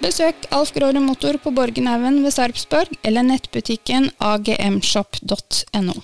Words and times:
Besøk 0.00 0.46
Alf 0.56 0.70
Gråre 0.72 1.00
Motor 1.04 1.36
på 1.44 1.50
Borgenhaugen 1.52 2.22
ved 2.24 2.32
Sarpsborg 2.32 2.94
eller 3.04 3.20
nettbutikken 3.26 4.06
agmshop.no. 4.16 5.96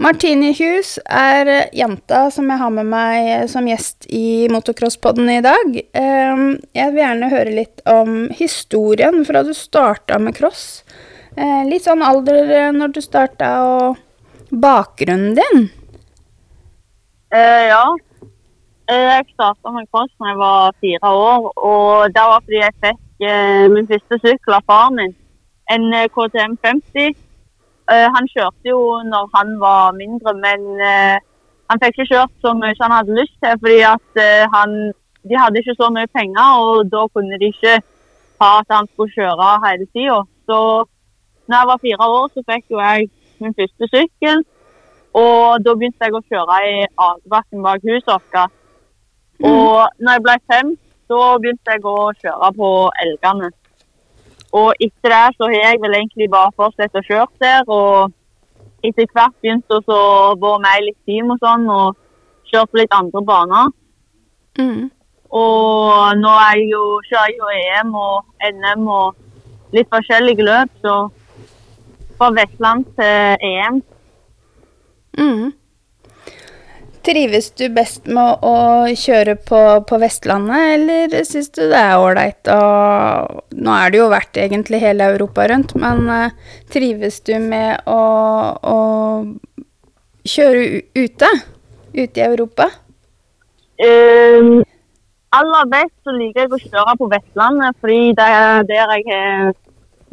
Martine 0.00 0.54
Hughes 0.56 0.94
er 1.04 1.68
jenta 1.76 2.22
som 2.32 2.48
jeg 2.48 2.62
har 2.62 2.72
med 2.72 2.88
meg 2.88 3.28
som 3.52 3.68
gjest 3.68 4.08
i 4.08 4.48
Motocrosspodden 4.50 5.28
i 5.34 5.42
dag. 5.44 5.76
Ehm, 6.00 6.46
jeg 6.72 6.94
vil 6.94 7.02
gjerne 7.02 7.28
høre 7.34 7.52
litt 7.60 7.84
om 7.92 8.16
historien 8.40 9.20
fra 9.28 9.44
du 9.44 9.52
starta 9.54 10.16
med 10.18 10.34
cross. 10.38 10.80
Eh, 11.36 11.60
litt 11.68 11.84
sånn 11.84 12.02
alder 12.02 12.72
når 12.72 12.96
du 12.96 13.02
starta, 13.04 13.52
og 13.68 14.00
bakgrunnen 14.64 15.36
din. 15.36 15.68
Ja, 17.34 17.84
Eh, 17.84 18.13
jeg 18.88 19.24
starta 19.32 19.70
med 19.70 19.86
cross 19.90 20.12
da 20.18 20.28
jeg 20.28 20.38
var 20.38 20.74
fire 20.80 21.10
år. 21.30 21.52
og 21.56 22.14
Det 22.14 22.24
var 22.30 22.40
fordi 22.44 22.56
jeg 22.56 22.80
fikk 22.84 23.28
eh, 23.30 23.66
min 23.74 23.88
første 23.88 24.18
sykkel 24.24 24.56
av 24.58 24.64
faren 24.68 24.96
min. 25.00 25.14
En 25.74 25.84
eh, 25.94 26.08
KTM 26.14 26.56
50. 26.66 27.16
Eh, 27.92 28.08
han 28.14 28.28
kjørte 28.34 28.68
jo 28.68 28.80
når 29.12 29.30
han 29.36 29.48
var 29.60 29.96
mindre, 30.02 30.34
men 30.44 30.60
eh, 30.90 31.16
han 31.70 31.80
fikk 31.80 31.98
ikke 31.98 32.10
kjørt 32.12 32.34
så 32.44 32.52
mye 32.56 32.76
han 32.80 32.96
hadde 32.96 33.18
lyst 33.20 33.36
til. 33.40 33.58
fordi 33.62 33.80
at 33.94 34.22
eh, 34.26 34.44
han, 34.54 34.92
De 35.28 35.38
hadde 35.40 35.58
ikke 35.58 35.80
så 35.80 35.88
mye 35.88 36.08
penger, 36.18 36.48
og 36.60 36.90
da 36.92 37.06
kunne 37.14 37.38
de 37.40 37.48
ikke 37.48 37.78
ha 38.40 38.48
at 38.60 38.68
han 38.76 38.86
skulle 38.92 39.14
kjøre 39.16 39.46
hele 39.66 39.86
tida. 39.94 40.18
Så 40.48 40.58
når 41.48 41.56
jeg 41.56 41.68
var 41.70 41.84
fire 41.86 42.08
år, 42.16 42.26
så 42.34 42.40
fikk 42.50 42.64
jo 42.70 42.78
jeg 42.80 43.08
min 43.40 43.56
første 43.60 43.88
sykkel. 43.94 44.44
Og 45.14 45.64
da 45.64 45.72
begynte 45.72 46.04
jeg 46.04 46.16
å 46.18 46.26
kjøre 46.28 46.58
i 46.68 46.76
akebakken 47.08 47.64
bak 47.64 47.80
huset 47.88 48.12
vårt. 48.12 48.52
Mm. 49.44 49.50
Og 49.50 50.00
når 50.00 50.16
jeg 50.16 50.24
ble 50.24 50.36
fem, 50.52 50.72
så 51.08 51.20
begynte 51.40 51.76
jeg 51.76 51.84
å 51.84 51.98
kjøre 52.22 52.50
på 52.56 52.70
elgene. 53.04 53.50
Og 54.54 54.84
etter 54.86 55.12
det 55.12 55.24
så 55.36 55.48
har 55.50 55.56
jeg 55.58 55.80
vel 55.82 55.96
egentlig 55.98 56.30
bare 56.32 56.54
fortsatt 56.56 56.96
å 56.96 57.04
kjøre 57.04 57.42
der. 57.42 57.64
Og 57.68 58.86
etter 58.86 59.08
hvert 59.12 59.34
begynte 59.42 59.80
å 59.80 60.34
være 60.40 60.60
med 60.64 60.80
i 60.80 60.86
litt 60.88 61.00
team 61.08 61.32
og 61.34 61.40
sånn, 61.42 61.66
og 61.70 61.98
kjørt 62.50 62.70
på 62.70 62.80
litt 62.80 62.94
andre 62.94 63.24
baner. 63.26 63.72
Mm. 64.60 64.88
Og 65.34 66.20
nå 66.20 66.32
er 66.38 66.60
jeg 66.60 66.70
jo, 66.70 66.84
kjører 67.08 67.32
jeg 67.32 67.40
jo 67.40 67.52
EM 67.58 67.94
og 67.98 68.48
NM 68.54 68.88
og 68.94 69.74
litt 69.74 69.90
forskjellige 69.90 70.46
løp, 70.46 70.70
så 70.84 70.94
fra 72.14 72.30
Vestland 72.36 72.86
til 72.94 73.48
EM. 73.48 73.80
Mm. 75.18 75.50
Trives 77.04 77.50
du 77.58 77.66
best 77.68 78.06
med 78.08 78.44
å 78.48 78.56
kjøre 78.96 79.34
på, 79.36 79.58
på 79.84 79.96
Vestlandet, 80.00 80.62
eller 80.78 81.26
syns 81.28 81.50
du 81.52 81.60
det 81.68 81.76
er 81.76 82.00
ålreit 82.00 82.48
å 82.48 82.60
Nå 83.54 83.74
er 83.76 83.92
det 83.92 84.00
jo 84.00 84.06
vært 84.12 84.38
egentlig 84.40 84.80
hele 84.80 85.10
Europa 85.12 85.44
rundt, 85.50 85.74
men 85.76 86.08
uh, 86.08 86.54
trives 86.72 87.20
du 87.28 87.34
med 87.42 87.84
å, 87.84 88.00
å 88.56 88.78
kjøre 90.24 90.64
ute? 90.96 91.28
Ute 91.92 92.22
i 92.22 92.24
Europa? 92.24 92.70
Um, 93.84 94.64
aller 95.36 95.68
best 95.70 95.94
så 96.06 96.16
liker 96.16 96.46
jeg 96.46 96.56
å 96.56 96.62
kjøre 96.62 96.96
på 97.02 97.10
Vestlandet, 97.12 97.76
fordi 97.84 98.14
det 98.16 98.30
er 98.40 98.66
der 98.70 98.96
jeg 98.96 99.06
har 99.12 99.52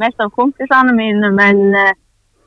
mest 0.04 0.20
av 0.20 0.36
kompisene 0.36 0.92
mine. 0.98 1.32
Men 1.40 1.64
uh, 1.72 1.96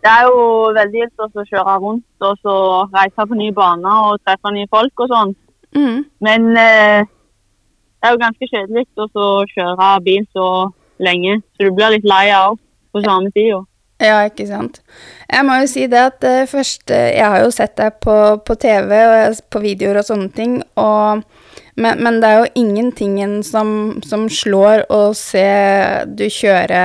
det 0.05 0.13
er 0.13 0.27
jo 0.29 0.41
veldig 0.77 1.01
gildt 1.01 1.23
å 1.25 1.45
kjøre 1.49 1.75
rundt 1.81 2.27
og 2.29 2.41
så 2.45 2.55
reise 2.93 3.25
på 3.29 3.39
nye 3.39 3.55
baner 3.57 4.09
og 4.11 4.21
treffe 4.21 4.53
nye 4.53 4.69
folk 4.73 5.05
og 5.05 5.13
sånn. 5.13 5.33
Mm. 5.75 6.03
Men 6.25 6.51
eh, 6.61 7.07
det 7.09 8.11
er 8.11 8.13
jo 8.13 8.21
ganske 8.21 8.49
kjedelig 8.51 8.85
å 9.01 9.29
kjøre 9.55 9.93
bil 10.05 10.27
så 10.37 10.49
lenge, 11.01 11.39
så 11.57 11.65
du 11.65 11.73
blir 11.73 11.97
litt 11.97 12.05
lei 12.05 12.27
av 12.37 12.59
på 12.93 13.01
samme 13.01 13.33
tid. 13.33 13.65
Ja, 14.03 14.19
ikke 14.29 14.45
sant. 14.47 14.83
Jeg 15.31 15.47
må 15.47 15.57
jo 15.63 15.71
si 15.71 15.87
det 15.89 16.01
at 16.11 16.21
først, 16.21 16.51
første 16.53 16.97
Jeg 17.15 17.25
har 17.25 17.45
jo 17.45 17.51
sett 17.55 17.77
deg 17.79 17.97
på, 18.03 18.17
på 18.45 18.57
TV 18.61 19.01
og 19.07 19.41
på 19.49 19.63
videoer 19.65 20.03
og 20.03 20.09
sånne 20.11 20.29
ting, 20.37 20.59
og, 20.77 21.25
men, 21.81 22.03
men, 22.03 22.21
det 22.21 22.29
er 22.29 22.43
jo 22.43 22.53
ingenting 22.61 23.17
som, 23.47 24.03
som 24.05 24.29
slår 24.29 24.85
å 24.93 25.07
se 25.17 25.49
du 26.12 26.27
kjøre 26.29 26.83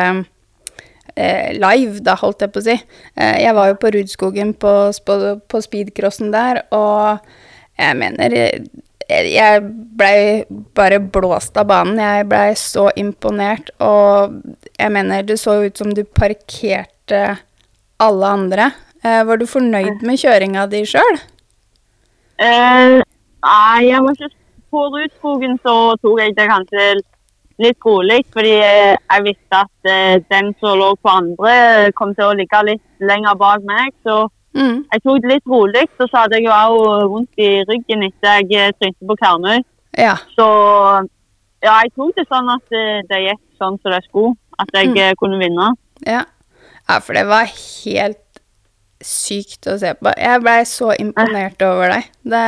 eh, 1.19 1.51
live, 1.57 1.99
da, 2.05 2.15
holdt 2.19 2.45
jeg 2.45 2.53
på 2.53 2.61
å 2.61 2.67
si. 2.69 2.75
Eh, 3.15 3.37
jeg 3.43 3.55
var 3.57 3.71
jo 3.71 3.79
på 3.81 3.91
Rudskogen 3.95 4.53
på, 4.59 4.75
på, 5.05 5.17
på 5.51 5.61
speedcrossen 5.65 6.31
der, 6.35 6.63
og 6.75 7.19
jeg 7.79 7.99
mener 7.99 8.35
eh, 8.37 8.61
jeg 9.09 9.61
blei 9.97 10.45
bare 10.77 10.99
blåst 11.01 11.57
av 11.57 11.69
banen. 11.71 11.97
Jeg 11.97 12.27
blei 12.29 12.53
så 12.59 12.89
imponert, 12.99 13.71
og 13.81 14.37
jeg 14.77 14.93
mener 14.93 15.25
det 15.25 15.39
så 15.41 15.57
ut 15.65 15.81
som 15.81 15.93
du 15.95 16.03
parkerte 16.05 17.23
alle 17.99 18.33
andre. 18.39 18.69
Eh, 19.03 19.23
var 19.25 19.39
du 19.39 19.47
fornøyd 19.49 20.05
med 20.05 20.21
kjøringa 20.21 20.67
di 20.69 20.83
sjøl? 20.87 21.21
Eh, 22.39 22.99
nei, 22.99 23.79
jeg 23.87 24.03
var 24.05 24.15
ikke 24.15 24.29
på 24.69 24.83
Rudskogen, 24.93 25.57
så 25.65 25.75
tok 26.03 26.21
jeg 26.21 26.35
det 26.37 26.49
kanskje 26.51 26.85
litt 27.61 27.85
rolig, 27.85 28.19
fordi 28.33 28.55
jeg 28.55 29.25
visste 29.25 29.61
at 29.61 29.89
uh, 29.89 30.15
den 30.31 30.51
som 30.59 30.79
lå 30.79 30.93
på 30.99 31.11
andre, 31.11 31.53
kom 31.97 32.13
til 32.17 32.29
å 32.29 32.35
ligge 32.37 32.61
litt 32.67 32.85
lenger 33.03 33.37
bak 33.39 33.65
meg. 33.67 33.93
Så 34.07 34.21
mm. 34.57 34.85
jeg 34.91 35.03
tok 35.05 35.21
det 35.23 35.33
litt 35.33 35.53
rolig. 35.53 35.85
Så 35.97 36.09
hadde 36.15 36.39
jeg 36.39 36.47
jo 36.47 36.55
òg 36.55 37.05
vondt 37.13 37.43
i 37.43 37.51
ryggen 37.69 38.07
etter 38.09 38.45
jeg 38.49 38.77
trynte 38.79 39.11
på 39.11 39.19
Karmøy. 39.21 39.63
Ja. 39.99 40.15
Så 40.37 40.47
ja, 41.65 41.75
jeg 41.83 41.93
tok 41.95 42.15
det 42.15 42.27
sånn 42.29 42.51
at 42.53 42.79
det 43.11 43.23
gikk 43.25 43.43
sånn 43.59 43.79
som 43.83 43.95
det 43.95 44.03
skulle. 44.07 44.35
At 44.59 44.71
jeg 44.75 44.91
mm. 44.91 45.19
kunne 45.19 45.39
vinne. 45.39 45.71
Ja. 46.03 46.25
ja, 46.87 46.99
for 46.99 47.15
det 47.15 47.23
var 47.29 47.47
helt 47.47 48.25
sykt 49.03 49.67
å 49.71 49.77
se 49.79 49.93
på. 49.95 50.11
Jeg 50.19 50.43
blei 50.43 50.61
så 50.67 50.91
imponert 50.99 51.61
over 51.63 51.95
deg. 51.95 52.09
Det, 52.27 52.45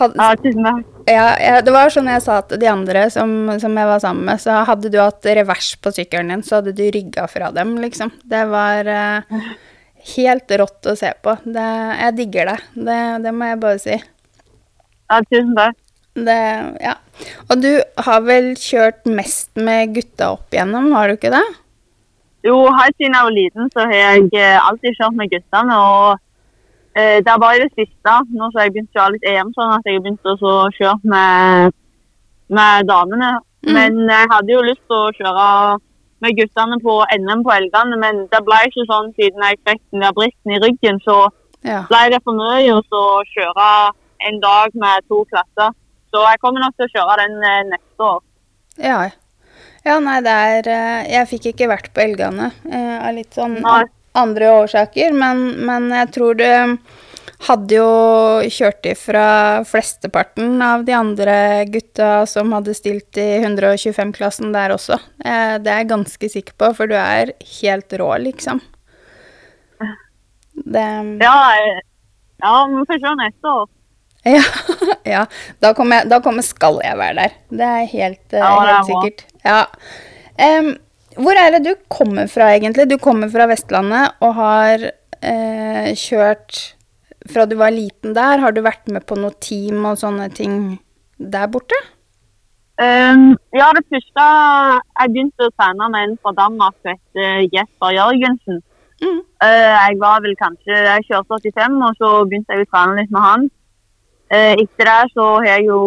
hadde, 0.00 0.20
Ja, 0.20 0.36
tusen 0.40 0.68
takk. 0.68 0.95
Ja, 1.06 1.26
jeg, 1.38 1.62
det 1.66 1.72
var 1.74 1.92
sånn 1.94 2.10
jeg 2.10 2.22
sa 2.24 2.40
til 2.48 2.58
de 2.62 2.68
andre 2.70 3.06
som, 3.14 3.30
som 3.62 3.78
jeg 3.78 3.88
var 3.88 4.02
sammen 4.02 4.26
med, 4.26 4.42
så 4.42 4.58
hadde 4.66 4.90
du 4.90 4.98
hatt 4.98 5.28
revers 5.38 5.72
på 5.78 5.92
sykkelen 5.94 6.32
din, 6.34 6.44
så 6.46 6.58
hadde 6.58 6.74
du 6.76 6.82
rygga 6.90 7.28
fra 7.30 7.52
dem, 7.54 7.76
liksom. 7.82 8.10
Det 8.26 8.42
var 8.50 8.90
uh, 8.90 9.40
helt 10.16 10.54
rått 10.62 10.90
å 10.90 10.96
se 10.98 11.12
på. 11.22 11.36
Det, 11.44 11.66
jeg 12.02 12.16
digger 12.18 12.52
det. 12.52 12.58
det. 12.88 13.00
Det 13.26 13.34
må 13.34 13.50
jeg 13.52 13.60
bare 13.62 13.82
si. 13.82 13.98
Ja, 15.06 15.20
tusen 15.30 15.54
takk. 15.58 15.78
Det, 16.16 16.40
ja. 16.80 16.96
Og 17.52 17.60
du 17.60 17.70
har 18.06 18.22
vel 18.24 18.54
kjørt 18.58 19.04
mest 19.06 19.50
med 19.60 19.94
gutta 19.94 20.32
opp 20.34 20.54
igjennom, 20.54 20.90
har 20.96 21.10
du 21.10 21.18
ikke 21.18 21.34
det? 21.34 21.44
Jo, 22.46 22.60
helt 22.78 22.94
siden 22.96 23.16
jeg 23.16 23.26
var 23.26 23.34
liten, 23.34 23.70
så 23.74 23.84
har 23.86 23.98
jeg 23.98 24.28
eh, 24.38 24.56
alltid 24.58 24.96
kjørt 24.96 25.18
med 25.18 25.32
guttene. 25.32 25.76
Og 25.76 26.25
det 26.96 27.28
er 27.28 27.40
bare 27.42 27.56
i 27.58 27.64
det 27.66 27.72
siste, 27.76 28.12
nå 28.32 28.46
har 28.54 28.64
jeg 28.64 28.72
begynt 28.72 28.94
å 28.94 28.98
kjøre 28.98 29.14
litt 29.16 29.26
EM, 29.28 29.50
sånn 29.56 29.72
at 29.74 29.84
jeg 29.88 29.98
har 29.98 30.04
begynt 30.06 30.30
å 30.32 30.36
kjøre 30.78 31.10
med, 31.12 31.74
med 32.58 32.86
damene. 32.88 33.32
Mm. 33.66 33.72
Men 33.76 33.98
jeg 34.08 34.30
hadde 34.32 34.54
jo 34.54 34.62
lyst 34.64 34.80
til 34.86 34.96
å 34.96 35.10
kjøre 35.18 35.48
med 36.24 36.36
guttene 36.38 36.78
på 36.80 36.94
NM 37.18 37.42
på 37.44 37.52
Elgane, 37.52 37.98
men 38.00 38.22
det 38.32 38.40
ble 38.46 38.60
ikke 38.68 38.86
sånn 38.88 39.10
siden 39.18 39.44
jeg 39.44 39.58
fikk 39.68 39.82
den 39.92 40.04
der 40.06 40.14
bristen 40.16 40.54
i 40.56 40.62
ryggen. 40.62 41.02
Så 41.04 41.18
Ja. 41.66 41.82
ble 41.90 42.00
det 42.14 42.22
for 42.24 42.32
mye 42.38 42.72
å 42.78 43.04
kjøre 43.34 43.68
en 44.28 44.40
dag 44.40 44.74
med 44.74 45.04
to 45.08 45.24
klasser. 45.28 45.74
Så 46.14 46.22
jeg 46.22 46.40
kommer 46.40 46.62
nok 46.62 46.76
til 46.76 46.86
å 46.86 46.92
kjøre 46.94 47.16
den 47.24 47.36
eh, 47.44 47.62
neste 47.72 48.06
år. 48.06 48.20
Ja. 48.78 49.10
ja, 49.84 49.98
nei, 50.00 50.20
det 50.24 50.32
er 50.32 50.68
eh, 50.68 51.12
Jeg 51.12 51.28
fikk 51.32 51.46
ikke 51.52 51.68
vært 51.72 51.92
på 51.92 52.02
Elgane 52.04 52.50
eh, 52.70 52.96
av 53.08 53.14
litt 53.16 53.32
sånn 53.34 53.58
Nei. 53.64 53.82
Andre 54.16 54.52
årsaker, 54.62 55.12
men, 55.16 55.48
men 55.68 55.90
jeg 55.94 56.12
tror 56.16 56.38
du 56.38 56.46
hadde 57.46 57.76
jo 57.76 57.88
kjørt 58.48 58.86
ifra 58.88 59.26
flesteparten 59.68 60.62
av 60.64 60.86
de 60.86 60.94
andre 60.96 61.36
gutta 61.68 62.24
som 62.28 62.54
hadde 62.56 62.74
stilt 62.76 63.18
i 63.20 63.26
125-klassen 63.42 64.54
der 64.54 64.72
også. 64.74 64.98
Eh, 65.20 65.56
det 65.60 65.72
er 65.72 65.82
jeg 65.82 65.90
ganske 65.92 66.30
sikker 66.32 66.56
på, 66.56 66.72
for 66.78 66.90
du 66.90 66.96
er 66.96 67.34
helt 67.60 67.96
rå, 68.00 68.10
liksom. 68.24 68.62
Det 70.56 70.86
Ja, 71.20 71.38
ja 72.40 72.54
men 72.72 72.86
se 72.88 73.16
neste 73.20 73.52
år. 73.52 73.68
Ja, 74.26 74.42
ja. 75.04 75.26
Da 75.62 75.74
kommer, 75.76 76.00
jeg, 76.00 76.10
da 76.10 76.18
kommer 76.24 76.42
skal 76.42 76.80
jeg 76.82 76.98
være 76.98 77.20
der. 77.20 77.36
Det 77.52 77.68
er 77.68 77.92
helt, 77.92 78.24
eh, 78.32 78.40
Ja, 78.40 78.54
helt 78.64 78.88
sikkert. 78.88 79.26
Ja. 79.44 79.60
Em, 80.40 80.72
hvor 81.16 81.38
er 81.40 81.56
det 81.56 81.64
du 81.64 81.74
kommer 81.92 82.28
fra, 82.30 82.52
egentlig? 82.54 82.88
Du 82.90 82.98
kommer 83.02 83.30
fra 83.32 83.48
Vestlandet 83.50 84.16
og 84.24 84.34
har 84.36 84.86
eh, 84.86 85.92
kjørt 85.96 86.76
fra 87.32 87.46
du 87.46 87.56
var 87.58 87.74
liten 87.74 88.14
der. 88.14 88.42
Har 88.42 88.52
du 88.52 88.62
vært 88.64 88.88
med 88.92 89.06
på 89.08 89.18
noe 89.18 89.34
team 89.40 89.84
og 89.88 89.98
sånne 90.00 90.28
ting 90.34 90.76
der 91.18 91.48
borte? 91.50 91.78
Um, 92.76 93.30
ja, 93.56 93.70
det 93.72 93.86
første 93.88 94.24
Jeg 95.00 95.12
begynte 95.14 95.46
å 95.46 95.52
trene 95.56 95.86
med 95.88 96.02
en 96.02 96.18
fra 96.20 96.34
Danmark 96.36 96.74
som 96.82 96.92
heter 96.92 97.46
Jesper 97.54 97.94
Jørgensen. 97.96 98.60
Mm. 99.00 99.22
Uh, 99.40 99.72
jeg 99.72 99.96
var 100.00 100.20
vel 100.24 100.36
kanskje 100.40 100.76
Jeg 100.76 101.06
kjørte 101.08 101.40
85, 101.40 101.80
og 101.86 101.96
så 102.00 102.10
begynte 102.28 102.52
jeg 102.52 102.66
å 102.66 102.70
trene 102.74 103.00
litt 103.00 103.16
med 103.16 103.24
han. 103.24 103.48
Uh, 104.28 104.52
etter 104.60 104.90
det 104.90 105.00
så 105.14 105.26
har 105.38 105.48
jeg 105.54 105.68
jo 105.70 105.80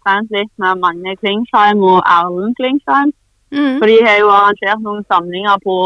trent 0.00 0.32
litt 0.32 0.52
med 0.62 0.80
Magne 0.80 1.16
Klingsheim 1.20 1.84
og 1.84 2.00
Erlend 2.08 2.56
Klingsheim. 2.56 3.12
Mm. 3.50 3.78
For 3.80 3.90
de 3.90 3.98
har 4.06 4.18
jo 4.20 4.30
arrangert 4.30 4.82
noen 4.84 5.04
samlinger 5.10 5.62
på 5.64 5.76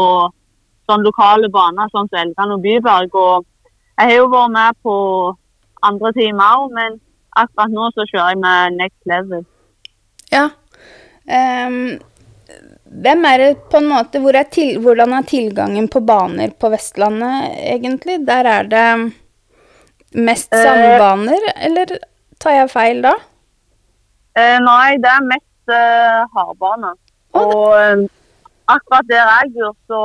sånn 0.85 1.05
lokale 1.05 1.49
baner, 1.53 1.89
sånn 1.93 2.09
som 2.11 2.21
Elgan 2.21 2.53
og 2.55 2.63
Byberg. 2.65 3.17
Og 3.17 3.45
jeg 3.97 4.11
har 4.11 4.17
jo 4.19 4.31
vært 4.33 4.53
med 4.53 4.81
på 4.85 4.95
andre 5.85 6.11
timer 6.17 6.59
òg, 6.59 6.75
men 6.75 6.99
akkurat 7.35 7.73
nå 7.73 7.89
så 7.93 8.05
kjører 8.09 8.33
jeg 8.33 8.41
med 8.43 8.77
Next 8.79 9.09
Level. 9.09 9.45
Ja. 10.33 10.49
Um, 11.25 11.97
hvem 13.05 13.25
er 13.25 13.41
det 13.41 13.51
på 13.71 13.79
en 13.81 13.87
måte 13.89 14.19
hvor 14.21 14.37
er 14.37 14.45
til, 14.53 14.77
Hvordan 14.83 15.15
er 15.17 15.25
tilgangen 15.25 15.87
på 15.89 16.03
baner 16.05 16.53
på 16.53 16.69
Vestlandet, 16.73 17.55
egentlig? 17.65 18.19
Der 18.27 18.49
er 18.49 18.69
det 18.69 18.89
mest 20.13 20.53
sandbaner, 20.53 20.99
sandbaner, 21.01 21.47
eller 21.67 21.95
tar 22.39 22.59
jeg 22.59 22.71
feil 22.71 23.01
da? 23.05 23.15
Uh, 24.35 24.59
nei, 24.61 24.95
det 25.01 25.11
er 25.11 25.27
mest 25.31 25.73
uh, 25.73 26.21
hardbane. 26.35 26.93
Og 27.41 27.63
eh, 27.81 28.03
akkurat 28.75 29.07
der 29.11 29.31
jeg 29.35 29.53
bor, 29.55 29.73
så 29.89 30.01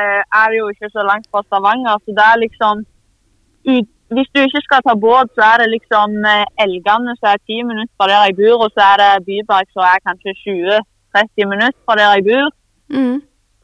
eh, 0.00 0.22
er 0.40 0.46
det 0.50 0.58
jo 0.62 0.68
ikke 0.72 0.90
så 0.96 1.02
langt 1.10 1.26
fra 1.32 1.42
Stavanger. 1.46 1.96
Så 2.04 2.10
det 2.18 2.26
er 2.32 2.42
liksom 2.44 2.74
ut, 3.72 3.88
Hvis 4.14 4.30
du 4.34 4.38
ikke 4.40 4.62
skal 4.66 4.82
ta 4.86 4.94
båt, 5.06 5.28
så 5.36 5.42
er 5.52 5.56
det 5.60 5.74
liksom 5.76 6.10
eh, 6.32 6.62
Elgane 6.64 7.12
som 7.18 7.28
er 7.34 7.40
ti 7.48 7.56
minutter 7.68 7.94
fra 7.98 8.06
der 8.10 8.26
jeg 8.26 8.36
bor, 8.40 8.58
og 8.64 8.70
så 8.74 8.82
er 8.92 8.96
det 9.02 9.24
Byberg 9.28 9.66
som 9.74 9.82
er 9.92 10.04
kanskje 10.06 10.32
20-30 10.42 11.50
minutter 11.52 11.80
fra 11.86 11.94
der 11.98 12.12
jeg 12.14 12.26
bor. 12.28 12.46
Mm. 12.94 13.18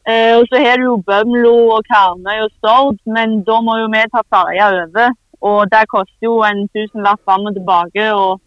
Eh, 0.09 0.33
og 0.39 0.43
så 0.49 0.55
har 0.65 0.75
du 0.77 0.83
jo 0.91 1.03
Bømlo 1.07 1.55
og 1.75 1.85
Karmøy 1.91 2.39
og 2.45 2.51
Stord, 2.57 2.97
men 3.15 3.37
da 3.47 3.55
må 3.65 3.77
jo 3.81 3.87
vi 3.93 4.01
ta 4.11 4.21
ferja 4.33 4.65
over. 4.81 5.15
Og 5.49 5.59
det 5.73 5.83
koster 5.93 6.27
jo 6.29 6.35
en 6.47 6.67
tusenlapp 6.73 7.21
fram 7.27 7.47
og 7.47 7.55
tilbake, 7.55 8.03
og 8.23 8.41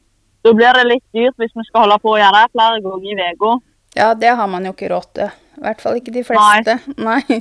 da 0.44 0.52
blir 0.58 0.76
det 0.76 0.90
litt 0.90 1.06
dyrt 1.16 1.36
hvis 1.40 1.56
vi 1.56 1.64
skal 1.68 1.84
holde 1.84 1.98
på 2.04 2.12
å 2.12 2.20
gjøre 2.20 2.42
det 2.42 2.52
flere 2.52 2.84
ganger 2.84 3.08
i 3.08 3.32
uka. 3.32 3.54
Ja, 3.96 4.12
det 4.14 4.34
har 4.36 4.48
man 4.52 4.66
jo 4.68 4.74
ikke 4.74 4.90
råd 4.92 5.12
til. 5.16 5.30
I 5.56 5.64
hvert 5.64 5.80
fall 5.82 6.00
ikke 6.00 6.12
de 6.14 6.24
fleste. 6.28 6.78
Nei. 7.00 7.40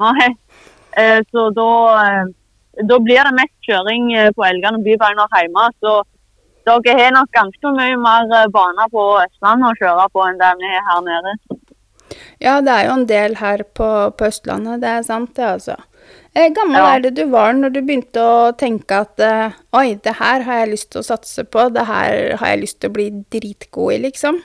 Nei. 0.00 0.28
Eh, 0.98 1.20
så 1.30 1.50
da, 1.54 1.66
eh, 2.02 2.30
da 2.88 2.96
blir 3.04 3.20
det 3.28 3.34
mest 3.36 3.68
kjøring 3.68 4.08
eh, 4.16 4.30
på 4.34 4.46
Elgane 4.48 4.80
og 4.80 5.36
hjemme. 5.36 5.66
Så 5.84 5.98
dere 6.66 6.96
har 6.98 7.12
nok 7.14 7.30
ganske 7.36 7.74
mye 7.76 7.98
mer 8.00 8.48
baner 8.54 8.88
på 8.92 9.04
Østlandet 9.20 9.68
å 9.70 9.78
kjøre 9.80 10.08
på 10.14 10.24
enn 10.28 10.40
det 10.40 10.54
vi 10.60 10.72
har 10.72 10.88
her 10.88 11.04
nede. 11.04 11.36
Ja, 12.40 12.56
det 12.64 12.72
er 12.72 12.88
jo 12.88 12.96
en 12.96 13.06
del 13.06 13.36
her 13.36 13.62
på, 13.76 13.86
på 14.16 14.28
Østlandet, 14.30 14.80
det 14.82 14.88
er 14.88 15.06
sant 15.06 15.34
det, 15.36 15.46
altså. 15.46 15.76
Eh, 16.34 16.48
gammel 16.54 16.78
Ja. 16.80 16.94
er 16.94 17.00
det 17.04 17.14
du 17.18 17.24
var 17.30 17.52
når 17.52 17.72
du 17.74 17.80
begynte 17.82 18.22
å 18.22 18.52
tenke 18.56 19.02
at 19.04 19.20
eh, 19.20 19.56
oi, 19.76 19.94
det 20.02 20.16
her 20.18 20.46
har 20.46 20.62
jeg 20.62 20.72
lyst 20.72 20.90
til 20.94 21.02
å 21.02 21.06
satse 21.06 21.44
på, 21.44 21.68
det 21.74 21.86
her 21.86 22.36
har 22.40 22.52
jeg 22.54 22.62
lyst 22.62 22.80
til 22.80 22.90
å 22.90 22.96
bli 22.96 23.08
dritgod 23.34 23.94
i, 23.96 23.98
liksom? 24.06 24.40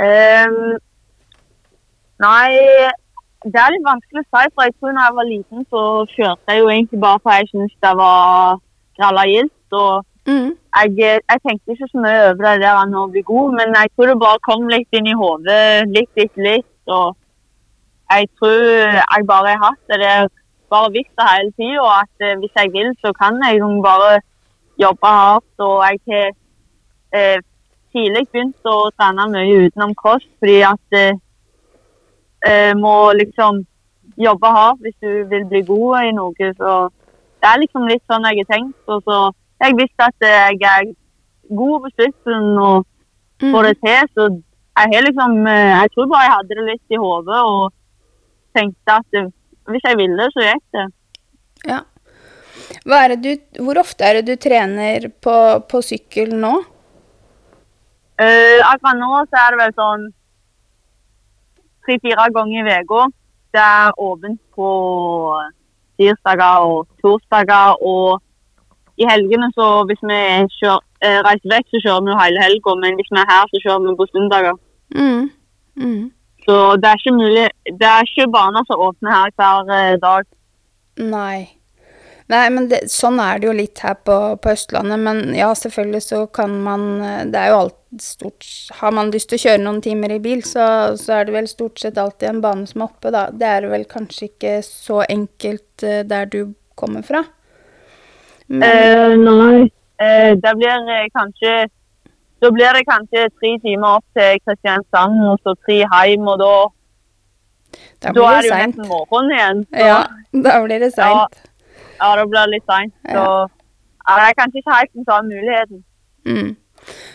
Ehm, 0.00 0.76
nei, 2.20 2.50
det 3.44 3.60
er 3.60 3.72
litt 3.74 3.86
vanskelig 3.86 4.22
å 4.22 4.26
si, 4.28 4.52
for 4.54 4.66
jeg 4.66 4.74
tror 4.76 4.94
da 4.96 5.06
jeg 5.08 5.16
var 5.18 5.28
liten, 5.30 5.66
så 5.72 5.82
kjørte 6.14 6.54
jeg 6.54 6.62
jo 6.62 6.70
egentlig 6.72 7.00
bare 7.04 7.22
for 7.22 7.36
jeg 7.36 7.50
syntes 7.50 7.76
det 7.86 7.94
var 8.00 8.60
gralla 9.00 9.26
gildt. 9.30 9.56
Og 9.72 10.06
Mm. 10.28 10.50
jeg, 10.76 10.90
jeg 11.30 11.40
tenkte 11.46 11.72
ikke 11.72 11.86
så 11.90 11.98
mye 12.04 12.24
over 12.28 12.44
det 12.44 12.60
der 12.62 12.76
an 12.76 12.92
å 12.94 13.06
bli 13.10 13.22
god, 13.24 13.54
men 13.56 13.72
jeg 13.74 13.88
tror 13.94 14.10
det 14.10 14.18
bare 14.20 14.44
kom 14.44 14.66
litt 14.68 14.98
inn 14.98 15.08
i 15.08 15.16
hodet 15.16 15.88
litt, 15.88 16.10
litt, 16.20 16.36
litt. 16.36 16.68
Og 16.86 17.16
jeg 18.12 18.28
tror 18.38 18.60
jeg 18.60 19.26
bare 19.26 19.54
har 19.54 19.64
hatt 19.64 19.80
det 19.88 19.98
der 20.04 20.28
bare 20.70 20.92
det 20.92 21.04
hele 21.18 21.52
tida, 21.56 21.80
og 21.82 21.92
at 22.02 22.26
eh, 22.26 22.36
hvis 22.38 22.52
jeg 22.54 22.72
vil, 22.76 22.92
så 23.00 23.12
kan 23.16 23.40
jeg 23.42 23.62
bare 23.82 24.20
jobbe 24.78 25.08
hardt. 25.18 25.54
Og 25.58 25.82
jeg 25.88 25.98
har 26.12 26.30
eh, 27.16 27.38
tidlig 27.94 28.26
begynt 28.30 28.70
å 28.70 28.90
trene 28.94 29.26
mye 29.32 29.66
utenom 29.66 29.94
cross, 29.98 30.24
fordi 30.38 30.60
at 30.66 30.96
eh, 30.98 31.18
eh, 32.46 32.72
må 32.78 33.12
liksom 33.18 33.64
jobbe 34.20 34.52
hardt 34.56 34.80
hvis 34.84 34.96
du 35.00 35.24
vil 35.30 35.44
bli 35.48 35.62
god 35.68 36.06
i 36.08 36.14
noe. 36.16 36.52
Så 36.58 36.76
det 37.40 37.48
er 37.48 37.62
liksom 37.62 37.88
litt 37.88 38.04
sånn 38.10 38.26
jeg 38.28 38.42
har 38.42 38.52
tenkt. 38.52 38.80
Og 38.88 39.02
så 39.06 39.20
jeg 39.60 39.76
visste 39.78 40.06
at 40.06 40.26
jeg 40.26 40.62
er 40.74 40.94
god 41.50 41.84
på 41.84 41.92
sykkelen 41.96 42.56
og 42.58 42.86
Mm. 43.40 43.52
får 43.54 43.62
det 43.68 43.76
til. 43.80 44.08
Så 44.14 44.24
jeg 44.80 44.94
har 44.94 45.06
liksom 45.06 45.46
eh, 45.46 45.70
Jeg 45.80 45.92
tror 45.94 46.10
bare 46.10 46.24
jeg 46.26 46.34
hadde 46.36 46.56
det 46.58 46.66
litt 46.66 46.94
i 46.94 47.00
hodet 47.00 47.40
og 47.52 47.72
tenkte 48.56 48.96
at 49.00 49.16
eh, 49.20 49.30
hvis 49.70 49.86
jeg 49.86 49.96
ville, 50.00 50.26
så 50.34 50.44
gikk 50.44 50.66
det. 50.76 50.86
Ja. 51.68 51.80
Du, 53.20 53.30
hvor 53.64 53.78
ofte 53.80 54.04
er 54.04 54.18
det 54.18 54.26
du 54.26 54.36
trener 54.40 55.08
på, 55.22 55.34
på 55.68 55.82
sykkel 55.84 56.32
nå? 56.34 56.52
Eh, 58.20 58.58
akkurat 58.68 58.98
nå 59.00 59.10
så 59.30 59.38
er 59.40 59.54
det 59.54 59.60
vel 59.62 59.76
sånn 59.78 60.02
tre-fire 61.86 62.26
ganger 62.34 62.68
i 62.68 62.80
uka. 62.82 63.06
Det 63.54 63.62
er 63.62 63.94
åpent 63.98 64.40
på 64.54 64.70
tirsdager 65.98 66.66
og 66.66 66.88
torsdager. 67.02 67.80
Og 67.80 68.20
i 69.00 69.08
helgene, 69.08 69.48
så 69.56 69.68
hvis 69.88 70.02
vi 70.04 70.20
kjør, 70.58 70.80
uh, 71.04 71.20
reiser 71.26 71.52
vekk, 71.54 71.68
så 71.72 71.82
kjører 71.84 72.04
vi 72.04 72.12
jo 72.12 72.18
hele 72.20 72.44
helga. 72.44 72.74
Men 72.82 72.98
hvis 72.98 73.12
vi 73.12 73.22
er 73.22 73.30
her, 73.32 73.48
så 73.52 73.62
kjører 73.64 73.86
vi 73.86 73.96
på 74.00 74.08
søndager. 74.12 74.58
Mm. 74.94 75.30
Mm. 75.80 76.04
Så 76.44 76.54
det 76.82 76.88
er 76.88 76.98
ikke 76.98 77.12
mulig 77.14 77.44
Det 77.78 77.86
er 77.86 78.08
ikke 78.08 78.24
baner 78.32 78.64
som 78.66 78.80
åpner 78.82 79.12
her 79.14 79.32
hver 79.38 79.72
eh, 79.76 79.98
dag. 80.02 80.28
Nei. 80.98 81.48
Nei, 82.30 82.46
men 82.52 82.66
det, 82.70 82.80
sånn 82.90 83.20
er 83.22 83.38
det 83.38 83.48
jo 83.48 83.54
litt 83.56 83.80
her 83.82 83.96
på, 84.06 84.16
på 84.42 84.52
Østlandet. 84.52 85.00
Men 85.02 85.22
ja, 85.34 85.50
selvfølgelig 85.56 86.02
så 86.04 86.24
kan 86.26 86.58
man 86.66 86.88
Det 87.32 87.38
er 87.38 87.52
jo 87.52 87.60
alt 87.64 87.79
stort 87.98 88.46
Har 88.80 88.92
man 88.94 89.10
lyst 89.10 89.30
til 89.30 89.38
å 89.40 89.42
kjøre 89.42 89.62
noen 89.62 89.80
timer 89.82 90.14
i 90.14 90.20
bil, 90.22 90.44
så, 90.46 90.94
så 91.00 91.18
er 91.18 91.26
det 91.26 91.34
vel 91.34 91.48
stort 91.50 91.80
sett 91.82 91.98
alltid 91.98 92.28
en 92.28 92.40
bane 92.44 92.66
som 92.68 92.84
er 92.84 92.90
oppe, 92.90 93.10
da. 93.10 93.26
Det 93.32 93.48
er 93.48 93.66
vel 93.72 93.84
kanskje 93.90 94.28
ikke 94.30 94.54
så 94.66 95.02
enkelt 95.08 95.84
uh, 95.84 96.00
der 96.06 96.30
du 96.30 96.54
kommer 96.78 97.02
fra. 97.06 97.24
Men 98.46 98.62
Uh, 98.70 99.16
nei. 99.18 99.68
Uh, 100.00 100.32
det 100.42 100.52
blir 100.56 100.86
det 100.88 101.02
kanskje 101.14 101.52
Da 102.40 102.48
blir 102.50 102.72
det 102.72 102.86
kanskje 102.88 103.26
tre 103.36 103.50
timer 103.60 103.98
opp 103.98 104.06
til 104.16 104.38
Kristiansand, 104.46 105.18
og 105.28 105.42
så 105.44 105.54
tre 105.66 105.82
hjem, 105.82 106.30
og 106.32 106.38
da, 106.40 106.54
da 108.00 108.14
da 108.16 108.24
er 108.30 108.40
det 108.40 108.46
det 108.46 108.50
jo 108.50 108.60
nesten 108.62 108.88
morgen 108.88 109.34
igjen. 109.34 109.60
Så, 109.68 109.86
Ja, 109.90 109.98
da 110.46 110.54
blir 110.64 110.80
det 110.80 110.92
seint. 110.94 111.42
ja, 112.00 112.08
da 112.16 112.24
blir 112.24 112.40
det 112.40 112.54
litt 112.54 112.64
seint. 112.70 112.94
Så 113.04 113.26
ja, 114.08 114.16
det 114.16 114.24
er 114.30 114.38
kanskje 114.40 114.62
ikke 114.62 114.78
helt 114.78 114.92
den 114.96 115.04
samme 115.10 115.28
muligheten. 115.34 115.84
Mm. 116.24 116.50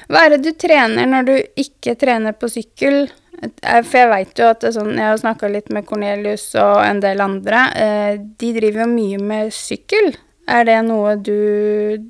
Hva 0.09 0.25
er 0.25 0.35
det 0.35 0.43
du 0.45 0.51
trener 0.59 1.07
når 1.09 1.29
du 1.29 1.35
ikke 1.61 1.95
trener 1.99 2.35
på 2.37 2.49
sykkel? 2.51 3.07
Eh, 3.41 3.81
For 3.83 3.99
jeg 4.01 4.11
veit 4.11 4.39
jo 4.39 4.49
at 4.51 4.61
det 4.61 4.69
er 4.69 4.77
sånn, 4.77 4.93
jeg 4.95 5.09
har 5.09 5.21
snakka 5.21 5.49
litt 5.51 5.71
med 5.73 5.87
Cornelius 5.89 6.47
og 6.61 6.83
en 6.85 7.01
del 7.03 7.23
andre. 7.23 7.65
Eh, 7.75 8.11
de 8.39 8.53
driver 8.57 8.85
jo 8.85 8.91
mye 8.93 9.21
med 9.33 9.53
sykkel. 9.55 10.13
Er 10.47 10.67
det 10.67 10.77
noe 10.85 11.15
du 11.17 11.37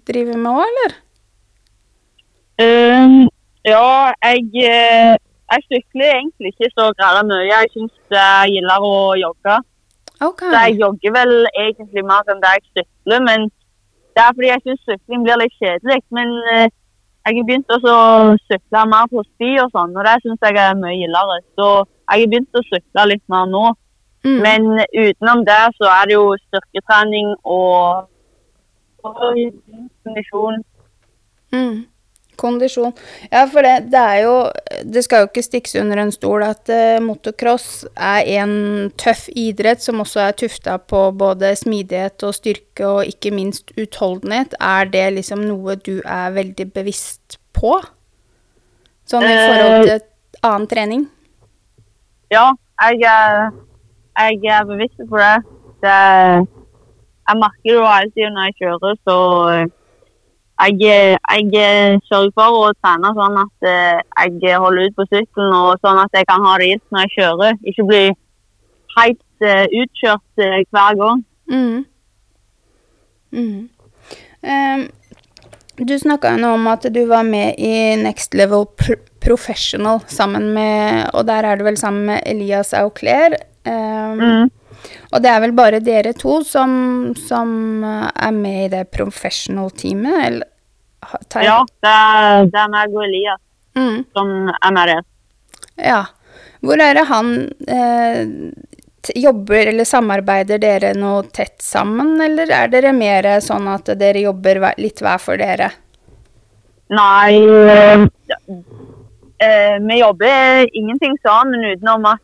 driver 0.08 0.40
med 0.40 0.52
òg, 0.52 0.66
eller? 0.68 0.98
Um, 2.56 3.28
ja, 3.68 4.12
jeg, 4.24 4.44
eh, 4.64 5.16
jeg 5.52 5.64
sykler 5.70 6.12
egentlig 6.18 6.52
ikke 6.54 6.72
så 6.74 6.90
greit 7.00 7.28
mye. 7.30 7.48
Jeg 7.48 7.72
syns 7.74 7.96
jeg 8.12 8.56
gilder 8.58 8.88
å 8.88 8.98
jogge. 9.20 9.60
Okay. 10.24 10.52
Så 10.52 10.62
jeg 10.64 10.80
jogger 10.80 11.16
vel 11.16 11.34
egentlig 11.52 12.04
mer 12.08 12.32
enn 12.32 12.44
det 12.44 12.54
jeg 12.58 12.66
sykler, 12.80 13.24
men 13.28 13.50
det 14.16 14.24
er 14.24 14.36
fordi 14.36 14.52
jeg 14.52 14.64
syns 14.64 14.86
sykling 14.88 15.26
blir 15.26 15.42
litt 15.42 15.58
kjedelig. 15.60 16.00
Men 16.16 16.32
jeg 17.26 17.38
har 17.40 17.46
begynt 17.48 17.74
å 17.74 17.80
sykle 18.46 18.84
mer 18.92 19.08
på 19.10 19.24
sti 19.26 19.56
og 19.64 19.72
sånn, 19.74 19.96
og 19.98 20.06
det 20.06 20.20
syns 20.22 20.44
jeg 20.46 20.60
er 20.62 20.78
mye 20.78 20.98
gildere. 21.00 21.40
Så 21.58 21.70
jeg 21.82 22.22
har 22.22 22.30
begynt 22.34 22.60
å 22.60 22.64
sykle 22.68 23.06
litt 23.10 23.24
mer 23.34 23.50
nå. 23.50 23.64
Mm. 24.26 24.38
Men 24.42 24.68
utenom 24.94 25.42
det 25.46 25.64
så 25.78 25.90
er 25.90 26.10
det 26.10 26.16
jo 26.16 26.28
styrketrening 26.44 27.34
og, 27.56 28.06
kondisjon. 29.06 30.62
Mm. 31.54 31.84
Kondisjon. 32.40 32.94
Ja, 33.32 33.46
for 33.52 33.66
det, 33.66 33.92
det 33.94 34.02
er 34.02 34.20
jo 34.26 34.34
Det 34.86 35.04
skal 35.06 35.24
jo 35.24 35.30
ikke 35.30 35.44
stikkes 35.46 35.76
under 35.82 36.02
en 36.04 36.12
stol 36.14 36.44
at 36.46 36.70
uh, 36.72 37.00
motocross 37.04 37.86
er 37.96 38.28
en 38.40 38.56
tøff 39.02 39.28
idrett 39.36 39.84
som 39.84 40.00
også 40.04 40.24
er 40.28 40.38
tufta 40.40 40.78
på 40.80 41.02
både 41.18 41.54
smidighet 41.60 42.24
og 42.28 42.36
styrke 42.38 42.88
og 42.88 43.10
ikke 43.12 43.32
minst 43.36 43.72
utholdenhet. 43.80 44.56
Er 44.60 44.90
det 44.92 45.06
liksom 45.20 45.46
noe 45.48 45.76
du 45.80 46.00
er 46.06 46.34
veldig 46.36 46.70
bevisst 46.76 47.40
på? 47.56 47.78
Sånn 49.06 49.24
i 49.28 49.34
forhold 49.38 49.90
til 49.92 50.02
annen 50.46 50.68
trening? 50.72 51.08
Ja, 52.34 52.50
jeg, 52.90 53.02
er- 53.06 53.52
jeg 54.18 54.52
er 54.60 54.66
bevisst 54.66 54.98
på 55.10 55.18
det. 55.22 55.36
det. 55.86 56.48
Jeg 57.26 57.38
merker 57.42 57.66
det 57.70 57.74
jo 57.74 57.86
alltid 57.90 58.34
når 58.34 58.48
jeg 58.50 58.56
kjører, 58.62 58.98
så 59.08 59.18
eh, 59.54 59.66
jeg, 60.60 61.18
jeg 61.52 62.00
sørger 62.08 62.32
for 62.36 62.60
å 62.62 62.74
trene 62.80 63.12
sånn 63.18 63.40
at 63.42 63.68
eh, 63.70 64.28
jeg 64.42 64.60
holder 64.62 64.88
ut 64.88 64.98
på 65.00 65.08
sykkelen, 65.10 65.56
og 65.56 65.82
sånn 65.84 66.00
at 66.00 66.16
jeg 66.16 66.28
kan 66.30 66.46
ha 66.46 66.56
det 66.62 66.70
gildt 66.72 66.94
når 66.96 67.06
jeg 67.06 67.16
kjører. 67.18 67.58
Ikke 67.72 67.88
bli 67.90 68.04
helt 68.96 69.46
eh, 69.46 69.66
utkjørt 69.82 70.46
eh, 70.46 70.62
hver 70.72 71.00
gang. 71.02 71.24
Mm. 71.52 71.82
Mm. 73.36 73.68
Um, 74.46 74.86
du 75.76 75.96
snakka 76.00 76.36
jo 76.36 76.40
nå 76.40 76.54
om 76.56 76.68
at 76.72 76.86
du 76.94 77.02
var 77.10 77.26
med 77.28 77.60
i 77.60 77.96
Next 78.00 78.38
Level 78.38 78.68
Pro 78.80 78.96
Professional 79.26 80.04
sammen 80.06 80.52
med 80.54 81.08
Og 81.18 81.24
der 81.26 81.48
er 81.50 81.58
du 81.58 81.64
vel 81.66 81.80
sammen 81.82 82.04
med 82.06 82.22
Elias 82.30 82.76
Auclair. 82.78 83.34
Um, 83.66 84.22
Mm. 84.22 84.52
Og 85.14 85.22
det 85.24 85.30
er 85.32 85.40
vel 85.46 85.54
bare 85.58 85.80
dere 85.84 86.14
to 86.18 86.40
som, 86.44 87.14
som 87.16 87.84
eh, 87.84 88.10
er 88.28 88.32
med 88.36 88.66
i 88.66 88.72
det 88.76 88.84
professional-teamet, 88.96 90.20
eller? 90.26 90.52
tar 91.30 91.44
Ja, 91.46 91.60
det, 91.86 91.92
er- 91.92 92.46
det 92.50 92.60
er 92.64 92.70
meg 92.74 92.96
og 92.96 93.04
Elias 93.08 93.42
Mm. 93.76 94.06
som 94.16 94.30
er 94.64 94.72
med 94.72 94.88
der. 94.88 95.02
Ja. 95.84 96.06
Hvor 96.64 96.80
er 96.80 96.94
det 96.96 97.04
han 97.10 97.32
eh, 97.68 98.22
jobber 99.20 99.68
eller 99.68 99.84
samarbeider 99.86 100.58
dere 100.64 100.94
noe 100.96 101.24
tett 101.36 101.60
sammen, 101.62 102.16
eller 102.24 102.50
er 102.56 102.72
dere 102.72 102.94
mer 102.96 103.28
sånn 103.44 103.68
at 103.68 103.92
dere 104.00 104.24
jobber 104.24 104.62
litt 104.80 105.04
hver 105.04 105.20
for 105.20 105.38
dere? 105.38 105.68
Nei 106.90 107.36
eh, 107.36 108.06
eh, 109.44 109.76
Vi 109.82 110.00
jobber 110.00 110.66
ingenting 110.78 111.18
sammen 111.22 111.66
utenom 111.74 112.06
at 112.14 112.22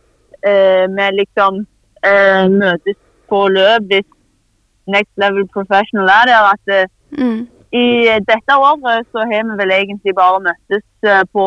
eh, 0.48 0.88
vi 0.88 1.12
liksom 1.20 1.66
eh, 2.04 2.46
møtes 2.50 2.98
på 3.30 3.48
løp 3.48 3.88
hvis 3.92 4.08
Next 4.88 5.14
Level 5.18 5.48
Professional 5.54 6.10
er 6.10 6.26
der. 6.32 6.52
At 6.56 6.76
eh, 6.82 6.88
Mm. 7.12 7.48
I 7.76 8.08
dette 8.24 8.56
året 8.56 9.08
så 9.12 9.20
har 9.28 9.44
vi 9.48 9.56
vel 9.60 9.72
egentlig 9.76 10.14
bare 10.16 10.40
møttes 10.46 10.84
eh, 11.04 11.24
på 11.36 11.44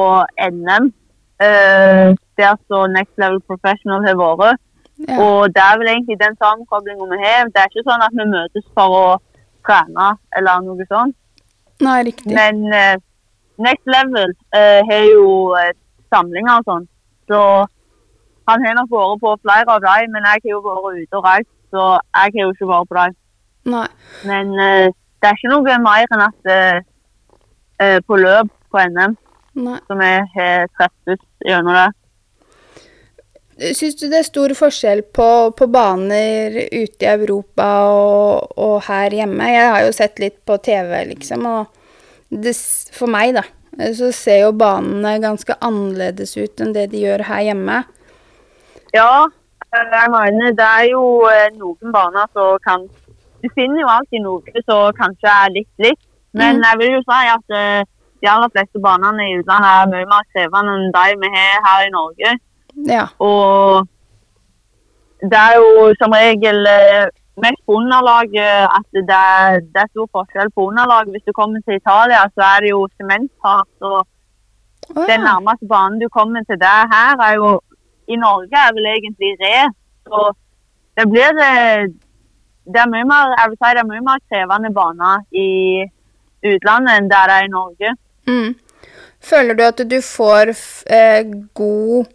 NM. 0.53 0.93
eh, 1.41 2.15
der 2.37 2.57
så 2.69 2.87
Next 2.93 3.17
Level 3.19 3.41
Professional 3.49 4.05
har 4.07 4.17
vært. 4.21 4.61
Ja. 5.09 5.17
Og 5.25 5.49
det 5.55 5.63
er 5.65 5.79
vel 5.79 5.89
egentlig 5.89 6.19
den 6.21 6.37
sammenkoblinga 6.37 7.09
vi 7.11 7.19
har. 7.25 7.49
Det 7.49 7.61
er 7.63 7.69
ikke 7.73 7.87
sånn 7.89 8.05
at 8.07 8.13
vi 8.13 8.27
møtes 8.31 8.67
for 8.77 8.97
å 8.99 9.07
trene 9.67 10.11
eller 10.37 10.61
noe 10.67 10.87
sånt. 10.93 11.17
Nei, 11.81 12.03
riktig. 12.11 12.33
Men 12.37 12.61
eh, 12.73 12.97
Next 13.59 13.87
Level 13.87 14.33
eh, 14.55 14.81
har 14.91 15.05
jo 15.09 15.55
samlinger 16.13 16.61
og 16.61 16.69
sånn. 16.69 16.87
Så 17.29 17.41
han 18.49 18.67
har 18.67 18.77
nok 18.79 18.91
vært 18.93 19.23
på 19.25 19.35
flere 19.43 19.77
av 19.77 19.83
dem, 19.85 20.13
men 20.15 20.29
jeg 20.29 20.45
har 20.45 20.51
jo 20.53 20.61
vært 20.65 21.03
ute 21.03 21.21
og 21.21 21.27
reist, 21.29 21.53
så 21.73 21.85
jeg 21.97 22.37
har 22.37 22.43
jo 22.43 22.53
ikke 22.55 22.71
vært 22.71 22.91
på 22.91 22.99
dem. 23.01 23.19
Nei. 23.75 23.89
Men 24.29 24.53
uh, 24.59 24.89
det 24.93 25.31
er 25.31 25.39
ikke 25.39 25.53
noe 25.55 25.79
mer 25.89 26.15
enn 26.15 26.25
at 26.29 26.51
uh, 26.53 27.99
på 28.05 28.21
løp 28.21 28.51
på 28.71 28.83
NM 28.91 29.15
Nei. 29.65 29.79
som 29.89 30.03
jeg 30.03 30.25
har 30.35 30.67
treffes 30.77 31.23
gjennom 31.47 31.79
det. 31.79 31.91
Syns 33.55 33.95
du 34.01 34.09
det 34.11 34.19
er 34.19 34.27
stor 34.27 34.51
forskjell 34.59 35.05
på, 35.15 35.29
på 35.55 35.67
baner 35.71 36.57
ute 36.75 37.07
i 37.07 37.11
Europa 37.13 37.69
og, 37.87 38.57
og 38.59 38.81
her 38.89 39.15
hjemme? 39.15 39.47
Jeg 39.47 39.69
har 39.71 39.85
jo 39.87 39.93
sett 39.95 40.19
litt 40.23 40.41
på 40.47 40.59
TV, 40.59 40.91
liksom, 41.13 41.47
og 41.47 41.71
det, 42.35 42.57
for 42.97 43.11
meg, 43.11 43.37
da, 43.37 43.45
så 43.95 44.11
ser 44.15 44.41
jo 44.43 44.55
banene 44.59 45.21
ganske 45.23 45.55
annerledes 45.63 46.35
ut 46.35 46.63
enn 46.63 46.75
det 46.75 46.89
de 46.93 47.05
gjør 47.05 47.29
her 47.31 47.47
hjemme. 47.53 47.85
Ja, 48.95 49.25
eh, 49.75 49.87
jeg 49.93 50.11
mener 50.13 50.55
det 50.61 50.69
er 50.81 50.85
jo 50.91 51.03
eh, 51.31 51.49
noen 51.59 51.95
baner 51.95 52.29
som 52.33 52.59
kan 52.67 52.85
Du 53.43 53.49
finner 53.53 53.83
jo 53.83 53.89
alltid 53.93 54.23
noe 54.25 54.63
som 54.65 54.95
kanskje 54.97 55.29
er 55.29 55.51
litt 55.53 55.75
likt, 55.87 56.07
men 56.33 56.57
Mm. 56.57 56.63
jeg 56.65 56.79
vil 56.81 56.93
jo 56.95 57.01
si 57.05 57.19
at 57.33 57.57
eh, 57.59 57.83
de 58.23 58.29
aller 58.31 58.49
fleste 58.55 58.81
banene 58.81 59.27
i 59.29 59.35
utlandet 59.41 59.71
er 59.73 59.91
mye 59.93 60.07
mer 60.13 60.25
krevende 60.33 60.77
enn 60.79 60.95
de 60.95 61.19
vi 61.21 61.29
har 61.35 61.67
her 61.67 61.83
i 61.85 61.91
Norge. 61.93 62.31
Ja. 62.89 63.05
Og 63.21 63.85
det 65.21 65.41
er 65.49 65.59
jo 65.61 65.93
som 66.01 66.17
regel 66.17 66.65
mest 67.45 67.61
på 67.67 67.77
underlaget 67.81 68.65
at 68.79 68.89
det 68.95 69.19
er, 69.19 69.61
det 69.75 69.81
er 69.83 69.93
stor 69.93 70.09
forskjell 70.17 70.51
på 70.57 70.69
underlag. 70.71 71.11
Hvis 71.13 71.27
du 71.29 71.33
kommer 71.33 71.61
til 71.67 71.77
Italia, 71.83 72.25
så 72.35 72.41
er 72.53 72.65
det 72.65 72.71
jo 72.71 72.89
sementpart 72.97 73.89
og 73.91 74.01
Å, 74.95 75.07
den 75.09 75.21
nærmeste 75.25 75.67
banen 75.69 76.01
du 76.01 76.09
kommer 76.13 76.45
til 76.49 76.59
der 76.61 76.89
her, 76.95 77.21
er 77.29 77.35
jo 77.41 77.61
I 78.09 78.17
Norge 78.21 78.59
er 78.61 78.73
vel 78.77 78.87
egentlig 78.93 79.35
race. 79.41 79.75
Og 80.13 80.35
det 80.99 81.07
blir 81.11 81.39
eh, 81.43 81.87
det 82.65 82.81
er 82.81 82.89
mye 82.93 83.05
mer, 83.09 83.33
jeg 83.39 83.51
vil 83.53 83.59
si 83.61 83.73
det 83.77 83.81
er 83.83 83.89
mye 83.91 84.05
mer 84.07 84.21
krevende 84.31 84.71
baner 84.77 85.25
i 85.37 85.49
utlandet 86.45 86.99
enn 86.99 87.09
det 87.11 87.23
det 87.29 87.35
er 87.39 87.45
i 87.49 87.53
Norge. 87.53 87.95
Mm. 88.29 88.55
Føler 89.25 89.57
du 89.57 89.63
at 89.67 89.83
du 89.89 89.99
får 90.05 90.53
eh, 90.93 91.23
god 91.57 92.07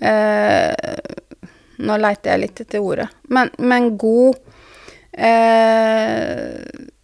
eh, 0.00 0.72
Nå 1.82 1.96
leiter 1.98 2.30
jeg 2.34 2.40
litt 2.44 2.60
etter 2.62 2.84
ordet. 2.84 3.08
Men, 3.32 3.48
men 3.58 3.88
god 3.98 4.36
eh, 5.18 6.60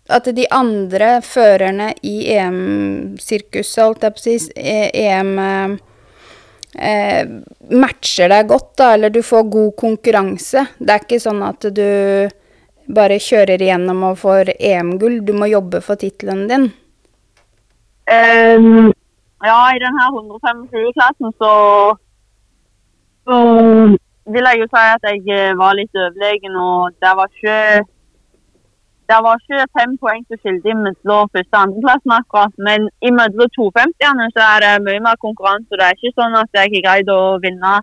At 0.08 0.28
de 0.36 0.44
andre 0.54 1.08
førerne 1.24 1.90
i 2.06 2.14
EM-sirkuset, 2.36 3.82
holdt 3.84 4.04
jeg 4.06 4.14
på 4.16 4.22
å 4.22 4.24
si, 4.24 4.36
s- 4.40 4.52
eh, 4.56 4.88
EM 4.94 5.34
eh, 6.74 7.24
matcher 7.70 8.32
deg 8.32 8.50
godt, 8.50 8.72
da, 8.80 8.92
eller 8.96 9.12
du 9.14 9.22
får 9.24 9.48
god 9.52 9.72
konkurranse. 9.80 10.66
Det 10.78 10.94
er 10.94 11.04
ikke 11.04 11.22
sånn 11.22 11.42
at 11.46 11.68
du 11.74 11.88
bare 12.88 13.18
kjører 13.20 13.60
igjennom 13.60 14.04
og 14.10 14.20
får 14.22 14.54
EM-gull. 14.56 15.20
Du 15.24 15.34
må 15.36 15.50
jobbe 15.50 15.80
for 15.84 16.00
tittelen 16.00 16.46
din. 16.50 16.70
Um, 18.08 18.88
ja, 19.44 19.58
i 19.76 19.80
denne 19.82 20.06
125-klassen 20.16 21.34
så, 21.36 21.52
så 23.28 23.36
vil 24.32 24.48
jeg 24.48 24.62
jo 24.62 24.68
si 24.72 24.84
at 24.94 25.04
jeg 25.10 25.20
eh, 25.34 25.56
var 25.58 25.76
litt 25.76 25.94
overlegen, 25.96 26.56
og 26.56 26.96
det 27.02 27.12
var 27.18 27.28
ikke 27.32 27.58
det 29.08 29.18
var 29.24 29.38
ikke 29.40 29.66
fem 29.78 29.92
poeng 30.02 30.24
som 30.28 30.36
skilte 30.42 30.74
mellom 30.76 31.28
første 31.32 31.54
og 31.56 31.62
andreplassen 31.64 32.12
akkurat, 32.18 32.52
men 32.66 32.88
imellom 33.00 33.48
250-ene 33.56 34.26
så 34.34 34.42
er 34.54 34.64
det 34.64 34.72
mye 34.84 35.00
mer 35.06 35.16
konkurranse. 35.22 35.70
Det 35.70 35.86
er 35.86 35.96
ikke 35.96 36.12
sånn 36.20 36.36
at 36.36 36.50
jeg 36.58 36.68
ikke 36.72 36.84
greid 36.88 37.08
å 37.14 37.20
vinne 37.42 37.74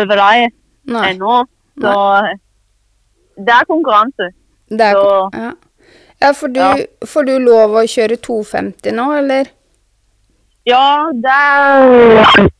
over 0.00 0.20
dem 0.22 1.00
ennå. 1.08 1.40
Så 1.82 1.94
det 3.40 3.54
er 3.56 3.64
konkurranse. 3.72 4.30
Det 4.70 4.80
er, 4.80 4.94
Så- 4.94 5.30
ja. 5.34 5.52
ja, 6.22 6.32
for 6.32 6.48
du, 6.48 6.60
Ja. 6.60 6.74
får 7.06 7.26
du 7.26 7.38
lov 7.38 7.70
å 7.80 7.82
kjøre 7.96 8.16
250 8.22 8.92
nå, 8.94 9.08
eller? 9.18 9.46
Ja, 10.66 11.10
det 11.10 11.40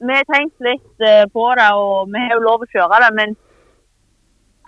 Vi 0.00 0.14
har 0.14 0.24
tenkt 0.34 0.56
litt 0.64 1.00
eh, 1.06 1.26
på 1.32 1.54
det, 1.54 1.68
og 1.76 2.08
vi 2.10 2.18
har 2.18 2.34
jo 2.34 2.40
lov 2.42 2.60
å 2.64 2.70
kjøre 2.74 2.98
det. 3.04 3.10
Men 3.14 3.36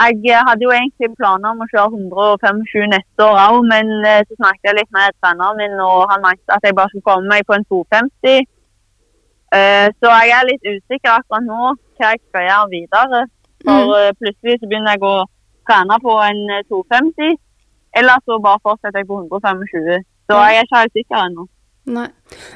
jeg 0.03 0.33
eh, 0.35 0.45
hadde 0.49 0.67
jo 0.67 0.73
egentlig 0.75 1.09
planer 1.19 1.53
om 1.53 1.63
å 1.65 1.69
kjøre 1.71 1.99
125 1.99 2.91
neste 2.93 3.27
år 3.27 3.39
òg, 3.43 3.59
men 3.69 3.93
eh, 4.09 4.23
så 4.29 4.39
snakket 4.39 4.69
jeg 4.69 4.79
litt 4.79 4.91
med 4.97 5.15
treneren 5.21 5.61
min, 5.61 5.77
og 5.85 6.11
han 6.11 6.25
mente 6.25 6.57
at 6.57 6.67
jeg 6.67 6.77
bare 6.79 6.93
skulle 6.93 7.09
komme 7.09 7.31
meg 7.33 7.47
på 7.49 7.57
en 7.57 7.67
250. 7.71 8.49
Eh, 9.59 9.89
Så 10.01 10.13
jeg 10.17 10.35
er 10.39 10.49
litt 10.49 10.65
usikker 10.65 11.13
akkurat 11.19 11.45
nå 11.47 11.63
hva 11.73 12.11
jeg 12.13 12.21
skal 12.29 12.47
gjøre 12.49 12.73
videre. 12.73 13.23
For 13.63 13.97
eh, 13.99 14.13
plutselig 14.19 14.59
så 14.59 14.69
begynner 14.69 14.97
jeg 14.97 15.05
å 15.07 15.17
trene 15.69 15.99
på 16.03 16.15
en 16.29 16.41
eh, 16.57 16.65
250, 16.73 17.37
eller 18.01 18.23
så 18.27 18.39
bare 18.47 18.63
fortsetter 18.67 19.03
jeg 19.03 19.11
på 19.11 19.21
125. 19.21 20.07
Så 20.31 20.39
jeg 20.47 20.59
er 20.59 20.67
ikke 20.67 20.81
helt 20.83 20.97
sikker 20.99 21.19
ennå. 21.27 21.47
Nei. 21.91 22.07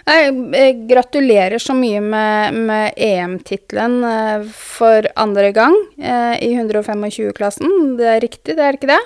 Jeg 0.07 0.87
gratulerer 0.87 1.59
så 1.59 1.75
mye 1.75 1.99
med, 2.05 2.55
med 2.69 2.93
EM-tittelen 3.03 4.05
eh, 4.07 4.45
for 4.55 5.09
andre 5.19 5.51
gang 5.57 5.75
eh, 5.99 6.37
i 6.47 6.53
125-klassen. 6.55 7.97
Det 7.99 8.07
er 8.13 8.21
riktig, 8.23 8.55
det 8.55 8.63
er 8.63 8.79
ikke 8.79 8.93
det? 8.93 9.01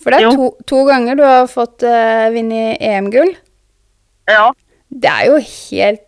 For 0.00 0.14
det 0.14 0.22
er 0.22 0.30
to, 0.32 0.46
to 0.70 0.84
ganger 0.88 1.18
du 1.18 1.24
har 1.26 1.46
fått 1.50 1.82
uh, 1.82 2.30
vinne 2.30 2.76
EM-gull. 2.78 3.32
Ja. 4.30 4.52
Det 4.88 5.10
er 5.10 5.24
jo 5.26 5.36
helt 5.42 6.04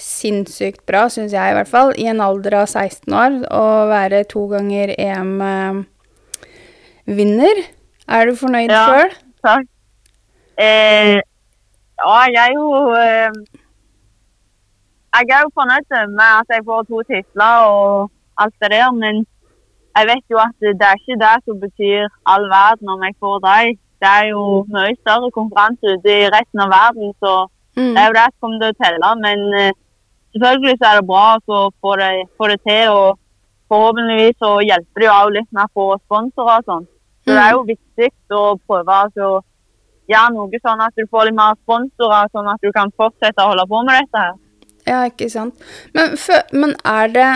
sinnssykt 0.00 0.84
bra, 0.88 1.08
syns 1.12 1.32
jeg 1.32 1.50
i 1.52 1.54
hvert 1.56 1.68
fall, 1.70 1.94
i 1.96 2.06
en 2.12 2.20
alder 2.24 2.54
av 2.60 2.66
16 2.68 3.14
år 3.16 3.48
å 3.48 3.88
være 3.90 4.24
to 4.28 4.44
ganger 4.52 4.92
EM-vinner. 4.94 5.86
Er 8.10 8.26
du 8.28 8.32
fornøyd 8.38 8.70
Ja. 8.70 8.84
sjøl? 8.86 9.10
Takk. 9.46 9.64
Eh, 10.60 11.20
ja, 12.00 12.14
jeg 12.36 12.46
er 12.48 12.54
jo 12.60 12.66
eh, 13.04 13.30
Jeg 15.16 15.34
er 15.36 15.42
jo 15.44 15.50
fornøyd 15.58 15.92
med 16.18 16.30
at 16.40 16.48
jeg 16.54 16.64
får 16.68 16.82
to 16.90 16.98
titler 17.10 17.54
og 17.74 18.10
alt 18.42 18.54
det 18.62 18.70
der, 18.74 18.90
men 19.02 19.14
jeg 19.96 20.04
vet 20.10 20.24
jo 20.32 20.38
at 20.38 20.54
det 20.62 20.86
er 20.88 20.98
ikke 21.00 21.18
det 21.24 21.36
som 21.44 21.56
betyr 21.64 22.06
all 22.32 22.44
verden 22.52 22.92
om 22.94 23.02
jeg 23.06 23.14
får 23.22 23.36
dem. 23.46 23.78
Det 24.00 24.10
er 24.18 24.26
jo 24.34 24.42
mye 24.74 24.94
større 25.02 25.30
konkurranse 25.38 25.96
ute 25.96 26.12
i 26.22 26.30
resten 26.36 26.62
av 26.66 26.70
verden, 26.78 27.10
så 27.22 27.32
Mm. 27.76 27.94
det 27.94 28.00
er 28.02 28.06
jo 28.08 28.14
det 28.18 28.26
som 28.30 28.40
kommer 28.42 28.58
til 28.60 28.70
å 28.72 28.78
telle. 28.82 29.08
Men 29.24 29.38
eh, 29.60 29.72
selvfølgelig 30.34 30.78
så 30.78 30.86
er 30.88 30.96
det 30.98 31.06
bra 31.10 31.26
å 31.38 31.58
få 31.80 31.90
det, 32.00 32.08
få 32.38 32.48
det 32.50 32.58
til, 32.66 32.88
og 32.90 33.18
forhåpentligvis 33.70 34.38
så 34.42 34.50
hjelper 34.68 35.00
det 35.04 35.10
jo 35.10 35.34
litt 35.36 35.50
med 35.54 35.62
å 35.68 35.74
få 35.78 35.86
sponsorer 36.06 36.58
og 36.58 36.66
sånn. 36.70 36.86
Så 37.22 37.30
det 37.36 37.42
er 37.44 37.52
jo 37.54 37.62
viktig 37.68 38.08
å 38.34 38.42
prøve 38.66 38.96
altså, 39.04 39.28
gjøre 40.10 40.34
noe 40.34 40.60
sånn 40.62 40.84
at 40.84 40.96
du 40.98 41.06
får 41.06 41.28
litt 41.28 41.38
mer 41.38 41.56
sponsorer, 41.62 42.30
sånn 42.34 42.50
at 42.50 42.62
du 42.64 42.70
kan 42.74 42.92
fortsette 42.98 43.42
å 43.42 43.52
holde 43.52 43.66
på 43.70 43.82
med 43.86 44.02
dette 44.02 44.26
her. 44.26 44.38
Ja, 44.88 45.00
ikke 45.06 45.28
sant. 45.30 45.58
Men, 45.94 46.16
for, 46.18 46.42
men 46.56 46.74
er 46.88 47.10
det 47.14 47.30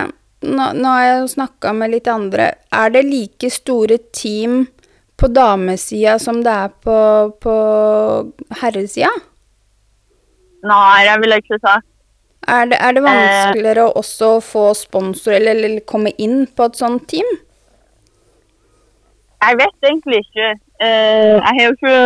nå, 0.44 0.70
nå 0.76 0.88
har 0.88 1.04
jeg 1.04 1.18
jo 1.22 1.28
snakka 1.36 1.72
med 1.76 1.94
litt 1.94 2.08
andre. 2.10 2.50
Er 2.74 2.92
det 2.94 3.04
like 3.06 3.50
store 3.52 3.98
team 4.16 4.64
på 5.20 5.30
damesida 5.30 6.18
som 6.20 6.42
det 6.44 6.52
er 6.52 6.74
på, 6.84 6.98
på 7.40 7.54
herresida? 8.60 9.12
Nei, 10.64 11.04
det 11.06 11.18
vil 11.22 11.36
jeg 11.36 11.44
ikke 11.44 11.60
si. 11.60 11.74
Er 12.44 12.68
det, 12.68 12.76
er 12.76 12.92
det 12.92 13.02
vanskeligere 13.04 13.86
å 13.86 13.94
også 14.02 14.34
få 14.44 14.66
sponsor 14.76 15.32
eller, 15.32 15.56
eller 15.56 15.84
komme 15.88 16.12
inn 16.20 16.44
på 16.44 16.66
et 16.68 16.76
sånt 16.76 17.06
team? 17.08 17.28
Jeg 19.44 19.60
vet 19.60 19.88
egentlig 19.88 20.20
ikke. 20.24 20.50
Eh, 20.82 21.34
jeg 21.38 21.52
har 21.56 21.64
jo 21.64 21.74
ikke, 21.76 21.96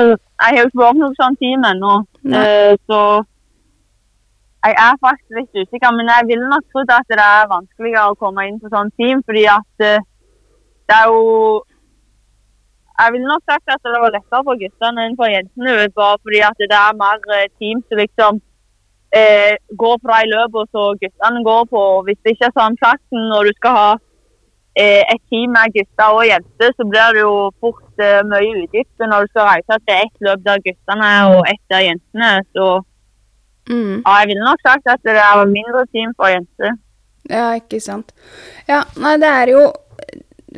ikke 0.53 0.81
vært 0.83 1.01
noe 1.01 1.17
sånn 1.17 1.37
team 1.41 1.65
ennå. 1.65 1.95
Eh, 2.29 2.75
så 2.91 3.01
jeg 4.67 4.75
er 4.85 5.01
faktisk 5.05 5.39
litt 5.39 5.63
usikker. 5.63 5.95
Men 5.97 6.11
jeg 6.13 6.29
ville 6.33 6.51
nok 6.51 6.67
trodd 6.73 6.93
at 6.93 7.09
det 7.09 7.25
er 7.25 7.49
vanskeligere 7.55 8.13
å 8.13 8.19
komme 8.21 8.45
inn 8.49 8.61
på 8.61 8.71
sånn 8.73 8.93
team, 9.01 9.23
fordi 9.25 9.47
at 9.49 9.87
uh, 9.87 10.05
det 10.89 10.97
er 10.97 11.09
jo 11.13 11.65
Jeg 12.99 13.13
ville 13.15 13.31
nok 13.31 13.45
sagt 13.47 13.71
at 13.71 13.85
det 13.87 14.01
var 14.03 14.11
lettere 14.11 14.43
for 14.43 14.59
guttene 14.59 15.03
enn 15.07 15.13
for 15.19 15.31
jentene, 15.31 15.75
bare 15.95 16.17
fordi 16.19 16.41
at 16.43 16.57
det 16.59 16.75
er 16.75 16.97
mer 16.99 17.21
team 17.63 17.83
som 17.87 18.01
liksom 18.03 18.41
går 19.79 19.95
på 20.03 20.09
de 20.11 20.33
løpene 20.33 20.67
som 20.75 20.99
guttene 20.99 21.45
går 21.47 21.63
på. 21.71 21.83
Hvis 22.09 22.19
det 22.25 22.35
ikke 22.35 22.49
er 22.49 22.57
sånn 22.59 22.79
plassen 22.83 23.29
når 23.31 23.47
du 23.47 23.53
skal 23.61 23.77
ha 23.77 23.93
et 24.85 25.23
team 25.31 25.51
med 25.57 25.73
gutter 25.75 26.15
og 26.15 26.27
jenter, 26.29 26.75
så 26.77 26.87
blir 26.87 27.17
det 27.17 27.23
jo 27.25 27.33
fort 27.61 28.03
eh, 28.05 28.21
mye 28.31 28.63
utgifter 28.65 29.11
når 29.11 29.27
du 29.27 29.33
skal 29.33 29.49
reise 29.49 29.79
til 29.83 29.97
ett 29.97 30.23
løp 30.27 30.45
der 30.47 30.63
guttene 30.67 31.11
og 31.33 31.41
ett 31.51 31.65
der 31.73 31.87
jentene. 31.91 32.37
Så 32.55 32.69
Mm. 33.69 34.01
ja, 34.01 34.13
jeg 34.23 34.29
ville 34.31 34.45
nok 34.47 34.63
sagt 34.65 34.87
at 34.89 35.03
det 35.05 35.13
er 35.21 35.45
mindre 35.45 35.83
team 35.93 36.15
for 36.17 36.31
jenter. 36.33 36.79
Ja, 37.29 37.51
ikke 37.59 37.81
sant. 37.85 38.15
Ja, 38.69 38.79
nei, 38.97 39.19
det 39.21 39.29
er 39.29 39.51
jo 39.53 39.67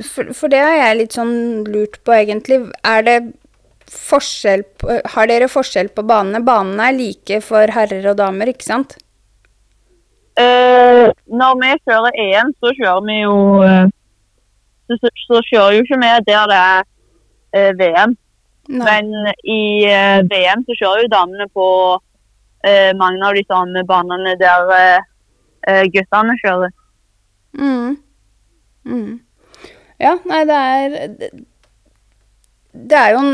For, 0.07 0.29
for 0.39 0.47
det 0.53 0.61
har 0.63 0.77
jeg 0.79 0.99
litt 1.01 1.17
sånn 1.17 1.65
lurt 1.67 1.97
på, 2.07 2.13
egentlig. 2.15 2.61
Er 2.87 3.03
det 3.03 3.17
forskjell 3.91 4.63
på 4.79 5.01
Har 5.17 5.27
dere 5.27 5.49
forskjell 5.51 5.89
på 5.91 6.05
banene? 6.07 6.39
Banene 6.47 6.87
er 6.87 6.95
like 6.95 7.41
for 7.43 7.67
herrer 7.75 8.07
og 8.13 8.17
damer, 8.21 8.53
ikke 8.53 8.69
sant? 8.69 8.95
Uh, 10.39 11.11
når 11.27 11.59
vi 11.59 11.73
kjører 11.89 12.21
EM, 12.23 12.53
så 12.63 12.71
kjører 12.79 13.03
vi 13.09 13.17
jo 13.25 13.35
eh, 13.67 13.91
så, 14.91 14.99
så, 15.01 15.11
så 15.27 15.41
kjører 15.47 15.77
jo 15.77 15.85
ikke 15.85 16.01
vi 16.03 16.11
der 16.27 16.51
det 16.51 16.59
er 16.59 16.85
eh, 17.55 17.73
VM. 17.79 18.17
Nei. 18.71 18.87
Men 18.87 19.33
i 19.43 19.63
eh, 19.89 20.21
VM 20.31 20.65
så 20.67 20.77
kjører 20.79 21.05
jo 21.05 21.13
damene 21.15 21.47
på 21.55 21.67
eh, 22.67 22.91
mange 22.99 23.25
av 23.27 23.39
de 23.39 23.45
samme 23.47 23.85
banene 23.87 24.37
der 24.41 24.75
eh, 24.77 25.09
eh, 25.69 25.85
guttene 25.95 26.37
kjører. 26.43 26.75
Mm. 27.59 27.97
Mm. 28.91 29.15
Ja, 30.01 30.17
nei, 30.25 30.45
det 30.49 30.59
er 30.59 30.95
det, 32.73 32.97
er 32.97 33.11
jo 33.13 33.23
en 33.25 33.33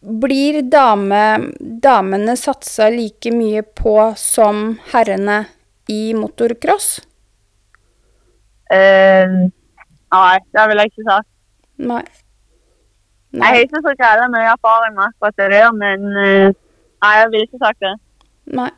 Blir 0.00 0.62
dame, 0.72 1.52
damene 1.60 2.32
satsa 2.40 2.86
like 2.92 3.32
mye 3.36 3.60
på 3.76 3.96
som 4.16 4.78
herrene 4.94 5.42
i 5.92 6.14
motocross? 6.16 7.02
Eh, 8.72 9.34
nei, 10.14 10.38
det 10.54 10.66
vil 10.68 10.82
jeg 10.82 10.92
ikke 10.92 11.06
sagt. 11.08 11.28
Nei. 11.90 12.02
Jeg 13.32 13.46
har 13.46 13.62
ikke 13.62 13.82
så 13.84 13.92
gærent 13.98 14.34
mye 14.34 14.48
erfaring 14.50 14.96
med 14.96 15.04
akkurat 15.06 15.36
det 15.38 15.50
der, 15.52 15.70
men 15.72 16.06
eh, 16.24 16.56
nei, 17.02 17.12
jeg 17.20 17.30
vil 17.32 17.46
ikke 17.46 17.62
sagt 17.62 17.84
det. 17.84 17.94
Nei. 18.58 18.70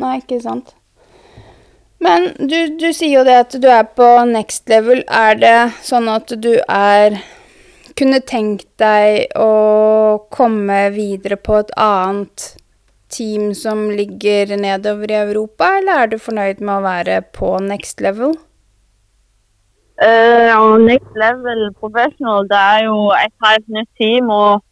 Nei, 0.00 0.16
ikke 0.20 0.40
sant. 0.44 0.74
Men 2.00 2.30
du, 2.38 2.58
du 2.80 2.88
sier 2.96 3.18
jo 3.18 3.24
det 3.28 3.36
at 3.42 3.56
du 3.60 3.66
er 3.68 3.84
på 3.96 4.08
next 4.28 4.68
level. 4.72 5.02
Er 5.08 5.36
det 5.40 5.56
sånn 5.84 6.08
at 6.12 6.32
du 6.40 6.54
er 6.64 7.20
Kunne 7.98 8.22
tenkt 8.24 8.68
deg 8.80 9.34
å 9.36 10.22
komme 10.32 10.76
videre 10.94 11.36
på 11.36 11.58
et 11.60 11.72
annet 11.76 12.44
team 13.12 13.50
som 13.58 13.90
ligger 13.92 14.54
nedover 14.56 15.10
i 15.10 15.18
Europa, 15.18 15.74
eller 15.80 16.04
er 16.04 16.12
du 16.12 16.16
fornøyd 16.22 16.62
med 16.62 16.78
å 16.78 16.84
være 16.86 17.18
på 17.36 17.50
next 17.66 18.00
level? 18.00 18.38
Og 20.00 20.80
Next 20.80 21.12
Level 21.22 21.66
Professional 21.80 22.46
det 22.48 22.60
er 22.74 22.84
jo 22.88 22.98
et 23.12 23.34
helt 23.44 23.66
nytt 23.76 23.90
team, 24.00 24.30
og 24.32 24.62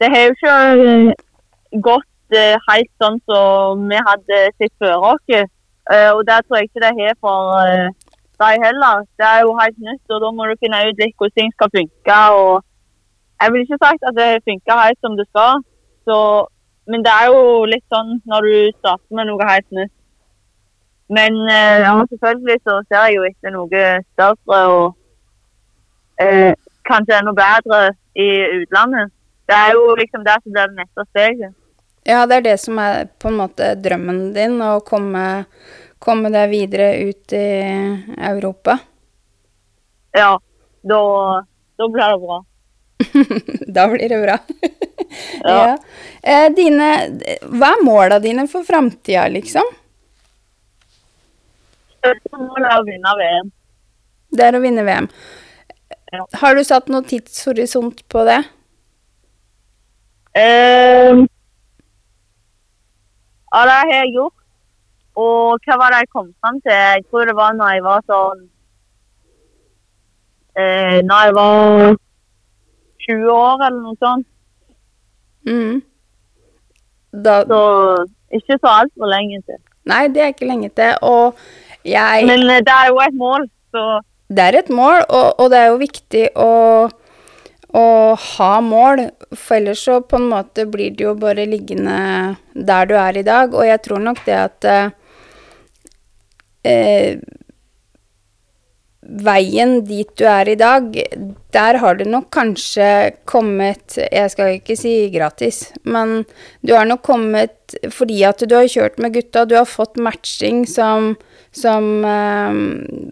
det 0.00 0.08
har 0.12 0.20
jo 0.24 0.34
ikke 0.36 0.56
eh, 0.88 1.80
gått 1.88 2.36
uh, 2.40 2.56
helt 2.68 2.90
sånn 3.02 3.18
som 3.28 3.80
vi 3.90 3.98
hadde 4.08 4.42
sett 4.56 4.74
før 4.82 5.06
oss. 5.12 5.24
Uh, 5.90 6.10
og 6.14 6.22
det 6.28 6.38
tror 6.44 6.58
jeg 6.60 6.68
ikke 6.68 6.84
det 6.84 6.92
har 7.00 7.18
for 7.24 7.56
uh, 7.58 7.88
deg 8.42 8.62
heller. 8.66 9.02
Det 9.18 9.26
er 9.26 9.42
jo 9.46 9.56
helt 9.58 9.80
nytt, 9.88 10.04
og 10.14 10.22
da 10.22 10.30
må 10.36 10.46
du 10.46 10.54
finne 10.62 10.84
ut 10.86 11.02
litt 11.02 11.16
hvordan 11.18 11.36
ting 11.40 11.50
skal 11.56 11.74
funke. 11.74 12.20
og 12.38 12.62
Jeg 13.42 13.52
vil 13.52 13.66
ikke 13.66 13.82
sagt 13.82 14.06
at 14.10 14.18
det 14.20 14.30
funker 14.46 14.84
helt 14.84 15.00
som 15.02 15.18
det 15.18 15.26
skal, 15.32 15.62
så, 16.06 16.18
men 16.86 17.02
det 17.06 17.14
er 17.14 17.32
jo 17.34 17.42
litt 17.72 17.86
sånn 17.92 18.20
når 18.30 18.46
du 18.46 18.56
starter 18.78 19.18
med 19.18 19.30
noe 19.32 19.50
helt 19.50 19.70
nytt. 19.80 19.94
Men 21.08 21.36
eh, 21.48 21.80
ja, 21.84 21.94
selvfølgelig 22.10 22.58
så 22.62 22.80
ser 22.88 23.06
jeg 23.08 23.16
jo 23.16 23.28
etter 23.28 23.54
noe 23.54 23.84
større 24.12 24.58
og 24.72 24.88
eh, 26.20 26.52
kanskje 26.88 27.16
enda 27.16 27.32
bedre 27.36 27.80
i 28.18 28.28
utlandet. 28.60 29.14
Det 29.48 29.56
er 29.56 29.72
jo 29.72 29.94
liksom 29.96 30.24
det 30.26 30.36
som 30.42 30.52
blir 30.52 30.68
det 30.68 30.82
neste 30.82 31.06
steget. 31.08 31.54
Ja, 32.08 32.26
det 32.28 32.38
er 32.38 32.44
det 32.44 32.56
som 32.60 32.78
er 32.80 33.08
på 33.20 33.30
en 33.30 33.38
måte 33.40 33.72
drømmen 33.80 34.30
din, 34.36 34.58
å 34.64 34.78
komme, 34.84 35.24
komme 36.00 36.32
deg 36.32 36.52
videre 36.52 36.90
ut 37.08 37.34
i 37.36 37.48
Europa. 38.30 38.78
Ja, 40.16 40.34
da, 40.88 41.00
da 41.76 41.88
blir 41.88 42.12
det 42.12 42.20
bra. 42.24 42.38
da 43.76 43.88
blir 43.94 44.08
det 44.08 44.22
bra. 44.26 44.38
Ja. 45.40 45.52
ja. 45.54 45.76
Eh, 46.20 46.48
dine, 46.52 46.88
hva 47.48 47.70
er 47.72 47.84
måla 47.86 48.18
dine 48.20 48.44
for 48.50 48.66
framtida, 48.66 49.22
liksom? 49.32 49.64
Målet 52.04 52.68
er 52.70 52.78
å 52.78 52.84
vinne 52.86 53.14
VM. 53.18 53.50
Det 54.38 54.44
er 54.44 54.56
å 54.58 54.60
vinne 54.62 54.84
VM. 54.86 55.08
Ja. 56.12 56.24
Har 56.40 56.54
du 56.56 56.62
satt 56.64 56.88
noe 56.92 57.04
tidshorisont 57.04 58.04
på 58.12 58.22
det? 58.28 58.38
Um, 60.38 61.24
ja, 63.52 63.62
det 63.64 63.74
har 63.80 63.90
jeg 63.92 64.12
gjort. 64.14 64.36
Og 65.18 65.64
hva 65.66 65.78
var 65.80 65.90
det 65.94 66.04
jeg 66.04 66.10
kom 66.14 66.28
fram 66.40 66.60
til? 66.62 66.72
Jeg 66.72 67.04
tror 67.08 67.26
det 67.26 67.34
var 67.36 67.56
når 67.58 67.72
jeg 67.74 67.82
var 67.82 68.04
sånn 68.06 68.42
eh, 70.54 70.98
Når 71.08 71.24
jeg 71.26 71.34
var 71.34 71.96
20 73.08 73.32
år, 73.32 73.64
eller 73.66 73.80
noe 73.82 73.98
sånt. 73.98 74.28
Mm. 75.48 75.80
Da, 77.24 77.40
Så 77.48 77.60
ikke 78.38 78.58
så 78.60 78.74
altfor 78.84 79.10
lenge 79.10 79.40
til. 79.48 79.58
nei, 79.88 80.04
det 80.12 80.22
er 80.22 80.34
ikke 80.34 80.46
lenge 80.50 80.68
til. 80.76 80.94
Og 81.02 81.40
jeg 81.86 82.26
Men 82.26 82.48
eh, 82.50 82.62
det 82.64 82.74
er 82.74 82.88
jo 82.90 83.02
et 83.04 83.18
mål, 83.18 83.48
så 83.74 84.00
Det 84.28 84.44
er 84.44 84.58
et 84.58 84.70
mål, 84.70 85.02
og, 85.08 85.40
og 85.40 85.50
det 85.50 85.58
er 85.58 85.68
jo 85.70 85.80
viktig 85.80 86.24
å, 86.36 86.52
å 87.80 87.86
ha 88.14 88.52
mål. 88.60 89.06
For 89.32 89.56
ellers 89.56 89.86
så 89.86 90.00
på 90.04 90.20
en 90.20 90.28
måte 90.28 90.66
blir 90.68 90.92
det 90.96 91.06
jo 91.06 91.14
bare 91.16 91.48
liggende 91.48 92.36
der 92.52 92.90
du 92.90 92.94
er 93.00 93.16
i 93.16 93.24
dag. 93.24 93.56
Og 93.56 93.64
jeg 93.64 93.80
tror 93.86 94.04
nok 94.04 94.20
det 94.26 94.36
at 94.36 94.68
eh, 94.68 94.90
eh, 96.68 97.20
Veien 99.08 99.78
dit 99.88 100.08
du 100.20 100.26
er 100.28 100.50
i 100.52 100.56
dag, 100.58 100.92
der 101.56 101.78
har 101.80 101.96
du 101.96 102.02
nok 102.04 102.26
kanskje 102.34 103.14
kommet 103.30 103.96
Jeg 103.96 104.32
skal 104.34 104.58
ikke 104.58 104.76
si 104.76 104.92
gratis, 105.14 105.70
men 105.88 106.26
du 106.60 106.74
har 106.76 106.84
nok 106.84 107.06
kommet 107.06 107.78
fordi 107.94 108.20
at 108.28 108.44
du 108.44 108.52
har 108.52 108.68
kjørt 108.68 109.00
med 109.00 109.14
gutta, 109.16 109.46
du 109.48 109.56
har 109.56 109.68
fått 109.68 109.96
matching 109.96 110.66
som, 110.68 111.14
som 111.54 112.04
uh, 112.04 112.52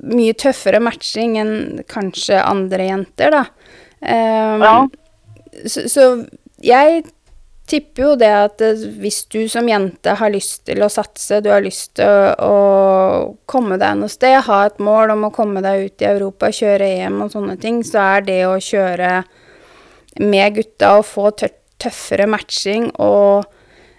Mye 0.07 0.37
tøffere 0.39 0.81
matching 0.83 1.37
enn 1.41 1.83
kanskje 1.91 2.39
andre 2.43 2.91
jenter, 2.91 3.35
da. 3.35 3.45
Um, 4.01 4.63
Ja. 4.63 4.77
Så, 5.65 5.87
så 5.89 6.03
jeg 6.61 7.07
tipper 7.67 8.03
jo 8.03 8.11
det 8.19 8.31
at 8.31 8.63
eh, 8.65 8.85
hvis 9.01 9.25
du 9.33 9.41
som 9.51 9.67
jente 9.69 10.15
har 10.19 10.33
lyst 10.33 10.65
til 10.69 10.83
å 10.85 10.91
satse, 10.93 11.41
du 11.43 11.51
har 11.51 11.65
lyst 11.65 11.97
til 11.99 12.07
å, 12.07 12.37
å 12.39 13.35
komme 13.51 13.79
deg 13.81 13.99
noe 13.99 14.13
sted, 14.13 14.39
ha 14.47 14.61
et 14.69 14.79
mål 14.83 15.17
om 15.17 15.27
å 15.29 15.33
komme 15.35 15.63
deg 15.65 15.89
ut 15.89 16.05
i 16.05 16.09
Europa, 16.09 16.53
kjøre 16.55 16.93
EM 17.01 17.21
og 17.25 17.35
sånne 17.35 17.57
ting, 17.63 17.83
så 17.87 18.05
er 18.17 18.27
det 18.29 18.41
å 18.47 18.57
kjøre 18.63 19.19
med 20.23 20.57
gutta 20.57 20.97
og 21.01 21.09
få 21.09 21.33
tøffere 21.37 22.29
matching 22.31 22.89
og 23.03 23.45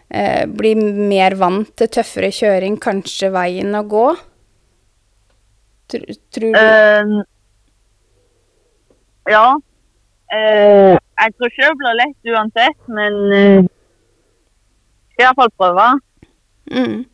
bli 0.08 0.74
mer 0.80 1.36
vant 1.36 1.72
til 1.76 1.90
tøffere 1.92 2.30
kjøring 2.32 2.78
kanskje 2.80 3.28
veien 3.34 3.76
å 3.76 3.84
gå? 3.84 4.06
Tr 5.92 6.04
tror 6.36 6.54
du 6.54 6.60
uh, 6.60 7.26
ja. 9.32 9.48
Uh, 10.32 10.96
jeg 10.96 11.36
tror 11.36 11.52
ikke 11.52 11.68
det 11.68 11.76
blir 11.82 12.00
lett 12.00 12.32
uansett, 12.34 12.80
men 12.92 13.20
uh, 13.32 13.70
skal 15.14 15.30
iallfall 15.30 15.54
prøve. 15.60 15.88
Mm. 16.72 17.06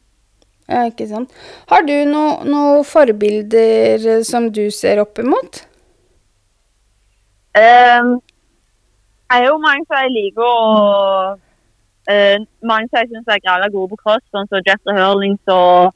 Ja, 0.70 0.86
ikke 0.90 1.08
sant. 1.10 1.34
Har 1.70 1.86
du 1.86 1.94
noen 2.10 2.50
noe 2.50 2.84
forbilder 2.88 4.06
eh, 4.18 4.24
som 4.26 4.48
du 4.56 4.64
ser 4.74 5.02
opp 5.04 5.20
imot? 5.22 5.62
Ehm, 7.60 8.16
jeg 9.30 9.44
er 9.44 9.50
jo 9.50 9.58
mange 9.62 9.86
som 9.86 10.00
jeg 10.00 10.14
liker 10.16 10.46
å 10.48 11.36
eh, 12.12 12.38
Mange 12.70 12.88
som 12.90 13.00
jeg 13.00 13.10
syns 13.12 13.30
er 13.30 13.44
gralla 13.46 13.70
gode 13.74 13.94
på 13.94 14.02
cross, 14.04 14.24
sånn 14.32 14.50
som 14.50 14.66
Jester 14.68 14.98
Hurlings 14.98 15.54
og 15.54 15.94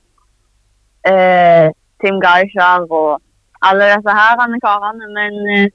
uh, 1.08 1.68
Tim 2.04 2.22
Geishar 2.24 2.86
og 2.88 3.20
alle 3.68 3.92
disse 3.94 4.16
her 4.20 4.40
karene. 4.66 5.12
Men 5.18 5.38
uh, 5.52 5.68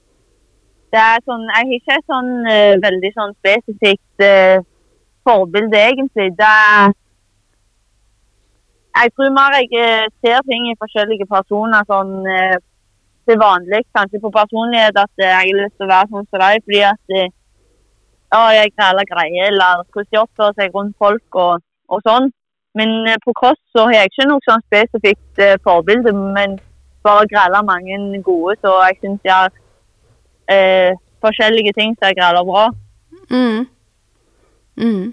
det 0.93 1.01
er 1.01 1.23
sånn 1.27 1.45
Jeg 1.49 1.69
har 1.69 1.77
ikke 1.77 1.95
et 1.97 2.11
sånn 2.11 2.33
veldig 2.85 3.11
sånn 3.15 3.31
spesifikt 3.39 4.25
forbilde, 5.25 5.79
egentlig. 5.89 6.27
Det 6.37 6.49
er 6.49 6.91
Jeg 8.99 9.13
tror 9.15 9.31
mer 9.33 9.55
jeg 9.57 10.11
ser 10.21 10.45
ting 10.45 10.67
i 10.69 10.77
forskjellige 10.77 11.25
personer 11.31 11.87
sånn 11.89 12.13
til 13.25 13.39
vanlig, 13.41 13.81
kanskje 13.97 14.21
på 14.21 14.29
personlighet, 14.37 14.99
at 15.05 15.13
jeg 15.17 15.33
har 15.33 15.57
lyst 15.57 15.73
til 15.79 15.87
å 15.87 15.93
være 15.95 16.11
sånn 16.11 16.27
som 16.29 16.43
deg. 16.43 16.61
Fordi 16.67 16.83
at 16.91 17.33
ja, 18.33 18.41
jeg 18.59 18.73
græler 18.77 19.09
greier, 19.11 19.49
eller 19.51 19.83
hvordan 19.93 20.11
de 20.11 20.21
oppfører 20.23 20.55
seg 20.57 20.75
rundt 20.75 20.95
folk 20.97 21.39
og, 21.45 21.63
og 21.89 22.03
sånn. 22.07 22.31
Men 22.77 22.93
eh, 23.07 23.19
på 23.25 23.33
cross 23.37 23.59
så 23.75 23.85
har 23.87 23.99
jeg 23.99 24.11
ikke 24.11 24.29
noe 24.29 24.45
sånn 24.47 24.63
spesifikt 24.65 25.41
eh, 25.45 25.59
forbilde, 25.65 26.13
men 26.37 26.57
bare 27.05 27.27
græler 27.29 27.65
mange 27.67 28.21
gode, 28.25 28.55
så 28.63 28.77
jeg 28.87 28.99
syns 29.01 29.27
jeg 29.27 29.35
har 29.35 29.51
eh, 30.49 30.95
forskjellige 31.23 31.75
ting 31.77 31.93
som 31.97 32.09
jeg 32.09 32.17
græler 32.19 32.47
bra. 32.47 32.69
Mm. 33.29 33.67
Mm. 34.81 35.11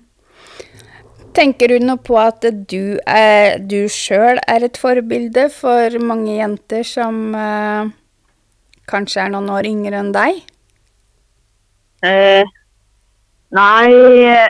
Tenker 1.37 1.71
du 1.71 1.85
noe 1.85 2.01
på 2.03 2.17
at 2.19 2.43
du, 2.73 2.99
er, 3.07 3.61
du 3.61 3.85
sjøl 3.93 4.41
er 4.51 4.65
et 4.67 4.81
forbilde 4.81 5.47
for 5.55 6.01
mange 6.03 6.39
jenter 6.39 6.87
som 6.87 7.35
eh, 7.39 7.93
kanskje 8.91 9.27
er 9.27 9.35
noen 9.35 9.53
år 9.55 9.69
yngre 9.69 10.01
enn 10.01 10.11
deg? 10.17 10.41
Eh, 12.07 12.49
nei, 13.57 13.91
eh, 14.27 14.49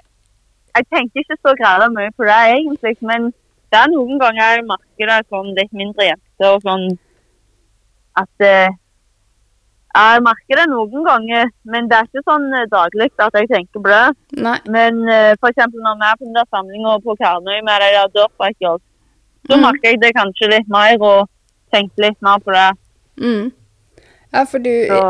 jeg 0.77 0.87
tenker 0.93 1.23
ikke 1.23 1.39
så 1.41 1.55
græla 1.59 1.89
mye 1.93 2.11
på 2.17 2.27
det 2.29 2.41
egentlig, 2.55 2.97
men 3.01 3.31
det 3.71 3.79
er 3.79 3.91
noen 3.93 4.19
ganger 4.19 4.43
jeg 4.43 4.67
merker 4.67 5.11
det 5.11 5.19
som 5.31 5.49
litt 5.57 5.73
mindre 5.77 6.11
jenter 6.11 6.55
og 6.55 6.63
sånn 6.67 6.87
at 8.19 8.47
eh, 8.47 8.77
Jeg 9.91 10.23
merker 10.23 10.59
det 10.61 10.65
noen 10.71 11.03
ganger, 11.07 11.49
men 11.67 11.89
det 11.91 11.97
er 11.97 12.07
ikke 12.07 12.23
sånn 12.23 12.45
eh, 12.55 12.69
daglig 12.71 13.09
at 13.19 13.39
jeg 13.39 13.49
tenker 13.51 13.83
på 13.83 13.89
det. 13.91 14.05
Nei. 14.47 14.59
Men 14.71 15.01
eh, 15.11 15.33
for 15.41 15.51
eksempel 15.51 15.83
når 15.83 15.97
vi 15.99 16.07
er 16.07 16.19
på 16.19 16.29
den 16.29 16.37
der 16.37 16.47
samlinga 16.47 16.93
på 17.03 17.17
Karmøy 17.19 17.59
med 17.67 17.83
de 17.83 17.89
der 17.97 18.13
dirtbikers, 18.15 18.85
så 19.49 19.57
mm. 19.57 19.65
merker 19.67 19.91
jeg 19.91 20.03
det 20.03 20.13
kanskje 20.15 20.53
litt 20.53 20.71
mer 20.71 20.95
og 21.11 21.27
tenker 21.75 22.07
litt 22.07 22.19
mer 22.23 22.39
på 22.45 22.55
det. 22.55 22.69
Mm. 23.19 23.51
Ja, 24.31 24.45
for 24.47 24.63
du 24.63 24.73
Så 24.93 25.03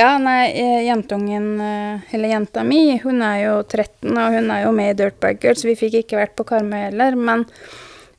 Ja, 0.00 0.14
nei, 0.18 0.50
eh, 0.56 0.84
jentungen, 0.86 1.60
eh, 1.60 2.14
eller 2.14 2.28
jenta 2.28 2.62
mi, 2.64 2.98
hun 3.02 3.20
er 3.22 3.38
jo 3.42 3.56
13, 3.68 4.16
og 4.16 4.32
hun 4.32 4.50
er 4.50 4.62
jo 4.64 4.72
med 4.72 4.94
i 4.94 4.96
Dirtbag 4.96 5.42
Girls, 5.42 5.60
så 5.60 5.68
vi 5.68 5.76
fikk 5.76 5.98
ikke 5.98 6.20
vært 6.22 6.32
på 6.38 6.46
Karmøy 6.48 6.86
heller, 6.86 7.18
men, 7.20 7.44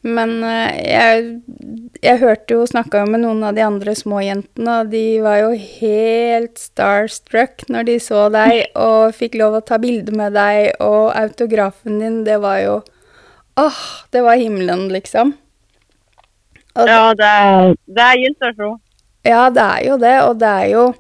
men 0.06 0.36
eh, 0.46 0.78
jeg, 0.86 1.26
jeg 2.06 2.22
hørte 2.22 2.54
jo, 2.60 2.68
snakka 2.70 3.08
med 3.10 3.24
noen 3.24 3.42
av 3.50 3.58
de 3.58 3.66
andre 3.66 3.96
små 3.98 4.22
jentene, 4.22 4.78
og 4.84 4.94
de 4.94 5.04
var 5.26 5.42
jo 5.42 5.52
helt 5.58 6.62
starstruck 6.62 7.66
når 7.74 7.90
de 7.90 8.00
så 8.12 8.28
deg, 8.36 8.68
og 8.88 9.18
fikk 9.18 9.42
lov 9.42 9.58
å 9.58 9.66
ta 9.66 9.82
bilde 9.82 10.14
med 10.14 10.38
deg, 10.38 10.76
og 10.86 11.16
autografen 11.18 11.98
din, 12.04 12.22
det 12.30 12.38
var 12.46 12.62
jo, 12.62 12.80
åh, 13.58 13.86
det 14.14 14.22
var 14.28 14.38
himmelen, 14.38 14.92
liksom. 14.94 15.34
Og 16.78 16.88
ja, 16.88 17.06
det, 17.18 17.36
det 17.90 18.12
er 18.12 18.20
gildt 18.22 18.52
å 18.54 18.76
ja, 19.26 19.48
det 19.54 19.64
er 19.64 19.82
jo 19.86 19.98
det, 20.02 20.20
og 20.26 20.38
det 20.42 20.52
er 20.62 20.70
jo 20.76 20.92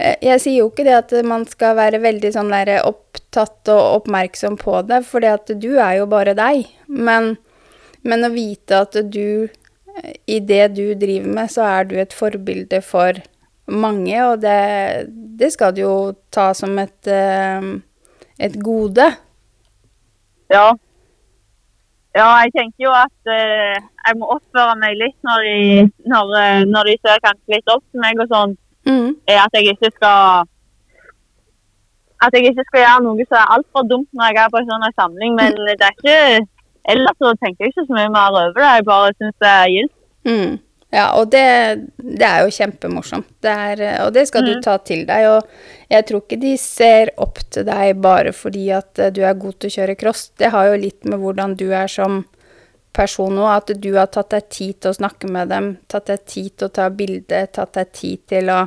Jeg 0.00 0.40
sier 0.40 0.62
jo 0.62 0.70
ikke 0.70 0.86
det 0.86 0.96
at 0.96 1.12
man 1.28 1.44
skal 1.48 1.74
være 1.76 2.00
veldig 2.00 2.30
sånn 2.32 2.52
der 2.52 2.78
opptatt 2.86 3.68
og 3.72 4.00
oppmerksom 4.00 4.56
på 4.60 4.78
det, 4.88 5.02
for 5.08 5.24
du 5.52 5.70
er 5.76 5.98
jo 5.98 6.06
bare 6.08 6.36
deg. 6.38 6.70
Men, 6.88 7.34
men 8.02 8.24
å 8.24 8.32
vite 8.32 8.80
at 8.86 8.96
du, 9.12 9.50
eh, 10.00 10.14
i 10.24 10.40
det 10.40 10.70
du 10.78 10.86
driver 10.96 11.34
med, 11.40 11.52
så 11.52 11.66
er 11.68 11.90
du 11.90 11.98
et 12.00 12.16
forbilde 12.16 12.80
for 12.86 13.20
mange, 13.70 14.16
og 14.24 14.40
det, 14.42 15.10
det 15.38 15.52
skal 15.54 15.74
du 15.76 15.84
jo 15.84 15.96
ta 16.32 16.50
som 16.56 16.78
et, 16.80 17.00
eh, 17.06 17.68
et 18.40 18.56
gode. 18.62 19.10
Ja. 20.50 20.70
Ja, 22.10 22.26
jeg 22.42 22.50
tenker 22.56 22.88
jo 22.88 22.94
at 22.96 23.30
eh, 23.30 23.76
jeg 23.78 24.16
må 24.18 24.32
oppføre 24.34 24.74
meg 24.80 24.96
litt 24.98 25.18
når 25.26 25.44
de, 25.46 25.84
når, 26.10 26.32
eh, 26.40 26.62
når 26.66 26.90
de 26.90 26.96
ser 27.04 27.22
kanskje 27.22 27.54
litt 27.54 27.70
opp 27.70 27.84
til 27.84 28.02
meg 28.02 28.18
og 28.24 28.32
sånn. 28.32 28.56
Mm. 28.90 29.10
Er 29.30 29.42
at 29.46 29.54
jeg 29.58 29.74
ikke 29.76 29.90
skal 29.96 30.48
At 32.20 32.34
jeg 32.36 32.50
ikke 32.50 32.64
skal 32.68 32.82
gjøre 32.82 33.02
noe 33.06 33.24
som 33.28 33.36
er 33.40 33.52
altfor 33.56 33.86
dumt 33.88 34.08
når 34.12 34.32
jeg 34.34 34.42
er 34.42 34.50
på 34.52 34.60
en 34.60 34.66
sånn 34.72 34.88
samling. 34.98 35.36
Men 35.38 35.54
det 35.68 35.76
er 35.80 35.94
ikke 35.96 36.16
Ellers 36.90 37.16
så 37.20 37.30
tenker 37.36 37.66
jeg 37.66 37.72
ikke 37.74 37.84
så 37.86 37.92
mye 37.96 38.08
mer 38.12 38.32
over 38.32 38.54
det. 38.56 38.68
Jeg 38.74 38.84
bare 38.88 39.12
syns 39.18 39.34
det 39.44 39.48
er 39.52 39.66
gildt. 39.74 39.92
Mm. 40.24 40.54
Ja, 40.96 41.04
og 41.20 41.26
det, 41.30 41.42
det 42.02 42.24
er 42.26 42.38
jo 42.46 42.54
kjempemorsomt. 42.56 43.28
Det 43.44 43.52
er, 43.52 43.82
og 44.06 44.14
det 44.16 44.24
skal 44.26 44.46
du 44.48 44.54
Mhm. 44.54 44.62
ta 44.64 44.76
til 44.78 45.04
deg. 45.06 45.26
Og 45.28 45.92
jeg 45.92 46.06
tror 46.08 46.22
ikke 46.24 46.40
de 46.40 46.54
ser 46.58 47.12
opp 47.20 47.38
til 47.52 47.64
deg 47.68 48.00
bare 48.02 48.32
fordi 48.34 48.64
at 48.74 48.98
eh, 48.98 49.10
du 49.14 49.20
er 49.22 49.34
god 49.38 49.60
til 49.60 49.70
å 49.70 49.74
kjøre 49.76 49.98
cross. 50.00 50.30
Det 50.40 50.50
har 50.50 50.70
jo 50.72 50.80
litt 50.82 51.04
med 51.04 51.20
hvordan 51.20 51.54
du 51.60 51.68
er 51.70 51.86
som 51.86 52.24
person 52.96 53.38
òg, 53.38 53.50
at 53.60 53.80
du 53.80 53.92
har 53.94 54.08
tatt 54.10 54.30
deg 54.34 54.48
tid 54.50 54.80
til 54.80 54.90
å 54.90 54.96
snakke 54.98 55.30
med 55.30 55.48
dem, 55.52 55.68
tatt 55.86 56.06
deg 56.10 56.24
tid 56.26 56.56
til 56.56 56.66
å 56.66 56.72
ta 56.80 56.88
bilde, 56.90 57.46
tatt 57.52 57.72
deg 57.76 57.92
tid 57.92 58.26
til 58.26 58.50
å 58.50 58.64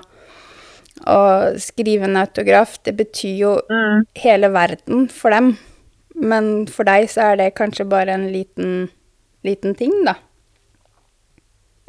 å 1.02 1.58
skrive 1.60 2.06
en 2.08 2.18
autograf, 2.22 2.78
det 2.84 2.96
betyr 2.98 3.38
jo 3.38 3.54
Mm. 3.70 4.06
hele 4.16 4.50
verden 4.54 5.08
for 5.10 5.30
dem. 5.32 5.58
Men 6.16 6.68
for 6.68 6.84
deg 6.86 7.10
så 7.10 7.32
er 7.32 7.36
det 7.38 7.56
kanskje 7.56 7.90
bare 7.90 8.10
en 8.14 8.28
liten, 8.32 8.90
liten 9.44 9.76
ting, 9.76 9.92
da. 10.06 10.14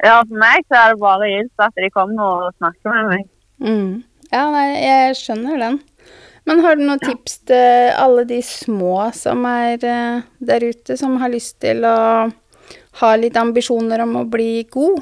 Ja, 0.03 0.23
for 0.23 0.35
meg 0.35 0.65
så 0.67 0.75
er 0.75 0.93
det 0.93 0.99
bare 0.99 1.29
gildt 1.29 1.59
at 1.59 1.73
de 1.75 1.89
kommer 1.89 2.23
og 2.47 2.53
snakker 2.57 2.91
med 2.91 3.09
meg. 3.09 3.27
Mm. 3.61 4.03
Ja, 4.33 4.51
nei, 4.51 4.67
jeg 4.81 5.15
skjønner 5.15 5.59
den. 5.59 5.79
Men 6.45 6.59
har 6.61 6.75
du 6.75 6.83
noen 6.85 6.99
tips 6.99 7.39
til 7.49 7.91
alle 7.97 8.25
de 8.25 8.41
små 8.41 9.11
som 9.13 9.45
er 9.45 9.79
eh, 9.81 10.21
der 10.39 10.59
ute, 10.67 10.97
som 10.97 11.15
har 11.17 11.29
lyst 11.29 11.59
til 11.61 11.85
å 11.85 12.31
ha 13.01 13.15
litt 13.15 13.37
ambisjoner 13.37 14.01
om 14.03 14.15
å 14.19 14.25
bli 14.29 14.63
god? 14.69 15.01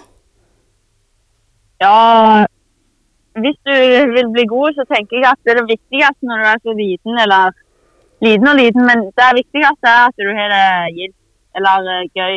Ja, 1.81 2.45
hvis 3.41 3.59
du 3.67 3.75
vil 4.15 4.29
bli 4.35 4.45
god, 4.55 4.75
så 4.77 4.83
tenker 4.93 5.17
jeg 5.17 5.29
at 5.31 5.41
det 5.43 5.53
er 5.53 5.59
det 5.61 5.71
viktigste 5.75 6.29
når 6.29 6.41
du 6.41 6.47
er 6.49 6.59
så 6.61 6.73
liten, 6.77 7.13
eller 7.23 7.55
liten 8.25 8.49
og 8.51 8.59
liten, 8.59 8.83
men 8.89 9.07
det 9.19 9.29
viktigste 9.39 9.93
er 9.93 10.03
at 10.09 10.19
du 10.21 10.29
har 10.39 10.51
det 10.55 10.67
gildt, 10.97 11.19
eller 11.57 11.89
eh, 11.93 12.09
gøy. 12.19 12.35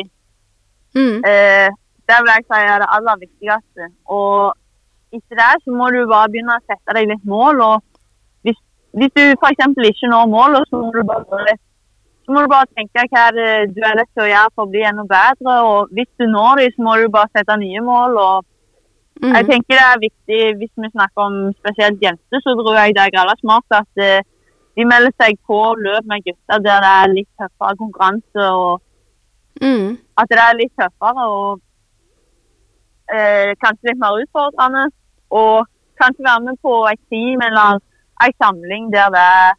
Mm. 0.97 1.17
Eh, 1.29 1.69
det 2.07 2.17
vil 2.23 2.33
jeg 2.33 2.47
si 2.47 2.63
er 2.63 2.81
det 2.81 2.89
aller 2.95 3.21
viktigste. 3.25 3.91
Og 4.17 4.57
etter 5.13 5.39
det 5.41 5.53
så 5.63 5.77
må 5.79 5.91
du 5.93 6.01
bare 6.09 6.31
begynne 6.31 6.57
å 6.57 6.65
sette 6.65 6.97
deg 6.97 7.09
litt 7.11 7.25
mål. 7.27 7.61
og 7.69 7.77
Hvis, 8.47 8.59
hvis 8.97 9.15
du 9.17 9.23
f.eks. 9.35 9.63
ikke 9.91 10.11
når 10.11 10.33
målet, 10.33 10.67
så 10.69 10.81
må 10.81 10.91
du 10.95 11.01
bare 11.07 11.57
så 12.27 12.33
må 12.35 12.41
du 12.43 12.49
bare 12.51 12.67
tenke 12.75 13.05
hva 13.07 13.29
det 13.31 13.51
du 13.71 13.77
er 13.87 13.95
nødt 13.95 14.09
til 14.11 14.25
å 14.25 14.27
gjøre 14.27 14.51
for 14.51 14.67
å 14.67 14.71
bli 14.71 14.81
enda 14.83 15.05
bedre. 15.07 15.53
og 15.63 15.93
Hvis 15.95 16.09
du 16.19 16.25
når 16.27 16.59
dem, 16.59 16.73
så 16.75 16.83
må 16.83 16.95
du 16.99 17.07
bare 17.11 17.31
sette 17.31 17.55
nye 17.61 17.83
mål. 17.85 18.17
og 18.19 18.45
Mm. 19.21 19.33
Jeg 19.35 19.45
tenker 19.49 19.73
det 19.79 19.85
er 19.91 19.99
viktig, 20.07 20.39
Hvis 20.59 20.73
vi 20.77 20.89
snakker 20.93 21.21
om 21.27 21.35
spesielt 21.59 22.01
jenter, 22.01 22.39
så 22.43 22.53
tror 22.57 22.75
jeg 22.77 22.93
det 22.95 23.03
er 23.03 23.13
greit 23.15 23.39
smart 23.41 23.65
at 23.81 24.01
eh, 24.07 24.21
de 24.77 24.85
melder 24.85 25.13
seg 25.21 25.39
på 25.47 25.57
løp 25.85 26.05
med 26.05 26.21
gutter 26.25 26.59
der 26.67 26.79
det 26.85 26.91
er 27.01 27.13
litt 27.17 27.29
tøffere 27.39 27.77
konkurranse. 27.81 28.43
og 28.61 28.81
Mm. 29.61 29.97
At 30.21 30.29
det 30.29 30.37
er 30.37 30.53
litt 30.59 30.73
tøffere 30.77 31.23
og 31.33 31.61
eh, 33.15 33.55
kanskje 33.63 33.89
litt 33.89 34.01
mer 34.03 34.19
utfordrende. 34.21 34.83
Og 35.33 35.65
kanskje 36.01 36.27
være 36.29 36.43
med 36.45 36.57
på 36.61 36.73
et 36.91 37.01
team 37.09 37.41
eller 37.47 37.79
en 38.25 38.33
samling 38.43 38.91
der 38.93 39.09
det 39.15 39.23
er 39.41 39.53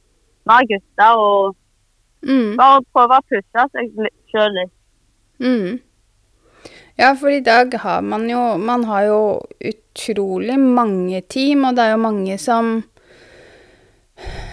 mer 0.50 0.62
gutter. 0.70 1.12
Og 1.26 1.56
Mm. 2.22 2.56
bare 2.58 2.82
prøve 2.94 3.14
å 3.18 3.26
pushe 3.30 3.62
seg 3.74 3.90
sjøl 4.30 4.52
litt. 4.58 4.72
Mm. 5.40 5.78
Ja, 6.98 7.12
for 7.16 7.30
i 7.30 7.40
dag 7.40 7.74
har 7.78 8.02
man 8.02 8.24
jo 8.30 8.40
Man 8.58 8.84
har 8.84 9.04
jo 9.06 9.18
utrolig 9.70 10.56
mange 10.58 11.20
team, 11.30 11.64
og 11.68 11.76
det 11.78 11.84
er 11.84 11.92
jo 11.94 12.00
mange 12.02 12.38
som 12.42 12.72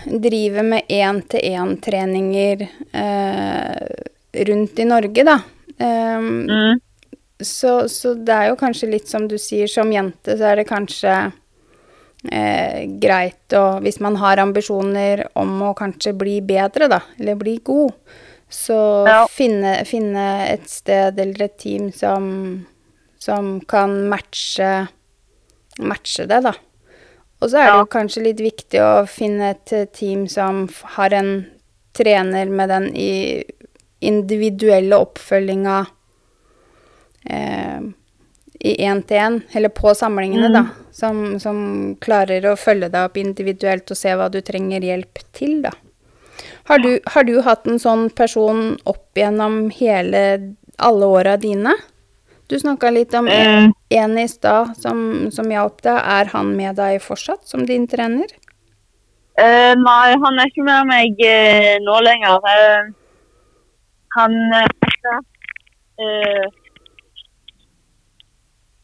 driver 0.05 0.61
med 0.63 0.85
én-til-én-treninger 0.93 2.61
eh, 2.93 4.43
rundt 4.45 4.79
i 4.79 4.85
Norge, 4.85 5.23
da. 5.25 5.39
Um, 5.81 6.27
Mm. 6.45 6.79
så, 7.41 7.89
så 7.89 8.13
det 8.13 8.33
er 8.35 8.47
jo 8.51 8.55
kanskje 8.61 8.91
litt 8.93 9.09
som 9.09 9.25
du 9.27 9.35
sier, 9.41 9.67
som 9.67 9.89
jente 9.91 10.37
så 10.37 10.51
er 10.51 10.61
det 10.61 10.67
kanskje 10.69 11.15
eh, 12.31 12.85
greit 13.01 13.57
å 13.57 13.79
Hvis 13.83 13.99
man 13.99 14.15
har 14.21 14.37
ambisjoner 14.39 15.25
om 15.35 15.57
å 15.65 15.73
kanskje 15.77 16.13
bli 16.13 16.37
bedre, 16.45 16.87
da, 16.93 17.01
eller 17.19 17.35
bli 17.41 17.57
god, 17.65 17.91
så 18.49 19.07
Ja. 19.07 19.27
finne, 19.31 19.85
finne 19.85 20.47
et 20.49 20.69
sted 20.69 21.19
eller 21.19 21.41
et 21.47 21.57
team 21.57 21.91
som, 21.91 22.65
som 23.19 23.59
kan 23.61 24.07
matche, 24.09 24.87
matche 25.79 26.27
det, 26.27 26.43
da. 26.43 26.53
Og 27.41 27.49
så 27.51 27.59
er 27.59 27.65
det 27.71 27.79
jo 27.81 27.91
kanskje 27.91 28.23
litt 28.23 28.39
viktig 28.39 28.79
å 28.81 29.05
finne 29.09 29.49
et 29.55 29.93
team 29.93 30.27
som 30.31 30.69
har 30.95 31.13
en 31.13 31.45
trener 31.93 32.45
med 32.49 32.69
den 32.69 32.87
i 32.95 33.43
individuelle 34.05 34.95
oppfølginga 34.95 35.85
eh, 37.29 37.81
i 38.65 38.73
én-til-én, 38.87 39.41
eller 39.51 39.69
på 39.69 39.91
samlingene, 39.95 40.49
da. 40.53 40.63
Som, 40.95 41.39
som 41.43 41.57
klarer 41.99 42.45
å 42.47 42.55
følge 42.55 42.87
deg 42.89 43.09
opp 43.09 43.17
individuelt 43.19 43.91
og 43.91 43.97
se 43.99 44.13
hva 44.15 44.29
du 44.31 44.39
trenger 44.41 44.81
hjelp 44.81 45.19
til, 45.35 45.57
da. 45.65 45.73
Har 46.67 46.79
du, 46.79 46.99
har 47.13 47.23
du 47.27 47.35
hatt 47.45 47.67
en 47.69 47.79
sånn 47.81 48.07
person 48.17 48.77
opp 48.89 49.17
gjennom 49.19 49.69
hele, 49.75 50.21
alle 50.81 51.05
åra 51.05 51.35
dine? 51.37 51.75
Du 52.49 52.57
snakka 52.59 52.89
litt 52.93 53.13
om 53.17 53.27
en, 53.27 53.73
Eh, 53.89 54.01
en 54.01 54.17
i 54.17 54.27
stad 54.29 54.73
som, 54.77 55.29
som 55.31 55.49
hjalp 55.51 55.81
deg. 55.85 55.97
Er 55.97 56.25
han 56.33 56.55
med 56.57 56.75
deg 56.81 57.01
fortsatt 57.01 57.45
som 57.49 57.65
din 57.65 57.87
trener? 57.89 58.25
eh, 59.37 59.73
nei, 59.77 60.15
han 60.23 60.39
er 60.39 60.49
ikke 60.49 60.65
med 60.65 60.87
meg 60.89 61.21
eh, 61.25 61.77
nå 61.85 61.95
lenger. 62.05 62.37
Eh, 62.51 62.83
han 64.17 64.37
eh, 64.53 66.45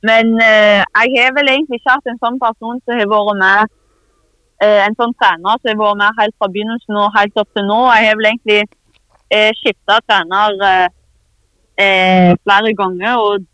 Men 0.04 0.34
eh, 0.42 0.82
jeg 0.82 1.22
har 1.22 1.36
vel 1.38 1.52
egentlig 1.54 1.78
ikke 1.80 1.94
hatt 1.96 2.10
en 2.10 2.22
sånn 2.24 2.40
person 2.42 2.82
som 2.82 2.98
har 2.98 3.10
vært 3.12 3.38
med 3.42 3.70
En 4.62 4.96
sånn 5.00 5.14
trener 5.18 5.58
som 5.58 5.70
har 5.72 5.80
vært 5.82 5.98
med 6.02 6.20
helt 6.20 6.36
fra 6.38 6.48
begynnelsen 6.54 6.98
og 7.02 7.16
helt 7.18 7.38
opp 7.42 7.50
til 7.58 7.66
nå. 7.66 7.80
Jeg 7.98 8.10
har 8.10 8.20
vel 8.20 8.28
egentlig 8.30 8.60
eh, 9.34 9.52
skifta 9.58 9.98
trener 10.06 10.58
eh, 10.68 10.88
eh, 11.82 12.34
flere 12.44 12.74
ganger. 12.78 13.16
og 13.18 13.48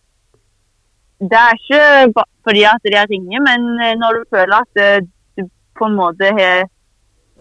det 1.20 1.38
er 1.40 1.56
ikke 1.58 2.26
fordi 2.46 2.64
at 2.70 2.84
de 2.84 3.06
ringer, 3.14 3.42
men 3.42 3.64
eh, 3.82 3.96
når 3.98 4.20
du 4.20 4.36
føler 4.36 4.58
at 4.60 4.82
eh, 4.84 5.00
du 5.38 5.48
på 5.80 5.88
en 5.88 5.96
måte 5.98 6.30
har 6.38 6.68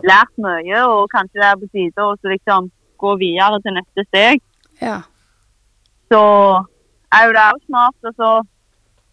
lært 0.07 0.33
mye, 0.38 0.81
og 0.87 1.11
kanskje 1.12 1.40
det 1.40 1.48
er 1.50 1.61
på 1.61 1.68
tide 1.74 2.07
å 2.07 2.14
liksom 2.31 2.70
gå 3.02 3.12
videre 3.20 3.61
til 3.64 3.76
neste 3.76 4.07
steg, 4.09 4.40
Ja. 4.81 5.02
så 6.12 6.22
er 7.12 7.26
jo 7.26 7.33
det 7.37 7.44
også 7.50 7.66
smart. 7.66 7.98
Og 8.05 8.14
så 8.16 8.31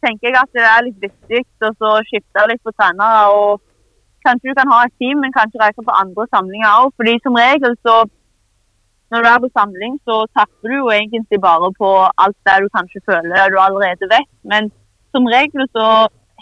tenker 0.04 0.30
jeg 0.30 0.40
at 0.40 0.52
det 0.56 0.64
er 0.68 0.88
litt 0.88 1.00
viktig 1.10 1.44
å 1.64 1.74
så 1.80 1.92
skifte 2.08 2.48
litt 2.52 2.64
på 2.64 2.72
trenere. 2.76 3.30
og 3.32 3.62
Kanskje 4.26 4.50
du 4.52 4.56
kan 4.60 4.72
ha 4.72 4.84
et 4.86 4.94
team, 5.02 5.20
men 5.22 5.34
kanskje 5.36 5.62
reise 5.62 5.84
på 5.88 5.96
andre 6.02 6.28
samlinger 6.34 6.70
òg. 6.82 6.94
Fordi 6.98 7.16
som 7.24 7.36
regel 7.40 7.76
så 7.86 7.96
når 9.14 9.22
du 9.24 9.28
er 9.30 9.42
på 9.44 9.50
samling, 9.54 9.98
så 10.08 10.16
tapper 10.38 10.72
du 10.72 10.76
jo 10.80 10.90
egentlig 10.90 11.38
bare 11.42 11.70
på 11.78 11.90
alt 12.24 12.38
det 12.48 12.56
du 12.64 12.70
kanskje 12.74 13.02
føler 13.10 13.52
du 13.54 13.60
allerede 13.62 14.10
vet. 14.10 14.30
Men 14.52 14.72
som 15.14 15.28
regel 15.30 15.68
så 15.76 15.86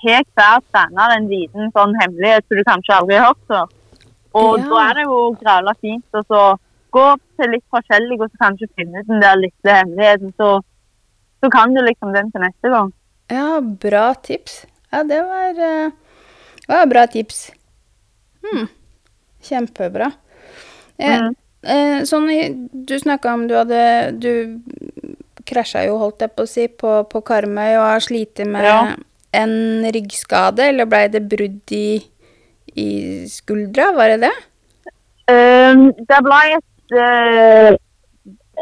har 0.04 0.24
hver 0.38 0.62
trener 0.72 1.15
en 1.17 1.28
liten 1.30 1.72
sånn 1.76 1.98
hemmelighet 2.00 2.48
som 2.48 2.58
du 2.58 2.63
kanskje 2.70 2.98
aldri 2.98 3.20
har 3.20 3.28
hørt 3.32 3.44
før. 3.52 3.67
Og 4.34 4.60
Ja. 4.60 4.63
da 4.70 4.78
er 4.89 4.94
det 5.00 5.04
jo 5.04 5.20
græla 5.41 5.74
fint 5.82 6.06
å 6.15 6.24
så 6.32 6.41
gå 6.96 7.08
til 7.38 7.52
litt 7.52 7.65
forskjellig 7.74 8.20
og 8.22 8.30
så 8.32 8.38
kanskje 8.46 8.72
finne 8.78 9.00
ut 9.00 9.08
den 9.08 9.22
der 9.22 9.36
lille 9.36 9.76
hemmeligheten. 9.80 10.34
Så, 10.39 10.62
så 11.44 11.52
kan 11.52 11.76
du 11.76 11.82
liksom 11.84 12.13
den 12.13 12.32
til 12.32 12.41
neste 12.41 12.70
gang. 12.70 12.94
Ja, 13.32 13.60
bra 13.60 14.13
tips. 14.13 14.65
Ja, 14.91 15.04
det 15.04 15.22
var, 15.24 15.50
eh, 15.50 15.91
det 16.67 16.78
var 16.78 16.86
bra 16.86 17.06
tips. 17.06 17.52
Hmm. 18.43 18.67
Kjempebra. 19.43 20.12
Eh, 20.97 21.19
Mm. 21.19 21.36
eh, 21.63 22.01
sånn 22.06 22.27
du 22.86 22.95
snakka 22.99 23.34
om 23.34 23.47
du 23.47 23.56
hadde 23.56 24.19
Du 24.19 24.60
krasja 25.45 25.86
jo, 25.88 25.97
holdt 25.97 26.19
jeg 26.21 26.36
på 26.36 26.43
å 26.43 26.47
si, 26.49 26.67
på, 26.67 27.04
på 27.10 27.21
Karmøy 27.25 27.75
og 27.77 27.88
har 27.88 27.99
slitt 27.99 28.38
med 28.45 28.63
Ja. 28.63 28.95
en 29.34 29.84
ryggskade, 29.91 30.60
eller 30.69 30.86
blei 30.86 31.08
det 31.10 31.27
brudd 31.27 31.71
i, 31.71 32.01
i 32.75 32.88
skuldra, 33.27 33.91
var 33.95 34.13
det 34.13 34.19
det? 34.27 34.34
Um, 35.32 35.91
det 35.97 36.19
ble 36.23 36.39
et 36.58 36.95
uh, 36.95 37.73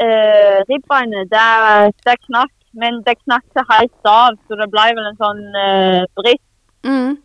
uh, 0.01 0.57
Ribbeinet, 0.69 1.29
det, 1.29 1.93
det 2.05 2.15
knakk, 2.27 2.53
men 2.73 3.01
det 3.05 3.17
knakk 3.25 3.43
til 3.53 3.65
helt 3.69 4.05
av, 4.05 4.37
så 4.47 4.57
det 4.59 4.69
ble 4.71 4.87
vel 4.95 5.09
en 5.11 5.19
sånn 5.19 5.43
uh, 5.57 6.03
brist. 6.15 6.45
Mm. 6.85 7.17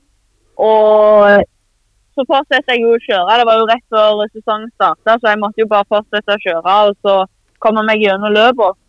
Og 0.59 1.45
så 2.14 2.24
fortsatte 2.29 2.74
jeg 2.74 2.85
jo 2.85 2.94
å 2.94 3.03
kjøre. 3.03 3.38
Det 3.40 3.46
var 3.48 3.59
jo 3.61 3.66
rett 3.70 3.85
før 3.90 4.22
sesongen 4.31 4.70
starta, 4.74 5.18
så 5.18 5.31
jeg 5.33 5.40
måtte 5.42 5.62
jo 5.62 5.66
bare 5.70 5.88
fortsette 5.90 6.37
å 6.37 6.42
kjøre 6.44 6.79
og 6.88 6.96
så 7.05 7.14
komme 7.64 7.85
meg 7.87 8.03
gjennom 8.05 8.33
løpet. 8.35 8.81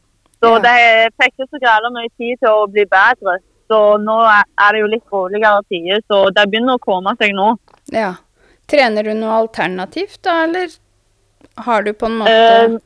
Så 0.44 0.52
Ja. 0.52 0.60
det 0.60 1.14
fikk 1.18 1.34
ikke 1.34 1.50
så 1.50 1.62
græla 1.64 1.92
mye 1.96 2.10
tid 2.18 2.38
til 2.40 2.50
å 2.50 2.68
bli 2.72 2.86
bedre. 2.86 3.40
Så 3.68 3.98
nå 3.98 4.18
er 4.30 4.72
det 4.74 4.82
jo 4.82 4.88
litt 4.92 5.12
roligere 5.12 5.64
tider, 5.72 6.02
så 6.12 6.26
det 6.34 6.50
begynner 6.52 6.78
å 6.78 6.84
komme 6.84 7.16
seg 7.18 7.34
nå. 7.34 7.58
Ja. 7.92 8.16
Trener 8.68 9.04
du 9.04 9.14
noe 9.14 9.42
alternativt, 9.46 10.22
da, 10.22 10.44
eller 10.44 10.68
har 11.66 11.84
du 11.84 11.94
på 11.94 12.06
en 12.06 12.18
måte 12.20 12.30
Eh, 12.30 12.78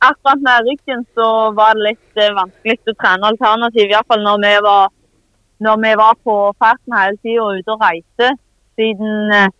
akkurat 0.00 0.40
med 0.40 0.64
ryggen 0.68 1.06
så 1.14 1.54
var 1.54 1.74
det 1.74 1.82
litt 1.90 2.16
eh, 2.16 2.32
vanskelig 2.32 2.78
å 2.88 2.96
trene 2.96 3.28
alternativ, 3.32 3.90
iallfall 3.90 4.22
når 4.24 4.38
vi 4.44 4.54
var 4.68 4.88
når 5.60 5.76
vi 5.82 5.94
var 6.00 6.14
på 6.24 6.34
farten 6.58 6.96
hele 6.96 7.16
tida 7.20 7.42
og 7.44 7.58
ute 7.58 7.74
og 7.74 7.82
reiste. 7.84 8.30
Siden 8.80 9.32
eh, 9.36 9.50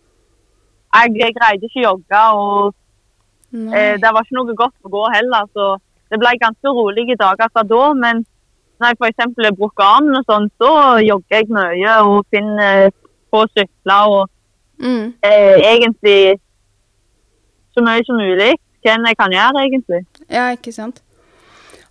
jeg 0.97 1.35
greide 1.37 1.67
ikke 1.69 1.85
jogge, 1.85 2.21
og 2.41 2.73
eh, 3.53 3.95
det 4.01 4.09
var 4.11 4.25
ikke 4.25 4.37
noe 4.39 4.55
godt 4.57 4.75
å 4.89 4.91
gå 4.97 5.05
heller. 5.13 5.47
Så 5.53 5.69
det 6.11 6.19
ble 6.19 6.33
ganske 6.41 6.73
rolige 6.75 7.15
dager 7.21 7.51
fra 7.53 7.63
da. 7.63 7.83
Men 7.93 8.25
når 8.81 8.95
jeg 8.95 8.97
f.eks. 8.99 9.55
bruker 9.59 9.85
armen 9.85 10.17
og 10.19 10.25
sånn, 10.25 10.49
så 10.57 10.71
jogger 11.05 11.37
jeg 11.37 11.51
mye 11.53 11.97
og 12.09 12.25
finner 12.33 12.89
få 13.31 13.45
sykle 13.53 14.03
og 14.11 14.29
Mm. 14.81 15.13
eh, 15.21 15.57
egentlig 15.61 16.39
så 17.73 17.83
mye 17.85 18.01
som 18.05 18.17
mulig. 18.17 18.55
Hva 18.81 18.95
jeg 18.97 19.17
kan 19.19 19.29
gjøre, 19.35 19.61
egentlig. 19.61 19.99
Ja, 20.25 20.47
ikke 20.55 20.71
sant. 20.73 21.03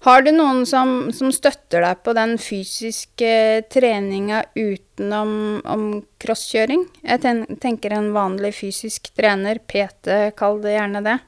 Har 0.01 0.23
du 0.25 0.31
noen 0.33 0.63
som, 0.65 1.11
som 1.13 1.29
støtter 1.35 1.85
deg 1.85 1.99
på 2.07 2.15
den 2.17 2.39
fysiske 2.41 3.33
treninga 3.69 4.47
utenom 4.57 5.33
om 5.69 5.83
crosskjøring? 6.23 6.87
Jeg 7.05 7.21
ten, 7.21 7.43
tenker 7.61 7.93
en 7.93 8.09
vanlig 8.15 8.55
fysisk 8.57 9.11
trener, 9.13 9.61
PT, 9.61 10.33
kall 10.39 10.63
det 10.65 10.79
gjerne 10.79 11.03
det. 11.05 11.19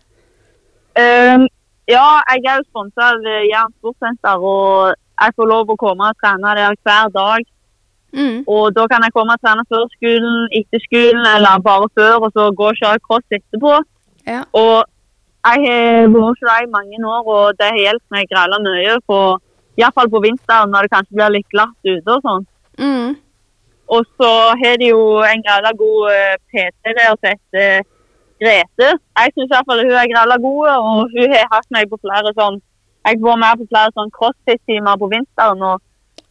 Um, 0.97 1.45
ja, 1.91 2.07
jeg 2.33 2.49
er 2.49 2.63
jo 2.63 2.69
sponsa 2.71 3.11
av 3.13 3.27
eh, 3.29 3.45
Jæren 3.51 3.75
sportssenter, 3.77 4.41
og 4.41 4.95
jeg 4.95 5.37
får 5.37 5.51
lov 5.51 5.73
å 5.73 5.79
komme 5.81 6.09
og 6.09 6.23
trene 6.23 6.55
der 6.57 6.79
hver 6.81 7.13
dag. 7.13 7.49
Mm. 8.13 8.43
Og 8.49 8.73
da 8.77 8.87
kan 8.89 9.05
jeg 9.05 9.15
komme 9.17 9.37
og 9.37 9.45
trene 9.45 9.67
før 9.69 9.85
skolen, 9.99 10.49
etter 10.57 10.85
skolen, 10.87 11.25
eller 11.35 11.61
bare 11.65 11.93
før, 11.99 12.25
og 12.25 12.33
så 12.33 12.49
gå 12.57 12.73
og 12.73 12.81
kjøre 12.81 13.05
cross 13.05 13.37
etterpå. 13.37 13.77
Ja. 14.29 14.45
Og 14.57 14.89
jeg 15.43 15.65
har 15.67 16.13
vært 16.13 16.45
deg 16.47 16.67
i 16.69 16.71
mange 16.71 16.99
år, 17.15 17.27
og 17.27 17.57
det 17.59 17.71
har 17.71 17.81
hjulpet 17.81 18.15
meg 18.15 18.29
græla 18.31 18.59
mye. 18.63 18.97
På, 19.09 19.19
Iallfall 19.81 20.11
på 20.13 20.21
vinteren 20.23 20.71
når 20.71 20.87
det 20.87 20.93
kanskje 20.93 21.17
blir 21.17 21.33
litt 21.35 21.49
glatt 21.55 21.89
ute 21.89 22.15
og 22.17 22.27
sånn. 22.27 22.45
Mm. 22.79 23.15
Og 23.93 24.05
så 24.17 24.29
har 24.61 24.77
de 24.81 24.91
jo 24.93 25.01
en 25.27 25.43
græla 25.45 25.73
god 25.77 26.13
eh, 26.13 26.37
PT 26.53 26.93
der 26.97 27.09
som 27.17 27.31
heter 27.31 27.83
Grete. 28.43 28.89
Jeg 29.19 29.33
syns 29.37 29.53
iallfall 29.55 29.83
hun 29.85 29.95
er 29.95 30.11
græla 30.11 30.37
god, 30.43 30.69
og 30.75 31.11
hun 31.15 31.35
har 31.35 31.51
hatt 31.53 31.69
meg 31.75 31.91
på 31.91 31.99
flere 32.03 32.33
sånn 32.39 32.61
Jeg 33.03 33.19
har 33.19 33.25
vært 33.27 33.41
med 33.43 33.59
på 33.61 33.67
flere 33.73 33.91
sånn 33.99 34.13
crossfit-timer 34.15 34.99
på 35.01 35.09
vinteren, 35.11 35.63
og 35.63 35.81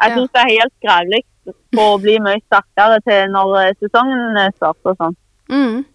jeg 0.01 0.09
Ja. 0.09 0.15
syns 0.15 0.31
det 0.31 0.41
er 0.41 0.53
helt 0.55 0.75
greit 0.85 1.55
på 1.75 1.83
å 1.95 1.99
bli 2.01 2.15
mye 2.23 2.39
sterkere 2.47 2.99
til 3.03 3.31
når 3.31 3.55
eh, 3.61 3.73
sesongen 3.81 4.37
eh, 4.37 4.51
starter 4.55 4.93
og 4.93 4.97
sånn. 5.01 5.15
Mm. 5.51 5.85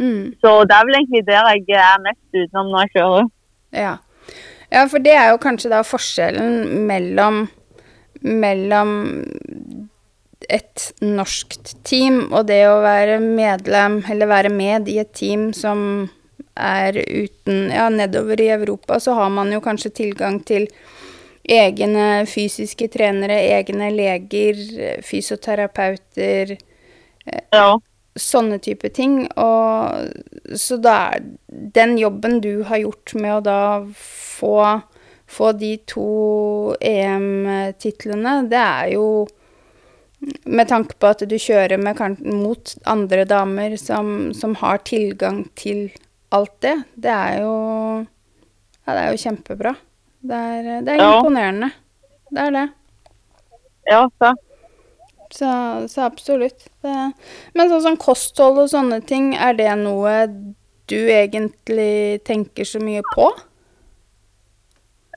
Mm. 0.00 0.34
Så 0.40 0.52
det 0.64 0.76
er 0.76 0.86
vel 0.88 0.98
egentlig 0.98 1.26
der 1.28 1.48
jeg 1.52 1.80
er 1.84 2.04
mest 2.04 2.36
utenom 2.36 2.70
når 2.72 2.86
jeg 2.86 2.92
kjører. 2.96 3.26
Ja. 3.76 3.96
ja, 4.72 4.84
for 4.90 5.04
det 5.04 5.12
er 5.14 5.30
jo 5.30 5.40
kanskje 5.42 5.72
da 5.72 5.82
forskjellen 5.86 6.86
mellom, 6.88 7.42
mellom 8.24 8.94
et 10.50 10.86
norskt 11.04 11.74
team 11.86 12.24
og 12.30 12.48
det 12.48 12.62
å 12.66 12.80
være 12.82 13.20
medlem, 13.22 14.00
eller 14.08 14.30
være 14.30 14.52
med 14.54 14.88
i 14.88 14.98
et 15.02 15.12
team 15.14 15.50
som 15.56 16.08
er 16.60 16.96
uten 16.96 17.70
Ja, 17.70 17.88
nedover 17.92 18.40
i 18.40 18.50
Europa 18.52 18.98
så 19.00 19.14
har 19.16 19.30
man 19.32 19.52
jo 19.52 19.60
kanskje 19.64 19.92
tilgang 20.00 20.40
til 20.44 20.66
egne 21.50 22.26
fysiske 22.28 22.88
trenere, 22.92 23.38
egne 23.52 23.92
leger, 23.94 24.58
fysioterapeuter 25.06 26.56
Ja. 27.52 27.78
Sånne 28.18 28.58
type 28.62 28.88
ting. 28.96 29.24
Og 29.38 30.56
så 30.58 30.78
da 30.82 30.94
er 31.16 31.26
den 31.48 31.96
jobben 32.00 32.40
du 32.44 32.62
har 32.68 32.82
gjort 32.82 33.14
med 33.14 33.36
å 33.36 33.42
da 33.46 33.58
få, 33.96 34.54
få 35.30 35.52
de 35.60 35.76
to 35.90 36.74
EM-titlene, 36.80 38.48
det 38.50 38.58
er 38.62 38.94
jo 38.96 39.06
med 40.44 40.68
tanke 40.68 40.98
på 41.00 41.08
at 41.08 41.22
du 41.24 41.36
kjører 41.40 41.80
med, 41.80 41.96
mot 42.28 42.74
andre 42.92 43.24
damer 43.24 43.76
som, 43.80 44.32
som 44.36 44.52
har 44.60 44.82
tilgang 44.84 45.46
til 45.56 45.86
alt 46.36 46.52
det, 46.60 46.74
det 47.00 47.10
er 47.14 47.38
jo 47.44 47.54
Ja, 48.84 48.94
det 48.96 49.00
er 49.00 49.10
jo 49.14 49.20
kjempebra. 49.22 49.72
Det 50.20 50.36
er, 50.36 50.68
det 50.84 50.92
er 50.92 51.00
Ja. 51.00 51.10
imponerende. 51.18 51.70
Det 52.30 52.42
er 52.42 52.50
det. 52.56 52.66
Ja, 53.88 54.00
så. 54.18 54.34
Så, 55.30 55.50
så 55.88 56.06
absolutt. 56.08 56.66
Det, 56.82 56.94
men 57.54 57.70
sånn 57.70 57.84
som 57.84 57.98
kosthold 58.00 58.64
og 58.64 58.72
sånne 58.72 58.98
ting, 59.06 59.32
er 59.38 59.54
det 59.58 59.70
noe 59.78 60.26
du 60.90 60.98
egentlig 60.98 62.18
tenker 62.26 62.66
så 62.66 62.80
mye 62.82 63.02
på? 63.14 63.28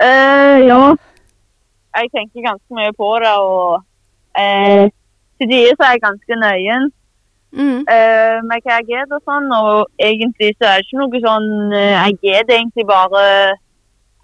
Uh, 0.03 0.57
ja. 0.61 0.81
Jeg 1.97 2.11
tenker 2.13 2.45
ganske 2.45 2.77
mye 2.77 2.93
på 2.97 3.09
det, 3.23 3.31
og 3.37 3.81
uh, 4.37 4.85
til 5.37 5.49
tider 5.49 5.73
så 5.77 5.87
er 5.87 5.97
jeg 5.97 6.05
ganske 6.09 6.43
nøyen 6.47 6.91
Mm. 7.53 7.83
uh, 7.85 8.39
med 8.49 8.63
hva 8.65 8.79
jeg 8.79 8.85
spiser 8.87 9.11
og 9.13 9.27
sånn. 9.29 9.51
Og 9.53 9.83
egentlig 10.01 10.55
så 10.57 10.71
er 10.71 10.79
det 10.79 10.87
ikke 10.87 11.01
noe 11.03 11.19
sånn 11.21 11.49
Jeg 11.69 11.91
Jeg 11.93 12.15
spiser 12.17 12.53
egentlig 12.55 12.85
bare 12.89 13.25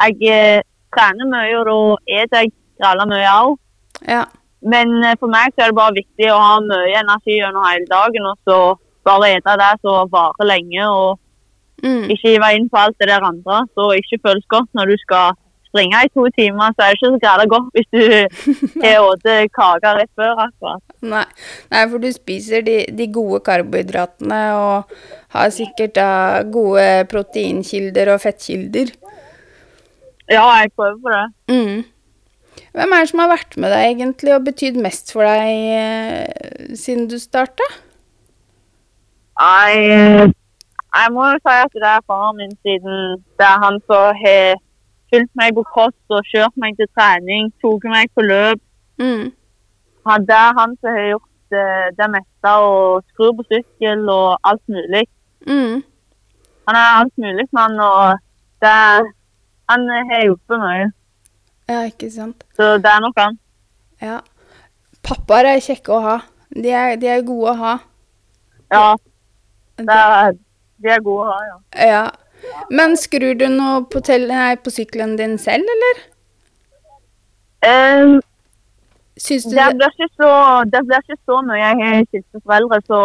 Jeg 0.01 0.63
trener 0.95 1.29
mye, 1.29 1.59
og 1.59 1.67
da 1.69 1.83
spiser 2.01 2.41
jeg 2.41 2.51
gralla 2.81 3.05
mye 3.05 3.35
òg. 3.35 3.59
Ja. 4.07 4.23
Men 4.61 5.03
eh, 5.03 5.15
for 5.19 5.27
meg 5.31 5.53
så 5.55 5.63
er 5.63 5.71
det 5.71 5.75
bare 5.79 5.95
viktig 5.95 6.29
å 6.33 6.39
ha 6.41 6.59
mye 6.59 6.99
energi 6.99 7.37
gjennom 7.39 7.63
hele 7.69 7.85
dagen, 7.89 8.25
og 8.27 8.37
så 8.47 8.57
bare 9.07 9.29
spise 9.39 9.57
det 9.61 9.73
som 9.81 10.09
varer 10.11 10.45
lenge. 10.55 10.85
og 10.89 11.19
Mm. 11.79 12.09
ikke 12.11 12.27
hive 12.33 12.47
inn 12.57 12.65
på 12.67 12.75
alt 12.75 12.97
det 12.99 13.07
der 13.07 13.23
andre. 13.23 13.61
Så 13.71 13.85
ikke 13.95 14.17
føles 14.25 14.43
godt 14.51 14.67
når 14.75 14.85
du 14.91 14.97
skal 14.99 15.31
springe 15.69 15.95
i 16.03 16.09
to 16.11 16.25
timer. 16.35 16.73
Så 16.75 16.83
er 16.83 16.89
det 16.91 16.97
ikke 16.97 17.11
så 17.13 17.19
greit 17.23 17.49
godt 17.53 17.69
hvis 17.71 17.87
du 17.93 18.01
har 18.83 19.15
spist 19.15 19.53
kake 19.55 19.93
rett 19.95 20.11
før. 20.19 20.33
akkurat. 20.43 20.83
Nei. 21.01 21.23
Nei, 21.71 21.85
for 21.87 21.97
du 22.03 22.09
spiser 22.11 22.61
de, 22.67 22.75
de 22.91 23.07
gode 23.07 23.39
karbohydratene 23.47 24.41
og 24.59 24.91
har 25.37 25.49
sikkert 25.55 25.95
da 25.95 26.09
gode 26.51 27.05
proteinkilder 27.07 28.11
og 28.11 28.19
fettkilder. 28.27 28.91
Ja, 30.29 30.43
jeg 30.59 30.73
prøver 30.75 30.99
på 30.99 31.15
det. 31.15 31.23
Mm. 31.47 31.85
Hvem 32.73 32.91
er 32.93 33.01
det 33.01 33.09
som 33.09 33.21
har 33.23 33.31
vært 33.31 33.55
med 33.57 33.71
deg 33.73 33.85
egentlig 33.93 34.33
og 34.35 34.45
betydd 34.45 34.77
mest 34.83 35.13
for 35.13 35.25
deg 35.25 35.69
eh, 35.75 36.73
siden 36.77 37.07
du 37.09 37.17
starta? 37.21 37.65
Jeg, 39.39 39.79
eh, 39.95 40.25
jeg 40.99 41.13
må 41.15 41.25
jo 41.31 41.39
si 41.41 41.55
at 41.55 41.73
det 41.75 41.89
er 41.89 42.05
faren 42.05 42.37
min 42.37 42.55
siden 42.65 43.17
det 43.39 43.47
er 43.47 43.63
han 43.63 43.79
som 43.89 44.13
har 44.21 44.59
fulgt 45.09 45.33
meg 45.41 45.55
på 45.57 45.65
kost 45.73 46.13
og 46.13 46.27
kjørt 46.29 46.55
meg 46.61 46.77
til 46.77 46.89
trening, 46.93 47.49
tatt 47.61 47.89
meg 47.89 48.11
på 48.13 48.25
løp. 48.25 48.61
Mm. 49.01 49.31
Det 50.27 50.35
er 50.35 50.57
han 50.57 50.75
som 50.79 50.93
har 50.93 51.07
gjort 51.13 51.29
det, 51.53 51.65
det 51.97 52.09
meste 52.13 52.53
og 52.65 53.03
skrur 53.09 53.33
på 53.39 53.45
sykkel 53.49 54.05
og 54.13 54.37
alt 54.49 54.63
mulig. 54.69 55.05
Mm. 55.47 55.81
Han 56.69 56.77
er 56.77 56.97
alt 56.99 57.15
mulig 57.17 57.47
mann, 57.51 57.79
og 57.81 58.19
det, 58.61 58.73
han 59.69 59.89
har 60.11 60.25
hjulpet 60.25 60.61
mye. 60.61 60.89
Ja, 61.69 61.83
ikke 61.85 62.09
sant. 62.11 62.43
Så 62.57 62.77
det 62.81 62.89
er 62.89 63.01
nok 63.03 63.17
han. 63.21 63.37
Ja. 64.01 64.19
Pappaer 65.05 65.51
er 65.51 65.61
kjekke 65.63 65.93
å 65.93 65.99
ha. 66.03 66.17
De 66.49 66.71
er, 66.73 66.95
de 66.97 67.09
er 67.13 67.21
gode 67.27 67.53
å 67.53 67.59
ha. 67.59 67.75
Ja, 68.73 68.87
det 69.77 69.97
er, 69.97 70.33
de 70.81 70.91
er 70.95 71.03
gode 71.05 71.27
å 71.27 71.29
ha, 71.29 71.37
ja. 71.45 71.59
Ja. 71.89 72.07
Men 72.73 72.95
skrur 72.97 73.35
du 73.37 73.45
noe 73.51 73.83
på, 73.91 74.01
nei, 74.25 74.53
på 74.63 74.73
sykkelen 74.73 75.15
din 75.19 75.37
selv, 75.41 75.69
eller? 75.75 76.01
Um, 77.69 78.19
Syns 79.19 79.45
du 79.45 79.51
det, 79.51 79.65
det 79.67 79.75
blir 79.77 79.93
ikke 79.93 80.09
så, 80.15 80.31
det 80.73 80.83
blir 80.87 81.03
ikke 81.03 81.19
så 81.27 81.39
mye. 81.43 81.59
Jeg 81.59 81.79
har 81.81 82.05
skilte 82.07 82.43
foreldre, 82.45 82.81
så 82.87 83.01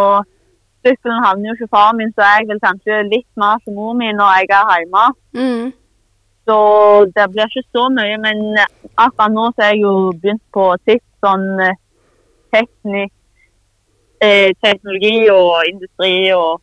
sykkelen 0.87 1.24
havner 1.24 1.50
jo 1.50 1.57
ikke 1.59 1.72
faren 1.74 1.98
min, 2.00 2.12
så 2.14 2.29
jeg 2.31 2.48
vil 2.50 2.61
kanskje 2.62 3.00
litt 3.11 3.31
mer 3.40 3.59
som 3.64 3.77
mor 3.77 3.96
min 3.98 4.14
når 4.20 4.37
jeg 4.38 4.53
er 4.61 4.77
hjemme. 4.79 5.09
mm. 5.40 5.72
Så 6.45 6.57
det 7.17 7.27
blir 7.33 7.49
ikke 7.49 7.65
så 7.73 7.87
mye. 7.93 8.17
Men 8.21 8.43
akkurat 8.95 9.33
nå 9.33 9.49
så 9.53 9.65
har 9.65 9.75
jeg 9.75 9.85
jo 9.85 9.95
begynt 10.13 10.45
på 10.53 10.69
sitt 10.85 11.05
sånn 11.25 11.47
eh, 11.65 13.07
eh, 14.21 14.51
teknologi 14.65 15.17
og 15.33 15.65
industri 15.71 16.15
og 16.37 16.61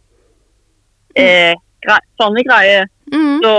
eh, 1.18 1.58
gre 1.84 1.98
sånne 2.22 2.46
greier. 2.48 2.86
Mm. 3.12 3.42
Så, 3.44 3.56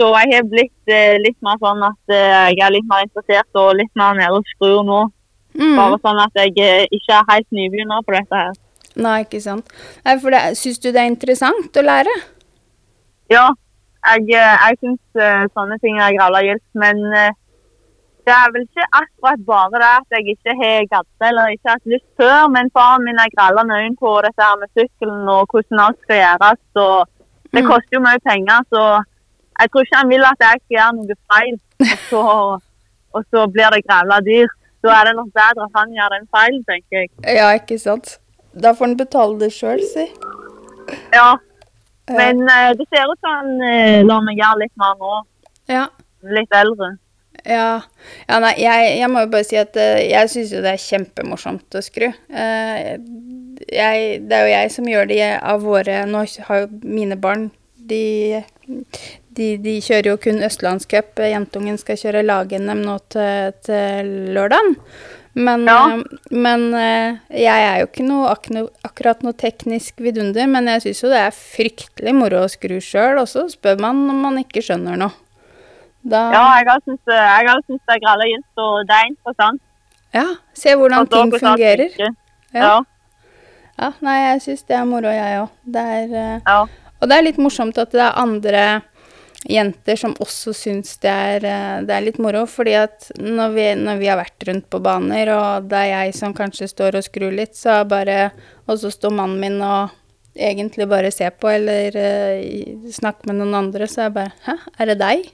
så 0.00 0.08
jeg 0.16 0.34
har 0.34 0.48
blitt 0.48 0.94
eh, 0.94 1.18
litt 1.22 1.38
mer 1.44 1.60
sånn 1.62 1.84
at 1.86 2.14
eh, 2.14 2.48
jeg 2.54 2.64
er 2.64 2.74
litt 2.74 2.88
mer 2.90 3.04
interessert 3.06 3.60
og 3.60 3.76
litt 3.78 3.92
mer 3.98 4.16
nede 4.18 4.40
og 4.40 4.54
skrur 4.56 4.82
nå. 4.86 5.04
Mm. 5.58 5.76
Bare 5.76 6.00
sånn 6.02 6.22
at 6.22 6.42
jeg 6.42 6.56
eh, 6.62 6.88
ikke 6.94 7.20
er 7.20 7.30
helt 7.32 7.48
nybegynner 7.54 8.04
på 8.06 8.16
dette 8.16 8.42
her. 8.42 8.58
Nei, 8.98 9.20
ikke 9.22 9.40
sant. 9.42 9.70
Nei, 10.02 10.16
for 10.18 10.34
det, 10.34 10.42
Syns 10.58 10.80
du 10.82 10.90
det 10.90 11.02
er 11.02 11.10
interessant 11.10 11.76
å 11.78 11.84
lære? 11.84 12.14
Ja, 13.30 13.46
jeg, 14.08 14.24
eh, 14.38 14.56
jeg 14.66 14.78
syns 14.82 15.20
eh, 15.26 15.44
sånne 15.54 15.76
ting 15.82 15.98
er 16.00 16.16
gralla 16.16 16.40
gildt, 16.46 16.64
men 16.82 17.00
eh, 17.12 17.30
det 18.28 18.34
er 18.36 18.50
vel 18.54 18.64
ikke 18.66 18.84
akkurat 19.00 19.44
bare 19.48 19.78
det 19.80 19.90
at 19.98 20.16
jeg 20.18 20.34
ikke 20.34 20.54
har 20.60 20.88
gadd 20.92 21.26
eller 21.30 21.52
ikke 21.54 21.72
hatt 21.72 21.86
lyst 21.92 22.08
før, 22.20 22.48
men 22.52 22.68
faren 22.76 23.06
min 23.06 23.20
er 23.22 23.32
gralla 23.32 23.64
nøye 23.64 23.94
på 24.00 24.10
dette 24.26 24.44
her 24.44 24.58
med 24.60 24.68
sykkelen 24.76 25.30
og 25.32 25.46
hvordan 25.52 25.84
alt 25.86 26.00
skal 26.04 26.20
gjøres. 26.24 26.60
og 26.76 27.08
Det 27.52 27.62
Mm. 27.64 27.68
koster 27.70 27.96
jo 27.96 28.00
mye 28.04 28.20
penger, 28.28 28.58
så 28.72 28.82
jeg 29.60 29.70
tror 29.70 29.82
ikke 29.84 30.00
han 30.02 30.10
vil 30.12 30.24
at 30.28 30.40
jeg 30.46 30.60
skal 30.60 30.76
gjøre 30.76 30.96
noe 30.98 31.16
feil, 31.32 31.54
og 31.80 31.98
så, 32.10 32.22
og 33.16 33.22
så 33.32 33.46
blir 33.54 33.70
det 33.74 33.86
gralla 33.88 34.20
dyrt. 34.20 34.54
Da 34.84 34.88
er 35.00 35.04
det 35.08 35.14
nok 35.16 35.30
bedre 35.40 35.64
at 35.64 35.72
han 35.80 35.94
gjør 35.96 36.08
den 36.14 36.26
feilen, 36.36 36.62
tenker 36.68 36.98
jeg. 37.00 37.08
Ja, 37.38 37.46
ikke 37.56 37.78
sant. 37.78 38.18
Da 38.62 38.74
får 38.76 38.86
han 38.86 38.96
betale 39.00 39.40
det 39.40 39.52
sjøl, 39.56 39.80
si. 39.94 40.04
Ja, 41.16 41.32
men 42.16 42.40
eh, 42.48 42.70
det 42.78 42.86
ser 42.88 43.10
ut 43.10 43.20
som 43.20 43.34
han 43.34 43.66
eh, 43.68 44.00
lar 44.06 44.24
meg 44.26 44.40
gjøre 44.40 44.64
litt 44.64 44.74
mer 44.80 44.96
nå, 45.00 45.18
Ja. 45.68 45.84
litt 46.22 46.54
eldre. 46.54 46.96
Ja. 47.46 47.82
ja 48.28 48.38
nei, 48.42 48.54
jeg, 48.58 48.88
jeg 48.98 49.10
må 49.12 49.22
jo 49.24 49.30
bare 49.32 49.46
si 49.46 49.58
at 49.60 49.76
eh, 49.78 50.00
jeg 50.10 50.30
syns 50.32 50.54
jo 50.56 50.62
det 50.64 50.74
er 50.74 50.82
kjempemorsomt 50.82 51.78
å 51.78 51.82
skru. 51.84 52.08
Eh, 52.08 52.96
jeg, 53.68 54.08
det 54.28 54.36
er 54.38 54.46
jo 54.46 54.54
jeg 54.54 54.72
som 54.74 54.88
gjør 54.88 55.08
det 55.10 55.22
av 55.36 55.64
våre 55.66 56.04
Nå 56.08 56.22
har 56.46 56.60
jo 56.62 56.68
mine 56.86 57.18
barn 57.20 57.48
de, 57.88 58.40
de, 59.34 59.48
de 59.62 59.76
kjører 59.84 60.12
jo 60.12 60.18
kun 60.20 60.42
østlandscup. 60.44 61.20
Jentungen 61.24 61.78
skal 61.80 61.98
kjøre 62.00 62.24
lag-NM 62.26 62.82
nå 62.84 62.98
til, 63.12 63.54
til 63.64 64.12
lørdagen. 64.36 64.76
Men, 65.38 65.64
Ja. 65.68 65.76
eh, 65.94 66.02
men 66.34 66.62
eh, 66.74 67.18
jeg 67.30 67.64
er 67.68 67.78
jo 67.82 67.86
ikke 67.86 68.06
noe, 68.08 68.30
ak 68.32 68.48
akkurat 68.88 69.22
noe 69.22 69.36
teknisk 69.38 70.00
vidunder, 70.02 70.48
men 70.50 70.66
jeg 70.72 70.82
syns 70.88 71.02
jo 71.04 71.10
det 71.12 71.20
er 71.22 71.36
fryktelig 71.36 72.14
moro 72.16 72.40
å 72.42 72.50
skru 72.50 72.80
sjøl, 72.82 73.20
og 73.22 73.28
så 73.30 73.44
spør 73.52 73.78
man 73.84 74.00
om 74.10 74.20
man 74.24 74.40
ikke 74.42 74.62
skjønner 74.64 74.98
noe. 74.98 75.14
Da, 76.08 76.24
Ja, 76.32 76.42
jeg 76.58 76.66
har 76.68 76.82
syntes 76.82 77.04
det, 77.06 77.94
er 77.94 78.00
gralla 78.02 78.26
gildt, 78.26 78.50
og 78.56 78.86
det 78.88 78.96
er 78.96 79.06
interessant. 79.12 79.60
ja, 80.14 80.26
se 80.54 80.74
hvordan 80.74 81.06
Forstå 81.06 81.16
ting 81.16 81.32
fungerer. 81.42 81.90
Ja. 81.98 82.10
Ja. 82.54 82.74
Ja, 83.78 83.92
nei, 84.02 84.16
jeg 84.32 84.40
syns 84.42 84.62
det 84.66 84.74
er 84.76 84.84
moro, 84.84 85.06
jeg 85.12 85.38
òg. 85.38 85.50
Eh, 85.76 86.40
ja. 86.46 86.60
Og 87.00 87.08
det 87.08 87.16
er 87.18 87.22
litt 87.22 87.36
morsomt 87.38 87.78
at 87.78 87.92
det 87.92 88.00
er 88.02 88.16
andre 88.18 88.82
jenter 89.46 89.96
som 89.96 90.16
også 90.18 90.52
syns 90.56 90.96
det 91.02 91.10
er, 91.12 91.44
eh, 91.46 91.76
det 91.86 91.94
er 91.94 92.04
litt 92.06 92.18
moro. 92.18 92.44
Fordi 92.50 92.74
at 92.80 93.10
når 93.18 93.54
vi, 93.54 93.66
når 93.78 94.00
vi 94.00 94.10
har 94.10 94.18
vært 94.18 94.48
rundt 94.48 94.68
på 94.70 94.80
baner, 94.82 95.30
og 95.34 95.68
det 95.70 95.78
er 95.84 95.90
jeg 95.92 96.14
som 96.18 96.34
kanskje 96.34 96.68
står 96.70 96.98
og 96.98 97.06
skrur 97.06 97.34
litt, 97.34 97.54
så 97.56 97.80
er 97.80 97.88
bare 97.88 98.18
Og 98.68 98.76
så 98.78 98.90
står 98.92 99.14
mannen 99.16 99.40
min 99.40 99.62
og 99.64 99.94
egentlig 100.36 100.86
bare 100.88 101.10
ser 101.10 101.30
på 101.30 101.48
eller 101.48 101.94
uh, 101.96 102.90
snakker 102.92 103.26
med 103.30 103.38
noen 103.40 103.54
andre, 103.54 103.86
så 103.88 104.02
er 104.02 104.04
jeg 104.04 104.14
bare 104.18 104.32
Hæ, 104.44 104.54
er 104.78 104.90
det 104.90 104.98
deg? 105.00 105.30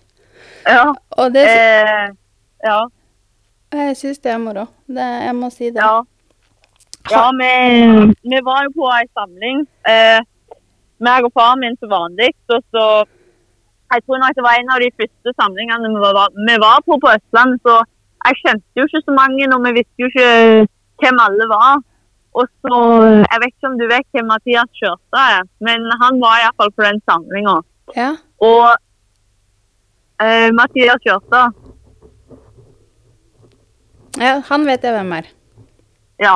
ja. 0.68 0.84
Og 1.18 1.32
det, 1.34 1.44
Eh, 1.44 2.12
ja. 2.64 2.78
jeg 3.72 3.96
syns 3.96 4.18
det 4.22 4.30
er 4.32 4.38
moro. 4.38 4.66
Det, 4.86 5.08
jeg 5.26 5.34
må 5.34 5.50
si 5.50 5.70
det. 5.70 5.82
Ja, 5.82 6.00
ja 7.10 7.24
vi, 7.36 7.50
vi 8.22 8.40
var 8.46 8.64
jo 8.64 8.70
på 8.78 8.88
ei 8.94 9.04
samling. 9.12 9.66
Eh, 9.88 10.20
meg 11.04 11.26
og 11.26 11.34
faren 11.34 11.60
min 11.60 11.76
som 11.76 11.90
vanlig. 11.90 12.30
Og 12.48 12.62
så 12.72 12.86
Jeg 13.92 14.00
tror 14.04 14.18
nok 14.22 14.34
det 14.36 14.44
var 14.46 14.54
en 14.58 14.70
av 14.74 14.80
de 14.82 14.90
første 14.98 15.30
samlingene 15.40 15.90
vi 15.94 16.00
var, 16.18 16.28
vi 16.48 16.54
var 16.66 16.78
på 16.86 16.96
på 17.02 17.10
Østlandet. 17.16 17.60
Så 17.66 17.74
jeg 18.26 18.38
kjente 18.42 18.80
jo 18.80 18.86
ikke 18.88 19.02
så 19.06 19.12
mange, 19.20 19.44
og 19.54 19.60
vi 19.66 19.72
visste 19.78 20.02
jo 20.02 20.08
ikke 20.10 20.30
hvem 21.02 21.18
alle 21.26 21.46
var. 21.52 21.82
Og 22.34 22.48
så, 22.64 22.78
Jeg 23.30 23.38
vet 23.42 23.52
ikke 23.52 23.68
om 23.70 23.76
du 23.78 23.84
vet 23.86 24.06
hvem 24.16 24.26
Mathias 24.32 24.70
Kjørstad 24.80 25.26
er, 25.38 25.42
men 25.66 25.84
han 26.02 26.14
var 26.24 26.40
iallfall 26.42 26.72
på 26.74 26.82
den 26.88 26.98
samlinga. 27.10 27.56
Ja. 27.96 28.10
Og 28.42 28.64
uh, 30.24 30.48
Mathias 30.60 30.98
Kjørstad 31.06 31.52
ja, 34.20 34.34
han 34.48 34.66
vet 34.68 34.84
jeg 34.86 34.94
hvem 34.94 35.12
er. 35.18 35.26
ja, 36.22 36.34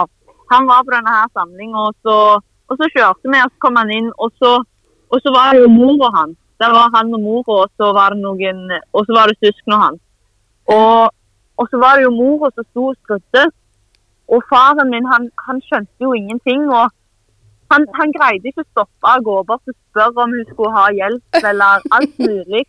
han 0.53 0.66
var 0.70 0.82
på 0.86 0.90
denne 0.94 1.12
her 1.14 1.28
samlinga, 1.36 1.78
og, 1.88 1.94
så- 2.03 2.40
og 2.68 2.74
så 2.80 2.88
kjørte 2.94 3.30
vi, 3.32 3.38
og 3.44 3.51
så 3.53 3.59
kom 3.64 3.76
han 3.76 3.90
inn, 3.90 4.09
og 4.18 4.32
så, 4.40 4.51
og 5.12 5.20
så 5.22 5.30
var 5.34 5.53
det 5.55 5.62
jo 5.62 5.68
mora 5.72 6.09
hans. 6.16 6.36
Der 6.59 6.75
var 6.75 6.91
han 6.97 7.15
og 7.15 7.21
mora, 7.23 7.57
og 7.65 7.71
så 7.79 7.93
var 7.99 8.15
det 8.15 8.23
noen, 8.23 8.61
og 8.93 9.07
så 9.07 9.17
var 9.19 9.31
det 9.31 9.39
søsknene 9.39 9.81
hans. 9.85 10.03
Og, 10.77 11.11
og 11.61 11.69
så 11.71 11.81
var 11.83 11.97
det 11.97 12.07
jo 12.07 12.15
mora 12.17 12.51
som 12.55 12.67
sto 12.71 12.87
og 12.93 12.97
skrudde. 13.03 13.45
Og 14.29 14.43
faren 14.51 14.91
min, 14.93 15.07
han, 15.13 15.31
han 15.47 15.61
skjønte 15.67 16.07
jo 16.07 16.13
ingenting. 16.13 16.67
og 16.79 16.91
han, 17.73 17.85
han 17.99 18.13
greide 18.17 18.51
ikke 18.51 18.65
å 18.65 18.71
stoppe 18.73 19.13
å 19.13 19.23
gå 19.25 19.37
bort 19.49 19.71
og 19.71 19.77
spørre 19.77 20.25
om 20.25 20.35
hun 20.37 20.51
skulle 20.51 20.75
ha 20.75 20.85
hjelp, 20.99 21.41
eller 21.51 21.87
alt 21.97 22.21
mulig. 22.25 22.65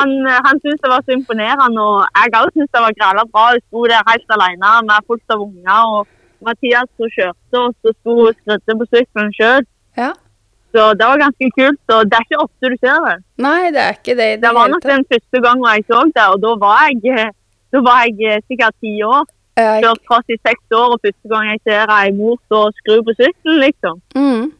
Han, 0.00 0.12
han 0.26 0.58
syntes 0.58 0.82
det 0.82 0.90
var 0.90 1.04
så 1.06 1.14
imponerende, 1.14 1.82
og 1.82 2.18
jeg 2.18 2.34
òg 2.40 2.50
syntes 2.50 2.72
det 2.74 2.84
var 2.84 2.98
græla 2.98 3.24
bra. 3.30 3.44
Hun 3.54 3.64
sto 3.68 3.86
der 3.92 4.08
helt 4.10 4.36
alene 4.36 4.72
med 4.88 5.08
fullt 5.08 5.34
av 5.36 5.44
unger. 5.46 5.94
og 5.94 6.12
Mathias 6.44 6.90
som 6.98 7.10
kjørte, 7.16 7.60
og 7.60 7.74
så 7.80 7.92
sto 8.00 8.14
hun 8.18 8.36
skrudde 8.40 8.78
på 8.80 8.88
sykkelen 8.92 9.32
sjøl. 9.38 9.66
Ja. 10.00 10.10
Så 10.74 10.88
det 10.98 11.06
var 11.06 11.20
ganske 11.22 11.50
kult. 11.58 11.82
og 11.94 12.10
Det 12.10 12.16
er 12.18 12.26
ikke 12.26 12.42
ofte 12.42 12.70
du 12.72 12.76
ser 12.82 12.98
det. 13.06 13.14
Nei, 13.46 13.70
det 13.74 13.82
er 13.84 13.94
ikke 13.94 14.16
det 14.18 14.28
Det 14.34 14.42
det 14.42 14.52
var 14.56 14.72
nok 14.72 14.82
den 14.82 15.06
første 15.12 15.42
gangen 15.46 15.70
jeg 15.70 15.86
så 15.90 16.00
det, 16.16 16.26
og 16.32 16.42
da 16.42 16.56
var 16.66 16.82
jeg, 16.88 17.14
eh, 17.14 17.30
da 17.72 17.82
var 17.88 18.02
jeg 18.08 18.18
eh, 18.30 18.42
sikkert 18.50 18.74
ti 18.82 18.96
år. 19.06 19.22
Jeg... 19.54 19.84
Kjørt 19.84 20.02
cross 20.08 20.34
i 20.34 20.38
seks 20.42 20.74
år, 20.74 20.96
og 20.96 21.00
første 21.06 21.30
gang 21.30 21.46
jeg 21.52 21.60
ser 21.68 21.92
ei 21.94 22.10
mor 22.18 22.36
stå 22.46 22.62
og 22.68 22.78
skru 22.80 22.96
på 23.06 23.14
sykkelen, 23.20 23.60
liksom. 23.62 24.00
Mm. 24.18 24.50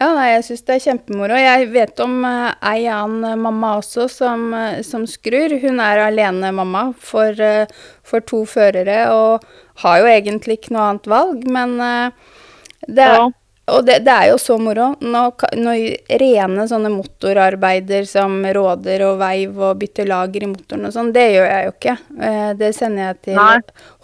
Ja, 0.00 0.08
nei, 0.10 0.26
jeg 0.32 0.42
syns 0.48 0.64
det 0.66 0.74
er 0.74 0.82
kjempemoro. 0.88 1.36
Jeg 1.38 1.68
vet 1.70 2.02
om 2.02 2.16
uh, 2.26 2.50
ei 2.66 2.88
annen 2.90 3.38
mamma 3.38 3.76
også 3.78 4.08
som, 4.10 4.48
uh, 4.50 4.80
som 4.82 5.06
skrur. 5.06 5.54
Hun 5.62 5.78
er 5.78 6.02
alenemamma 6.08 6.88
for, 6.98 7.30
uh, 7.38 7.86
for 8.02 8.26
to 8.26 8.42
førere 8.50 9.04
og 9.14 9.46
har 9.84 10.02
jo 10.02 10.10
egentlig 10.10 10.58
ikke 10.58 10.74
noe 10.74 10.90
annet 10.90 11.06
valg, 11.14 11.46
men 11.46 11.78
det 11.78 13.06
er, 13.06 13.22
Ja. 13.22 13.30
Og 13.72 13.80
det, 13.86 14.02
det 14.04 14.12
er 14.12 14.26
jo 14.28 14.36
så 14.40 14.58
moro. 14.60 14.90
Når, 15.00 15.44
når 15.56 16.18
rene 16.20 16.66
sånne 16.68 16.90
motorarbeider 16.92 18.04
som 18.08 18.34
råder 18.44 19.04
og 19.06 19.14
veiv 19.22 19.56
og 19.70 19.78
bytter 19.80 20.08
lager 20.10 20.44
i 20.44 20.50
motoren 20.50 20.84
og 20.90 20.92
sånn, 20.92 21.12
det 21.16 21.24
gjør 21.32 21.46
jeg 21.48 21.64
jo 21.68 21.72
ikke. 21.72 21.94
Eh, 22.28 22.50
Det 22.60 22.70
sender 22.76 23.06
jeg 23.08 23.20
til 23.30 23.38
Nei. 23.40 23.54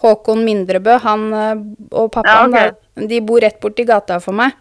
Håkon 0.01 0.41
Mindrebø. 0.47 0.95
Han 1.05 1.27
eh, 1.37 1.61
og 1.91 2.09
pappaen, 2.15 2.57
Ja, 2.57 2.71
okay. 2.71 3.05
de 3.13 3.21
bor 3.21 3.43
rett 3.45 3.59
borti 3.61 3.85
gata 3.85 4.17
for 4.23 4.33
meg. 4.33 4.57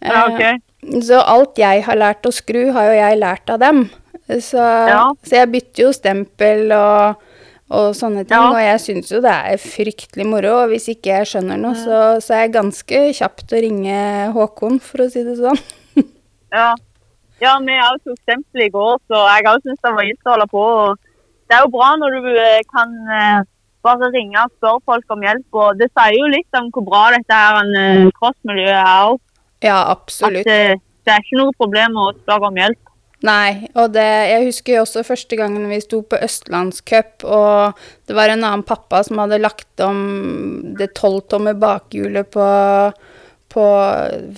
Ja, 0.00 0.24
okay. 0.30 0.56
Så 1.04 1.20
alt 1.20 1.60
jeg 1.60 1.84
har 1.84 1.96
lært 2.00 2.24
å 2.28 2.32
skru, 2.32 2.70
har 2.72 2.88
jo 2.90 2.96
jeg 2.96 3.20
lært 3.20 3.52
av 3.52 3.60
dem. 3.60 3.84
Så, 4.40 4.56
Ja. 4.88 5.04
så 5.24 5.36
jeg 5.42 5.52
bytter 5.52 5.84
jo 5.84 5.92
stempel 5.92 6.72
og, 6.72 7.20
og 7.70 7.94
sånne 7.96 8.24
ting, 8.28 8.36
Ja. 8.36 8.50
og 8.50 8.58
jeg 8.60 8.80
syns 8.80 9.10
jo 9.10 9.20
det 9.24 9.30
er 9.32 9.56
fryktelig 9.62 10.26
moro. 10.28 10.50
Og 10.62 10.68
hvis 10.74 10.88
ikke 10.92 11.14
jeg 11.16 11.26
skjønner 11.30 11.56
noe, 11.58 11.74
så, 11.74 12.20
så 12.20 12.34
er 12.36 12.40
jeg 12.44 12.52
ganske 12.58 13.00
kjapt 13.16 13.54
å 13.56 13.62
ringe 13.64 13.96
Håkon, 14.34 14.80
for 14.80 15.04
å 15.06 15.10
si 15.10 15.22
det 15.24 15.38
sånn. 15.40 15.58
Ja, 16.54 16.68
ja 17.42 17.56
vi 17.58 17.74
òg 17.82 17.96
tok 18.04 18.18
stempel 18.22 18.62
i 18.66 18.70
går, 18.70 19.00
så 19.10 19.24
jeg 19.26 19.48
òg 19.50 19.64
syns 19.64 19.80
det 19.82 19.94
var 19.96 20.06
gitt 20.06 20.28
å 20.28 20.34
holde 20.36 20.46
på. 20.52 20.66
Det 21.50 21.56
er 21.56 21.64
jo 21.64 21.72
bra 21.74 21.88
når 21.98 22.14
du 22.22 22.28
eh, 22.38 22.60
kan 22.70 22.92
eh, 23.10 23.40
bare 23.84 24.08
ringe 24.14 24.38
og 24.44 24.52
spørre 24.60 24.84
folk 24.86 25.10
om 25.16 25.24
hjelp. 25.26 25.48
og 25.52 25.80
Det 25.80 25.88
sier 25.90 26.14
jo 26.20 26.28
litt 26.30 26.60
om 26.60 26.70
hvor 26.72 26.86
bra 26.86 27.02
dette 27.16 27.34
her 27.40 27.58
en 27.64 28.10
crossmiljøet 28.20 28.76
er 28.78 29.08
òg. 29.10 29.18
Ja, 29.64 29.80
At 29.82 29.96
absolutt. 29.98 30.46
eh, 30.46 30.76
det 31.04 31.12
er 31.12 31.20
ikke 31.24 31.40
noe 31.42 31.52
problem 31.58 31.98
å 32.00 32.12
spørre 32.16 32.48
om 32.52 32.56
hjelp. 32.62 32.80
Nei, 33.24 33.70
og 33.72 33.94
det, 33.94 34.04
jeg 34.28 34.48
husker 34.50 34.74
jo 34.74 34.82
også 34.82 35.04
første 35.06 35.36
gangen 35.38 35.70
vi 35.70 35.78
sto 35.80 36.02
på 36.04 36.18
Østlandscup, 36.26 37.24
og 37.24 37.78
det 38.04 38.16
var 38.18 38.28
en 38.28 38.44
annen 38.44 38.64
pappa 38.68 39.00
som 39.06 39.22
hadde 39.22 39.40
lagt 39.40 39.80
om 39.80 40.02
det 40.76 40.90
tolvtomme 40.98 41.54
bakhjulet 41.56 42.28
på, 42.34 42.48
på 43.54 43.64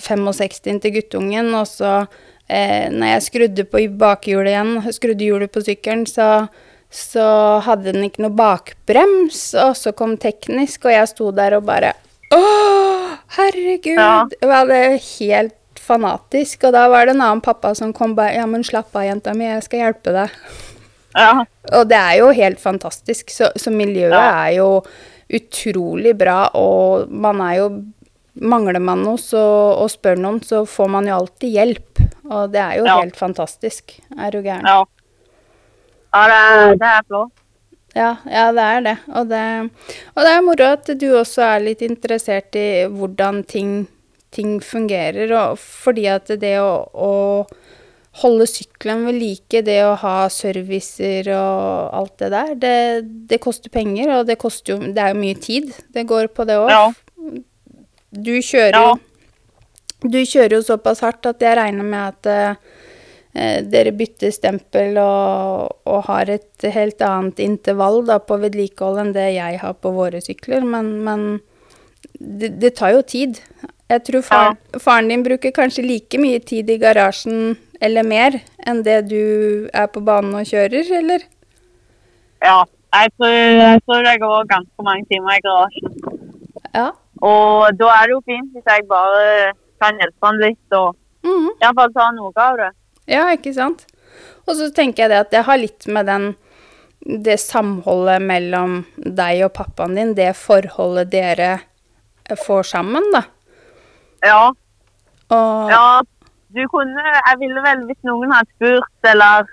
65 0.05 0.79
til 0.85 0.95
guttungen, 0.95 1.51
og 1.57 1.67
så 1.67 1.91
eh, 2.47 2.87
når 2.93 3.11
jeg 3.11 3.27
skrudde 3.27 3.67
på 3.67 3.83
bakhjulet 3.99 4.53
igjen, 4.53 4.73
skrudde 4.95 5.27
hjulet 5.27 5.51
på 5.51 5.65
sykkelen, 5.67 6.07
så, 6.07 6.47
så 6.87 7.27
hadde 7.67 7.91
den 7.91 8.07
ikke 8.07 8.23
noe 8.23 8.39
bakbrems, 8.39 9.49
og 9.67 9.75
så 9.75 9.91
kom 9.91 10.15
teknisk, 10.15 10.87
og 10.87 10.95
jeg 10.95 11.11
sto 11.11 11.33
der 11.35 11.59
og 11.59 11.67
bare 11.67 11.91
Åh, 12.35 13.19
herregud! 13.35 13.99
Ja. 13.99 14.27
Jeg 14.31 14.49
var 14.51 14.67
det 14.67 14.83
helt 15.03 15.55
fanatisk, 15.87 16.67
og 16.67 16.73
da 16.75 16.85
var 16.91 17.07
det 17.07 17.15
en 17.15 17.23
annen 17.25 17.41
pappa 17.45 17.73
som 17.77 17.93
kom 17.95 18.13
bare 18.17 18.35
Ja, 18.37 18.45
men 18.49 18.63
slapp 18.67 18.93
av, 18.95 19.05
jenta 19.07 19.33
mi, 19.37 19.47
jeg 19.47 19.63
skal 19.65 19.79
hjelpe 19.85 20.13
deg. 20.15 20.29
Ja, 21.17 21.45
Og 21.73 21.87
det 21.89 21.97
er 21.97 22.17
jo 22.19 22.27
helt 22.35 22.59
fantastisk, 22.61 23.31
så, 23.33 23.49
så 23.57 23.71
miljøet 23.73 24.13
Ja. 24.13 24.45
er 24.45 24.57
jo 24.59 24.67
utrolig 25.33 26.13
bra, 26.19 26.49
og 26.55 27.09
man 27.11 27.41
er 27.41 27.55
jo 27.63 27.69
Mangler 28.37 28.77
man 28.79 28.99
noe 29.01 29.17
så, 29.17 29.39
og 29.81 29.87
spør 29.89 30.19
noen, 30.21 30.35
så 30.45 30.59
får 30.69 30.89
man 30.93 31.07
jo 31.09 31.15
alltid 31.15 31.55
hjelp. 31.55 32.01
Og 32.29 32.51
det 32.53 32.59
er 32.61 32.75
jo 32.77 32.83
Ja. 32.85 32.99
helt 33.01 33.15
fantastisk. 33.17 33.95
Er 34.13 34.29
du 34.29 34.43
gæren? 34.45 34.61
ja. 34.61 34.83
ja 36.13 36.27
det, 36.29 36.37
er, 36.37 36.75
det 36.77 36.91
er 36.91 37.01
flott. 37.07 37.31
Ja, 37.97 38.11
ja, 38.29 38.43
det 38.53 38.61
er 38.75 38.81
det. 38.85 38.95
Og, 39.09 39.27
det. 39.31 39.41
og 40.13 40.21
det 40.27 40.33
er 40.35 40.45
moro 40.45 40.67
at 40.75 40.85
du 41.01 41.07
også 41.17 41.41
er 41.47 41.63
litt 41.65 41.81
interessert 41.81 42.53
i 42.61 42.67
hvordan 42.93 43.41
ting, 43.49 43.87
ting 44.37 44.57
fungerer. 44.63 45.33
Og 45.35 45.57
fordi 45.59 46.05
at 46.13 46.29
det 46.41 46.55
å, 46.61 46.85
å 46.93 47.11
holde 48.21 48.47
sykkelen 48.49 49.03
ved 49.09 49.19
like, 49.21 49.61
det 49.65 49.81
å 49.85 49.95
ha 50.01 50.15
servicer 50.33 51.27
og 51.35 51.97
alt 51.99 52.15
det 52.23 52.31
der, 52.33 52.53
det, 52.61 52.77
det 53.33 53.41
koster 53.43 53.73
penger, 53.73 54.15
og 54.19 54.29
det 54.29 54.39
koster 54.41 54.75
jo 54.75 54.79
Det 54.93 55.03
er 55.03 55.13
jo 55.13 55.19
mye 55.21 55.37
tid 55.41 55.69
det 55.93 56.07
går 56.09 56.31
på 56.33 56.47
det 56.49 56.57
òg. 56.61 56.71
Ja. 56.73 56.87
Du 58.17 58.33
kjører 58.41 58.73
Ja. 58.77 58.95
jo 58.95 60.09
Du 60.09 60.19
kjører 60.21 60.59
jo 60.59 60.65
såpass 60.65 61.01
hardt 61.05 61.25
at 61.29 61.41
jeg 61.41 61.57
regner 61.57 61.85
med 61.85 62.13
at 62.13 62.27
eh, 62.31 63.61
dere 63.65 63.91
bytter 63.97 64.31
stempel 64.33 64.97
og, 65.01 65.75
og 65.89 66.03
har 66.07 66.29
et 66.29 66.67
helt 66.73 67.01
annet 67.05 67.41
intervall 67.43 68.03
da, 68.05 68.19
på 68.21 68.37
vedlikehold 68.41 69.01
enn 69.03 69.13
det 69.13 69.27
jeg 69.35 69.59
har 69.61 69.73
på 69.77 69.91
våre 69.93 70.21
sykler, 70.23 70.65
men, 70.65 70.93
men 71.05 71.25
det, 72.17 72.55
det 72.61 72.75
tar 72.77 72.95
jo 72.95 73.03
tid. 73.05 73.41
Jeg 73.87 74.03
tror 74.03 74.23
faren, 74.27 74.57
faren 74.83 75.07
din 75.07 75.23
bruker 75.23 75.53
kanskje 75.55 75.85
like 75.85 76.19
mye 76.19 76.39
tid 76.43 76.69
i 76.69 76.79
garasjen 76.81 77.55
eller 77.79 78.03
mer 78.03 78.39
enn 78.67 78.81
det 78.83 78.97
du 79.07 79.67
er 79.71 79.87
på 79.91 80.01
banen 80.03 80.35
og 80.35 80.47
kjører, 80.49 80.89
eller? 80.99 81.23
Ja, 82.43 82.63
Jeg 82.93 83.11
tror, 83.17 83.29
jeg 83.29 83.81
tror 83.85 84.05
jeg 84.07 84.19
går 84.19 84.47
ganske 84.49 84.83
mange 84.83 85.05
timer 85.11 85.37
i 85.37 85.43
garasjen. 85.43 85.95
Ja. 86.73 86.89
Og 87.21 87.77
da 87.79 87.91
er 87.93 88.07
det 88.07 88.15
jo 88.15 88.21
fint 88.25 88.51
hvis 88.55 88.67
jeg 88.67 88.87
bare 88.89 89.53
kan 89.81 89.99
hjelpe 89.99 90.27
han 90.27 90.41
litt 90.41 90.75
og 90.77 90.95
mm 91.27 91.47
i 91.47 91.63
hvert 91.63 91.75
fall 91.79 91.93
ta 91.93 92.09
noe 92.15 92.31
av 92.43 92.59
det. 92.59 92.69
Ja, 93.11 93.23
ikke 93.35 93.53
sant? 93.55 93.85
Og 94.47 94.55
så 94.55 94.69
tenker 94.71 95.03
jeg 95.03 95.11
det 95.11 95.23
at 95.25 95.31
det 95.33 95.45
har 95.47 95.59
litt 95.59 95.87
med 95.87 96.07
den 96.07 96.27
det 97.07 97.37
samholdet 97.39 98.23
mellom 98.23 98.81
deg 98.95 99.45
og 99.45 99.53
pappaen 99.55 99.95
din, 99.95 100.13
det 100.17 100.33
forholdet 100.35 101.11
dere 101.13 101.51
får 102.43 102.71
sammen, 102.73 103.05
da. 103.13 103.23
Ja, 104.25 104.43
Og 105.29 105.69
ja. 105.69 105.87
Du 106.55 106.61
kunne 106.71 107.03
Jeg 107.27 107.35
ville 107.39 107.61
vel 107.61 107.85
hvis 107.85 108.03
noen 108.07 108.31
hadde 108.31 108.49
spurt, 108.55 109.09
eller 109.11 109.49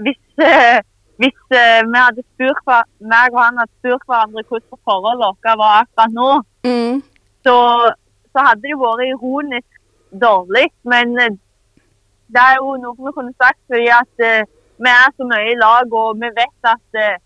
hvis 0.00 0.22
eh, 0.40 0.80
hvis 1.20 1.40
eh, 1.52 1.80
vi 1.92 1.98
hadde 2.00 2.22
spurt 2.32 2.62
meg 3.12 3.34
og 3.34 3.42
han 3.44 3.60
hadde 3.60 3.78
spurt 3.80 4.04
hverandre 4.08 4.44
hvordan 4.48 4.68
forholdet 4.72 5.20
vårt 5.22 5.48
var 5.62 5.74
akkurat 5.82 6.14
nå, 6.20 6.28
mm, 6.64 6.96
så, 7.44 7.56
så 8.32 8.44
hadde 8.46 8.62
det 8.64 8.78
vært 8.80 9.04
ironisk 9.10 9.70
dårlig. 10.24 10.66
Men 10.92 11.12
eh, 11.24 11.36
det 12.32 12.44
er 12.50 12.56
jo 12.60 12.76
noe 12.80 12.96
vi 12.96 13.12
kunne 13.16 13.34
sagt 13.42 13.60
fordi 13.68 13.90
at 14.02 14.24
eh, 14.30 14.48
vi 14.80 14.90
er 14.94 15.12
så 15.12 15.28
mye 15.32 15.52
i 15.52 15.60
lag, 15.60 15.92
og 16.02 16.16
vi 16.22 16.32
vet 16.40 16.72
at 16.74 17.00
eh, 17.04 17.20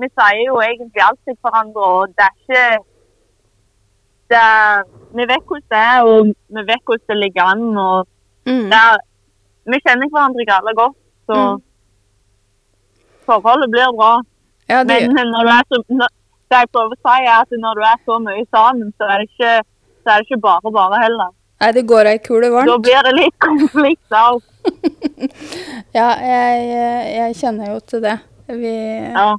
vi 0.00 0.10
sier 0.10 0.44
jo 0.50 0.58
egentlig 0.62 1.02
alt 1.04 1.20
til 1.26 1.38
hverandre, 1.42 1.86
og 1.98 2.14
det 2.16 2.26
er 2.26 2.34
ikke 2.42 2.64
er, 4.36 4.82
Vi 5.16 5.24
vet 5.24 5.44
hvordan 5.48 5.68
det 5.72 5.78
er, 5.78 6.02
og 6.04 6.26
vi 6.56 6.62
vet 6.68 6.82
hvordan 6.84 7.06
det 7.08 7.16
ligger 7.16 7.42
an. 7.52 7.62
og 7.76 8.06
mm, 8.46 8.66
er, 8.72 8.98
Vi 9.68 9.78
kjenner 9.86 10.08
hverandre 10.12 10.44
gale 10.48 10.74
godt, 10.76 10.96
så 11.28 11.36
Mm. 11.56 11.62
forholdet 13.26 13.70
blir 13.70 13.90
bra. 13.96 14.12
ja, 14.68 14.84
det, 14.84 15.08
Men 15.14 15.26
når 15.32 15.42
du 15.44 15.50
er 15.56 15.64
så, 15.72 15.82
når, 15.88 16.08
det 16.50 16.58
jeg 16.60 16.68
prøver 16.72 16.94
å 16.96 17.00
si 17.04 17.24
er 17.26 17.34
at 17.40 17.50
når 17.64 17.74
du 17.74 17.82
er 17.88 17.98
så 18.08 18.18
mye 18.24 18.44
sammen, 18.56 18.92
så 18.98 19.04
er 19.12 19.18
det 19.22 19.28
ikke, 19.28 19.52
så 20.04 20.10
er 20.14 20.16
det 20.22 20.26
ikke 20.30 20.40
bare 20.46 20.72
bare 20.72 21.00
heller. 21.02 21.30
nei, 21.60 21.72
det 21.72 21.86
går 21.90 22.06
ei 22.06 22.18
kule 22.18 22.46
Da 22.48 22.54
varmt. 22.54 22.82
blir 22.86 23.02
det 23.08 23.14
litt 23.18 23.38
konflikt 23.38 24.12
av. 24.12 24.40
Ja, 25.98 26.08
jeg, 26.20 26.66
jeg 27.16 27.34
kjenner 27.40 27.72
jo 27.72 27.80
til 27.80 28.00
det. 28.04 28.18
Vi, 28.48 28.72
Ja. 29.16 29.34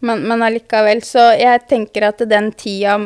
men, 0.00 0.22
men 0.28 0.42
allikevel, 0.42 1.00
så 1.02 1.32
jeg 1.38 1.66
tenker 1.68 2.08
at 2.08 2.18
den 2.30 2.52
tida 2.52 2.98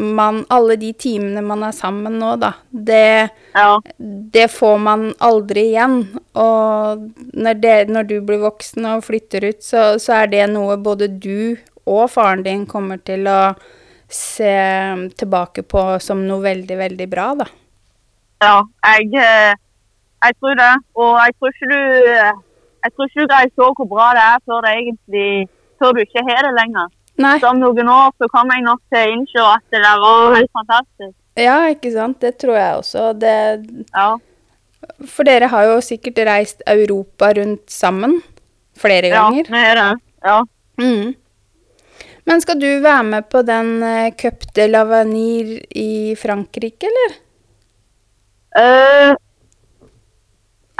man 0.00 0.44
Alle 0.48 0.76
de 0.80 0.92
timene 0.96 1.42
man 1.44 1.62
er 1.66 1.74
sammen 1.76 2.18
nå, 2.20 2.34
da, 2.40 2.52
det 2.70 3.30
ja. 3.54 3.80
det 4.34 4.46
får 4.52 4.78
man 4.82 5.08
aldri 5.18 5.66
igjen. 5.72 5.98
Og 6.38 7.04
når, 7.32 7.60
det, 7.62 7.74
når 7.90 8.08
du 8.08 8.16
blir 8.26 8.42
voksen 8.44 8.88
og 8.92 9.04
flytter 9.06 9.50
ut, 9.50 9.62
så, 9.64 9.84
så 10.02 10.22
er 10.22 10.32
det 10.32 10.46
noe 10.52 10.78
både 10.80 11.10
du 11.20 11.56
og 11.90 12.10
faren 12.12 12.44
din 12.46 12.66
kommer 12.70 13.00
til 13.02 13.26
å 13.28 13.54
se 14.10 14.52
tilbake 15.18 15.62
på 15.62 15.82
som 16.02 16.22
noe 16.26 16.42
veldig, 16.42 16.76
veldig 16.78 17.06
bra, 17.10 17.30
da. 17.38 17.46
ja 18.42 18.56
jeg, 18.90 19.10
eh, 19.22 19.52
jeg 20.26 20.38
tror 20.38 20.58
det. 20.58 20.72
Og 20.98 21.12
jeg 21.22 21.36
tror 21.38 21.54
ikke 21.54 21.70
du 21.70 21.80
jeg 22.80 22.92
tror 22.94 23.08
ikke 23.08 23.20
du 23.20 23.30
greier 23.30 23.50
så 23.54 23.72
hvor 23.76 23.88
bra 23.90 24.06
det 24.16 24.22
er 24.24 24.44
før 24.48 24.64
det 24.64 24.72
egentlig 24.78 25.32
før 25.80 25.96
du 25.96 26.00
ikke 26.04 26.24
har 26.28 26.46
det 26.46 26.52
lenger. 26.56 26.88
Nei, 27.20 27.36
om 27.44 27.58
noen 27.60 27.88
år 27.92 28.10
så 28.16 28.28
kommer 28.32 28.56
jeg 28.56 28.64
nok 28.64 28.80
til 28.88 29.00
å 29.00 29.12
innse 29.14 29.44
at 29.44 29.64
det 29.74 29.80
der 29.84 30.02
var 30.02 30.34
helt 30.38 30.52
fantastisk. 30.56 31.14
ja, 31.36 31.56
ikke 31.72 31.92
sant. 31.92 32.20
Det 32.22 32.34
tror 32.40 32.56
jeg 32.56 32.76
også. 32.80 33.06
Det, 33.20 33.36
Ja. 33.94 34.16
for 35.06 35.28
dere 35.28 35.48
har 35.52 35.64
jo 35.68 35.80
sikkert 35.84 36.20
reist 36.26 36.62
Europa 36.66 37.32
rundt 37.36 37.68
sammen 37.70 38.22
flere 38.80 39.10
ganger. 39.12 39.44
Ja, 39.44 39.50
det 39.50 39.52
vi 39.52 39.64
er 39.70 39.74
det. 39.80 40.00
Ja. 40.24 40.38
Mm. 40.80 41.14
Men 42.26 42.40
skal 42.40 42.60
du 42.60 42.68
være 42.80 43.02
med 43.04 43.28
på 43.32 43.42
den 43.44 43.82
uh, 43.82 44.10
Cup 44.16 44.44
de 44.54 44.66
Lavanir 44.68 45.58
i 45.76 46.14
Frankrike, 46.16 46.88
eller? 46.88 47.16
Uh, 48.56 49.14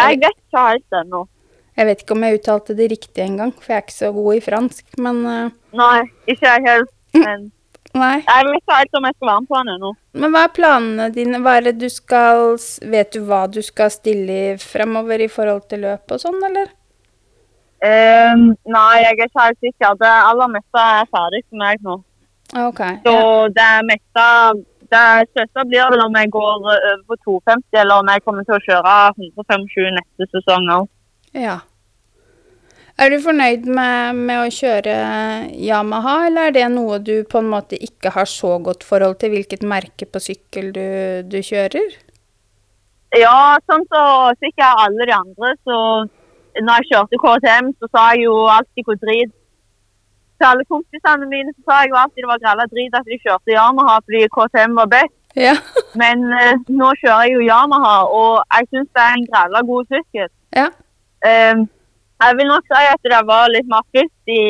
jeg 0.00 0.20
vet 0.22 0.36
ikke 0.36 0.64
helt 0.64 0.96
ennå. 1.02 1.24
Jeg 1.76 1.86
vet 1.88 2.02
ikke 2.02 2.16
om 2.16 2.24
jeg 2.26 2.38
uttalte 2.40 2.76
det 2.76 2.90
riktig 2.92 3.24
engang, 3.24 3.52
for 3.56 3.72
jeg 3.72 3.76
er 3.78 3.84
ikke 3.86 3.96
så 3.96 4.10
god 4.12 4.34
i 4.36 4.40
fransk. 4.44 4.84
Men 5.00 5.20
eh, 5.28 5.50
Nei, 5.76 6.02
ikke 6.26 6.46
jeg 6.46 6.64
helt. 6.66 6.90
Men 7.14 7.46
nei. 7.94 8.16
jeg 8.22 8.46
vet 8.46 8.58
ikke 8.60 8.76
helt 8.78 8.98
om 8.98 9.06
jeg 9.08 9.14
skal 9.16 9.28
være 9.28 9.40
med 9.40 9.48
på 9.50 9.60
den 9.60 9.72
ennå. 9.74 9.92
Men 10.12 10.34
hva 10.34 10.42
er 10.46 10.52
planene 10.54 11.08
dine? 11.14 11.40
Hva 11.42 11.56
er 11.58 11.68
det 11.68 11.76
du 11.80 11.88
skal 11.90 12.56
Vet 12.92 13.14
du 13.14 13.22
hva 13.26 13.44
du 13.50 13.60
skal 13.66 13.90
stille 13.94 14.58
fremover 14.62 15.22
i 15.24 15.30
forhold 15.30 15.66
til 15.70 15.82
løp 15.86 16.14
og 16.14 16.22
sånn, 16.22 16.38
eller? 16.50 16.70
Um, 17.80 18.50
nei, 18.68 19.00
jeg 19.00 19.08
er 19.08 19.16
ikke 19.16 19.40
helt 19.40 19.58
sikker. 19.64 19.94
Det 20.02 20.10
aller 20.12 20.50
meste 20.52 20.82
er 20.84 21.06
ferdig 21.16 21.42
for 21.46 21.62
meg 21.62 21.86
nå. 21.86 21.96
OK. 22.66 22.80
Så 23.06 23.14
Ja. 23.14 23.48
det 23.60 23.72
meste 23.88 24.26
Det 24.90 25.28
største 25.30 25.62
blir 25.70 25.86
vel 25.92 26.00
om 26.02 26.16
jeg 26.18 26.30
går 26.34 26.48
over 26.50 26.78
på 27.06 27.14
250, 27.22 27.78
eller 27.78 27.94
om 28.02 28.08
jeg 28.10 28.22
kommer 28.24 28.42
til 28.42 28.56
å 28.56 28.64
kjøre 28.64 28.94
125 29.14 29.92
neste 29.94 30.26
sesong 30.34 30.66
òg. 30.76 30.88
ja. 31.32 31.60
Er 33.00 33.08
du 33.08 33.16
fornøyd 33.24 33.64
med, 33.64 34.18
med 34.28 34.42
å 34.42 34.52
kjøre 34.52 34.94
Yamaha, 35.56 36.26
eller 36.26 36.50
er 36.50 36.56
det 36.58 36.66
noe 36.74 36.98
du 37.00 37.22
på 37.24 37.40
en 37.40 37.48
måte 37.48 37.78
ikke 37.80 38.12
har 38.12 38.28
så 38.28 38.58
godt 38.60 38.84
forhold 38.84 39.16
til, 39.22 39.32
hvilket 39.32 39.64
merke 39.64 40.04
på 40.04 40.20
sykkel 40.20 40.68
du, 40.76 40.84
du 41.24 41.38
kjører? 41.40 41.96
Ja, 43.16 43.56
sånn 43.64 43.86
så 43.88 44.02
fikk 44.44 44.60
jeg 44.60 44.84
alle 44.84 45.08
de 45.08 45.16
andre, 45.16 45.54
så 45.64 45.78
når 46.60 46.82
jeg 46.82 46.90
kjørte 46.90 47.22
KTM, 47.24 47.72
så 47.80 47.88
sa 47.88 48.04
jeg 48.12 48.26
jo 48.26 48.36
alltid 48.50 48.86
hvor 48.86 49.00
drit 49.00 49.32
Til 50.40 50.48
alle 50.48 50.64
kompisene 50.72 51.26
mine 51.28 51.52
så 51.52 51.66
sa 51.68 51.80
jeg 51.82 51.90
jo 51.92 51.98
alltid 52.00 52.22
det 52.24 52.28
var 52.30 52.44
gralla 52.44 52.64
drit 52.68 52.94
at 52.96 53.08
de 53.08 53.18
kjørte 53.20 53.52
Yamaha 53.52 53.98
fordi 54.04 54.22
KTM 54.36 54.78
var 54.78 54.88
best. 54.92 55.16
Ja. 55.36 55.56
Men 56.00 56.22
eh, 56.32 56.62
nå 56.68 56.88
kjører 57.00 57.26
jeg 57.28 57.34
jo 57.34 57.42
Yamaha, 57.48 57.96
og 58.20 58.38
jeg 58.54 58.70
syns 58.70 58.88
det 58.96 59.02
er 59.04 59.18
en 59.18 59.28
gralla 59.28 59.60
god 59.72 59.92
sykkel. 59.92 60.32
Ja. 60.56 60.70
Eh, 61.28 61.60
jeg 62.20 62.36
vil 62.38 62.48
nok 62.50 62.64
si 62.68 62.84
at 62.92 63.02
det 63.12 63.20
var 63.28 63.48
litt 63.52 63.68
mer 63.72 63.84
futt 63.96 64.32
i 64.34 64.40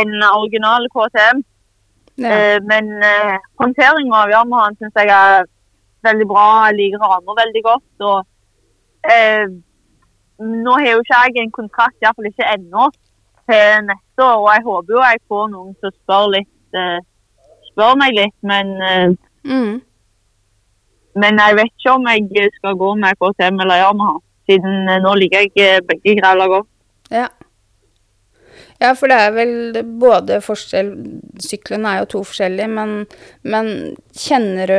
en 0.00 0.12
original 0.32 0.86
KTM. 0.94 1.42
ja. 2.20 2.30
Eh, 2.30 2.58
men 2.70 2.88
eh, 3.02 3.36
håndteringen 3.60 4.12
av 4.14 4.30
Yamahaen 4.32 4.76
syns 4.78 4.96
jeg 4.96 5.08
er 5.14 5.44
veldig 6.06 6.26
bra. 6.28 6.46
Jeg 6.68 6.76
liker 6.78 7.02
rammer 7.04 7.38
veldig 7.42 7.62
godt. 7.64 8.04
Og 8.10 9.10
eh, 9.14 9.46
nå 10.40 10.72
har 10.78 10.90
jo 10.94 11.02
ikke 11.04 11.20
jeg 11.26 11.42
en 11.44 11.50
kontrakt, 11.58 11.96
iallfall 12.02 12.28
ikke 12.30 12.48
ennå, 12.54 12.88
til 13.50 13.86
neste 13.88 14.24
år. 14.24 14.36
Og 14.40 14.50
jeg 14.54 14.66
håper 14.68 14.94
jo 14.96 15.04
jeg 15.04 15.22
får 15.28 15.46
noen 15.54 15.74
som 15.80 15.94
spør 15.96 16.26
litt 16.36 16.80
eh, 16.80 16.98
spør 17.72 17.96
meg 18.00 18.16
litt. 18.20 18.36
Men, 18.42 18.76
Mm. 19.44 19.80
men 21.16 21.38
jeg 21.40 21.54
vet 21.56 21.70
ikke 21.72 21.92
om 21.96 22.04
jeg 22.10 22.50
skal 22.58 22.74
gå 22.76 22.90
med 23.00 23.16
KTM 23.20 23.60
eller 23.64 23.80
Yamaha. 23.80 24.18
Siden 24.50 24.88
eh, 24.90 24.98
nå 25.02 25.14
liker 25.20 25.46
jeg 25.54 25.86
begge 25.86 26.16
greier 26.18 26.50
godt. 26.50 26.68
Ja. 27.14 27.28
Ja, 28.80 28.94
for 28.96 29.12
det 29.12 29.18
er 29.20 29.32
vel 29.34 29.52
både 30.00 30.38
forskjell 30.40 30.94
Syklene 31.42 31.88
er 31.90 31.98
jo 32.00 32.06
to 32.14 32.20
forskjellige, 32.24 32.68
men, 32.72 33.06
men 33.44 33.66
kjenner 34.16 34.66
du 34.70 34.78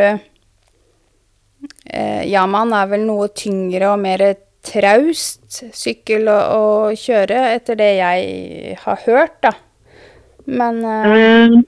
eh, 1.86 2.24
Yamahaen 2.30 2.74
er 2.78 2.88
vel 2.95 3.03
noe 3.05 3.28
tyngre 3.38 3.91
og 3.91 3.99
mer 4.01 4.24
traust 4.65 5.63
sykkel 5.74 6.30
å, 6.30 6.39
å 6.53 6.63
kjøre, 6.97 7.38
etter 7.57 7.78
det 7.78 7.91
jeg 7.97 8.78
har 8.82 8.97
hørt, 9.05 9.38
da. 9.45 9.53
Men 10.49 10.82
eh, 10.86 11.05
Mm. 11.11 11.61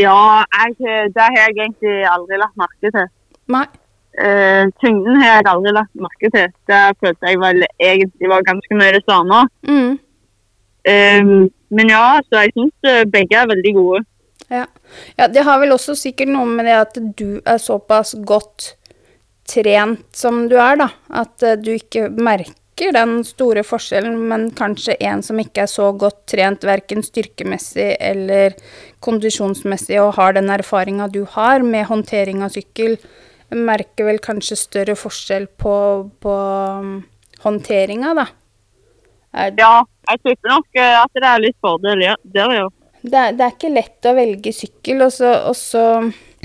Ja, 0.00 0.44
jeg, 0.48 0.76
det 1.12 1.20
har 1.20 1.34
jeg 1.36 1.50
egentlig 1.58 1.94
aldri 2.08 2.38
lagt 2.40 2.56
merke 2.56 2.88
til. 2.94 3.08
Nei. 3.52 3.66
Eh, 4.18 4.64
tyngden 4.82 5.20
har 5.22 5.36
jeg 5.36 5.48
aldri 5.52 5.74
lagt 5.76 6.04
merke 6.06 6.30
til. 6.34 6.50
Det 6.66 6.82
følte 6.98 7.30
jeg 7.30 7.40
vel 7.40 7.64
egentlig 7.78 8.30
var 8.32 8.46
ganske 8.48 8.78
mye 8.80 8.94
det 8.96 9.04
samme. 9.06 9.44
Mm. 9.68 9.98
Um, 10.90 11.50
men 11.76 11.90
ja, 11.92 12.04
så 12.24 12.46
jeg 12.46 12.54
syns 12.56 13.10
begge 13.12 13.36
er 13.36 13.50
veldig 13.50 13.74
gode. 13.76 14.00
Ja. 14.50 14.64
ja, 15.16 15.28
det 15.28 15.44
har 15.46 15.60
vel 15.62 15.70
også 15.76 15.94
sikkert 15.94 16.32
noe 16.32 16.48
med 16.48 16.66
det 16.66 16.74
at 16.74 16.96
du 17.20 17.38
er 17.38 17.60
såpass 17.62 18.16
godt 18.26 18.72
trent 19.50 20.16
som 20.16 20.46
du 20.50 20.56
er, 20.58 20.80
da. 20.80 20.88
At 21.22 21.42
eh, 21.46 21.58
du 21.60 21.72
ikke 21.74 22.08
merker 22.10 22.94
den 22.96 23.20
store 23.28 23.62
forskjellen, 23.66 24.16
men 24.30 24.48
kanskje 24.56 24.96
en 25.04 25.22
som 25.22 25.38
ikke 25.40 25.66
er 25.66 25.70
så 25.70 25.90
godt 25.92 26.22
trent, 26.32 26.64
verken 26.64 27.04
styrkemessig 27.04 27.92
eller 28.00 28.56
kondisjonsmessig, 29.04 29.98
og 30.00 30.14
har 30.16 30.36
den 30.38 30.50
erfaringa 30.54 31.10
du 31.12 31.22
har 31.36 31.64
med 31.66 31.88
håndtering 31.90 32.44
av 32.46 32.54
sykkel, 32.54 32.96
merker 33.56 34.06
vel 34.06 34.20
kanskje 34.22 34.58
større 34.58 34.96
forskjell 34.98 35.48
på, 35.60 35.74
på 36.22 36.34
um, 36.34 37.00
håndteringa, 37.44 38.14
da. 38.18 38.26
Er, 39.30 39.54
Ja, 39.58 39.74
jeg 40.10 40.22
tipper 40.24 40.54
nok 40.56 40.78
eh, 40.78 40.96
at 40.98 41.14
det 41.14 41.26
er 41.26 41.42
litt 41.44 41.58
fordel 41.62 42.02
ja, 42.02 42.16
der, 42.22 42.54
ja. 42.56 42.64
det, 43.02 43.14
er, 43.14 43.36
det 43.38 43.44
er 43.46 43.54
ikke 43.54 43.70
lett 43.70 44.08
å 44.10 44.16
velge 44.16 44.54
sykkel, 44.54 45.04
og 45.06 45.12
så, 45.14 45.84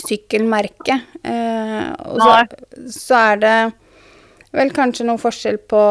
sykkelmerke. 0.06 0.99
Eh, 1.26 1.89
og 2.12 2.22
så, 2.22 2.38
så 2.93 3.24
er 3.34 3.41
det 3.41 3.58
vel 4.56 4.72
kanskje 4.76 5.06
noe 5.08 5.20
forskjell 5.20 5.58
på, 5.68 5.84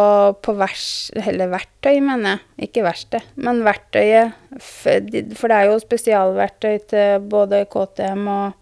på 0.44 0.54
vers, 0.56 0.86
eller 1.20 1.50
verktøy, 1.52 1.98
mener 2.04 2.36
jeg. 2.36 2.68
Ikke 2.68 2.84
verksted, 2.86 3.26
men 3.36 3.62
verktøyet. 3.66 4.38
For 4.62 5.02
det 5.50 5.56
er 5.58 5.68
jo 5.68 5.80
spesialverktøy 5.82 6.76
til 6.90 7.26
både 7.30 7.64
KTM 7.70 8.28
og, 8.30 8.60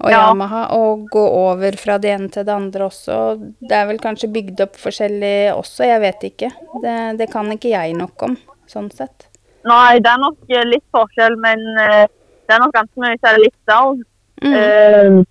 og 0.00 0.10
Ja. 0.10 0.28
Yamaha. 0.28 0.66
Og 0.76 1.06
gå 1.10 1.22
over 1.22 1.76
fra 1.80 1.98
det 1.98 2.10
ene 2.10 2.28
til 2.28 2.44
det 2.44 2.52
andre 2.52 2.84
også. 2.84 3.38
Det 3.60 3.72
er 3.72 3.86
vel 3.86 3.98
kanskje 3.98 4.32
bygd 4.32 4.60
opp 4.66 4.76
forskjellig 4.76 5.54
også, 5.54 5.84
jeg 5.88 6.00
vet 6.00 6.28
ikke. 6.30 6.50
Det, 6.82 6.98
det 7.18 7.30
kan 7.32 7.50
ikke 7.52 7.72
jeg 7.72 7.96
nok 7.96 8.22
om, 8.22 8.36
sånn 8.68 8.90
sett. 8.90 9.28
Nei, 9.66 9.98
det 9.98 10.10
er 10.12 10.20
nok 10.22 10.36
eh, 10.52 10.68
litt 10.68 10.84
forskjell, 10.94 11.34
men 11.42 11.62
eh, 11.82 12.04
det 12.46 12.54
er 12.54 12.62
nok 12.62 12.74
ganske 12.76 13.02
mye 13.02 13.18
er 13.18 13.42
litt 13.42 13.72
òg. 13.74 14.04
Mm. 14.44 14.52
Uh, 14.52 15.24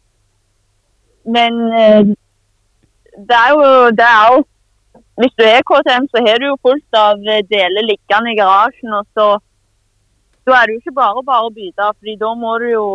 men 1.30 1.60
uh, 1.70 2.08
det 3.30 3.38
er 3.38 3.52
jo 3.54 3.68
det 3.94 4.08
er 4.08 4.32
jo 4.34 4.40
Hvis 5.22 5.36
du 5.38 5.44
er 5.46 5.62
KTM, 5.62 6.08
så 6.10 6.24
har 6.26 6.40
du 6.42 6.48
jo 6.48 6.56
fullt 6.66 6.98
av 7.00 7.22
deler 7.48 7.86
liggende 7.86 8.34
i 8.34 8.36
garasjen. 8.40 8.92
og 8.98 9.06
så 9.16 9.28
Da 10.44 10.58
er 10.58 10.66
det 10.66 10.74
jo 10.74 10.82
ikke 10.82 10.98
bare 10.98 11.24
bare 11.24 11.46
å 11.48 11.54
bytte, 11.56 11.92
fordi 12.00 12.16
da 12.20 12.34
må 12.36 12.58
du 12.60 12.66
jo 12.68 12.88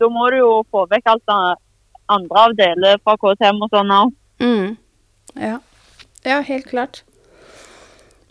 da 0.00 0.10
må 0.10 0.28
du 0.32 0.40
jo 0.40 0.52
få 0.72 0.84
vekk 0.90 1.10
alt 1.12 1.24
det 1.30 1.40
andre 2.14 2.44
av 2.46 2.54
deler 2.58 3.00
fra 3.02 3.16
KTM 3.20 3.62
og 3.64 3.72
sånn 3.72 3.92
òg. 3.94 4.14
Mm. 4.42 4.76
Ja. 5.40 5.58
ja, 6.26 6.38
helt 6.44 6.68
klart. 6.70 7.02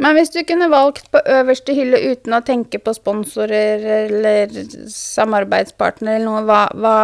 Men 0.02 0.18
hvis 0.18 0.34
du 0.34 0.42
kunne 0.48 0.72
valgt 0.72 1.10
på 1.14 1.22
øverste 1.30 1.76
hylle 1.78 2.00
uten 2.12 2.34
å 2.36 2.42
tenke 2.46 2.80
på 2.82 2.96
sponsorer 2.96 3.84
eller 4.08 4.52
samarbeidspartner 4.92 6.18
eller 6.18 6.26
noe, 6.28 6.42
hva, 6.48 6.64
hva, 6.74 6.98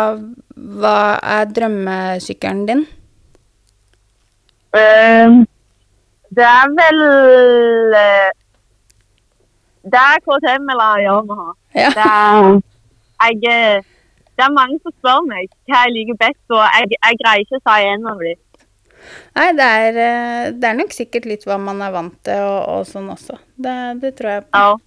hva 0.82 0.96
er 1.38 1.54
drømmesykkelen 1.54 2.66
din? 2.70 2.84
Uh, 4.76 5.46
det 6.30 6.46
er 6.46 6.74
vel 6.78 7.00
eh, 7.98 8.28
Det 9.90 10.02
er 10.02 10.20
KTM 10.26 10.68
eller 10.74 11.00
Yamaha. 11.06 11.48
Ja. 11.74 11.90
Det 11.96 12.04
er, 12.06 12.60
jeg, 13.30 13.86
det 14.40 14.46
er 14.46 14.56
mange 14.56 14.78
som 14.80 14.94
spør 14.96 15.26
meg 15.28 15.50
hva 15.68 15.84
jeg 15.86 15.96
liker 15.98 16.20
best, 16.22 16.44
og 16.54 16.62
jeg, 16.64 16.94
jeg 16.96 17.20
greier 17.20 17.44
ikke 17.44 17.60
å 17.60 17.80
en 17.94 18.08
av 18.14 18.22
dem. 18.24 18.40
Nei, 19.36 19.48
det 19.56 19.66
er, 19.66 19.98
eh, 20.04 20.46
det 20.56 20.70
er 20.70 20.78
nok 20.80 20.94
sikkert 20.96 21.28
litt 21.28 21.44
hva 21.48 21.58
man 21.62 21.82
er 21.84 21.92
vant 21.92 22.16
til 22.28 22.44
og, 22.46 22.60
og 22.72 22.88
sånn 22.88 23.10
også. 23.12 23.40
Det, 23.60 23.76
det 24.04 24.14
tror 24.18 24.32
jeg 24.38 24.46
på. 24.48 24.64
Ja. 24.64 24.78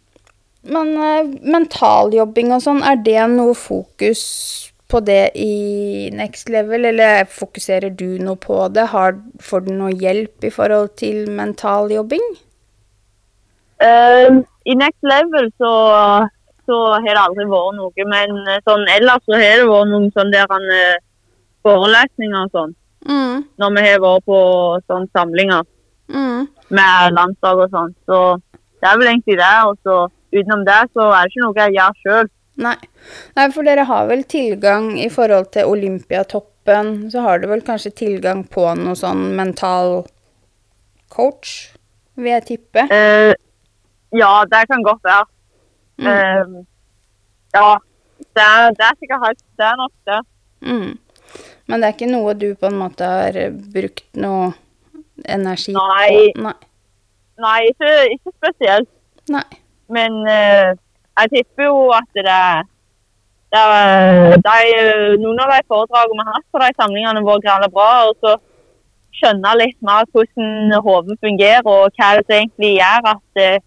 Men 0.72 0.92
uh, 0.94 1.32
mentaljobbing 1.52 2.52
og 2.54 2.62
sånn, 2.62 2.84
er 2.86 3.00
det 3.02 3.18
noe 3.32 3.56
fokus 3.58 4.22
på 4.92 5.00
det 5.04 5.32
i 5.40 6.10
next 6.14 6.52
level, 6.52 6.86
eller 6.92 7.24
fokuserer 7.28 7.92
du 7.96 8.20
noe 8.22 8.38
på 8.40 8.60
det? 8.72 8.86
Har, 8.92 9.16
får 9.42 9.66
du 9.66 9.72
noe 9.74 9.92
hjelp 9.96 10.46
i 10.46 10.52
forhold 10.52 10.92
til 11.00 11.24
mentaljobbing? 11.32 12.24
Eh, 13.82 14.28
I 14.64 14.74
Next 14.78 15.02
Level 15.02 15.48
så, 15.58 15.72
så 16.68 16.78
har 16.92 17.08
det 17.08 17.22
aldri 17.22 17.48
vært 17.50 17.78
noe, 17.78 18.06
men 18.12 18.38
eh, 18.46 18.62
sånn, 18.68 18.84
ellers 18.96 19.24
så 19.26 19.38
har 19.38 19.62
det 19.62 19.70
vært 19.70 19.90
noen 19.92 20.08
sånne 20.14 20.36
der, 20.36 20.46
han, 20.50 20.70
eh, 20.76 21.02
forelesninger 21.66 22.46
og 22.46 22.56
sånn, 22.56 22.78
Mm, 23.02 23.42
når 23.58 23.70
vi 23.74 23.82
har 23.82 24.02
vært 24.02 24.26
på 24.30 24.40
sånn 24.86 25.08
samlinger 25.10 25.64
mm. 26.12 26.44
med 26.70 27.16
landslag 27.16 27.64
og 27.64 27.72
sånn. 27.74 27.94
Så 28.06 28.18
det 28.78 28.90
er 28.90 29.00
vel 29.00 29.10
egentlig 29.10 29.38
det, 29.40 29.54
og 29.66 29.74
så 29.82 29.96
utenom 30.32 30.62
det 30.68 30.78
så 30.92 31.08
er 31.10 31.26
det 31.26 31.32
ikke 31.32 31.42
noe 31.42 31.58
jeg 31.58 31.76
gjør 31.78 31.98
sjøl. 32.04 32.32
Nei. 32.62 32.76
Nei, 33.34 33.48
for 33.54 33.66
dere 33.66 33.88
har 33.88 34.08
vel 34.10 34.22
tilgang 34.28 34.92
i 35.00 35.08
forhold 35.10 35.50
til 35.56 35.72
Olympiatoppen, 35.72 36.92
så 37.10 37.26
har 37.26 37.42
du 37.42 37.48
vel 37.50 37.64
kanskje 37.66 37.94
tilgang 38.04 38.44
på 38.46 38.68
noe 38.78 38.94
sånn 38.98 39.32
mental 39.38 40.04
coach, 41.12 41.72
vil 42.14 42.36
jeg 42.36 42.48
tippe. 42.52 42.86
Eh, 42.86 43.32
ja, 44.14 44.32
det 44.46 44.66
kan 44.70 44.84
godt 44.86 45.02
være. 45.08 45.26
Mm. 46.00 46.08
Um, 46.08 46.66
ja, 47.54 47.70
det 48.36 48.44
er, 48.44 48.70
det 48.78 48.84
er 48.86 48.96
sikkert 48.98 49.24
helt 49.26 49.42
Det 49.58 49.66
er 49.68 49.76
nok 49.76 49.92
det. 50.08 50.20
Mm. 50.60 50.92
Men 51.66 51.80
det 51.80 51.88
er 51.88 51.96
ikke 51.96 52.10
noe 52.10 52.34
du 52.34 52.48
på 52.58 52.68
en 52.68 52.78
måte 52.80 53.08
har 53.08 53.38
brukt 53.74 54.08
noe 54.18 54.52
energi 55.28 55.74
Nei. 55.76 56.32
på? 56.34 56.46
Nei. 56.48 56.56
Nei, 57.42 57.58
ikke, 57.70 57.92
ikke 58.16 58.34
spesielt. 58.36 58.90
Nei. 59.32 59.46
Men 59.92 60.18
uh, 60.26 60.72
jeg 61.20 61.32
tipper 61.34 61.68
jo 61.68 61.88
at 61.94 62.08
det 62.16 62.28
er 62.28 62.68
det 63.52 63.60
er, 63.60 64.38
de, 64.40 65.18
Noen 65.20 65.40
av 65.44 65.50
de 65.52 65.58
foredragene 65.68 66.22
vi 66.22 66.24
har 66.24 66.38
hatt 66.38 66.48
på 66.48 66.60
de 66.62 66.70
samlingene 66.78 67.20
har 67.20 67.26
vært 67.26 67.44
greit 67.44 67.74
bra. 67.74 67.90
Og 68.08 68.14
så 68.24 68.36
skjønne 69.18 69.52
litt 69.60 69.76
mer 69.84 70.08
hvordan 70.08 70.72
hodet 70.86 71.18
fungerer, 71.20 71.66
og 71.68 71.92
hva 71.98 72.14
det 72.16 72.38
egentlig 72.38 72.72
gjør 72.78 73.10
at 73.12 73.42
eh, 73.44 73.64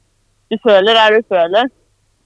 du 0.49 0.57
føler 0.63 0.97
det 0.97 1.05
du 1.13 1.27
føler. 1.35 1.69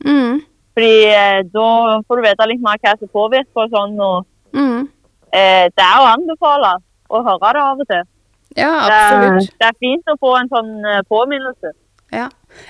Mm. 0.06 0.41
Fordi 0.76 0.93
eh, 1.12 1.41
da 1.54 2.02
får 2.08 2.16
du 2.16 2.22
vite 2.28 2.47
litt 2.47 2.62
mer 2.64 2.78
hva 2.84 2.93
som 3.00 3.08
påvirker 3.12 3.66
og 3.66 3.70
sånn. 3.74 4.00
og 4.00 4.26
Mm. 4.54 4.88
eh, 5.34 5.66
Det 5.76 5.84
er 5.86 6.00
å 6.00 6.08
anbefale 6.16 6.78
å 7.10 7.24
høre 7.26 7.54
det 7.54 7.62
av 7.62 7.80
og 7.80 7.88
til. 7.88 8.04
Ja, 8.58 8.72
Det 8.88 8.93
absolutt. 8.97 9.50
det 9.60 9.68
er 9.68 9.76
fint 9.80 10.04
å 10.08 10.16
få 10.18 10.36
en 10.39 10.50
sånn 10.50 10.72
eh, 10.86 11.02
påminnelse 11.10 11.72
Ja. 12.12 12.30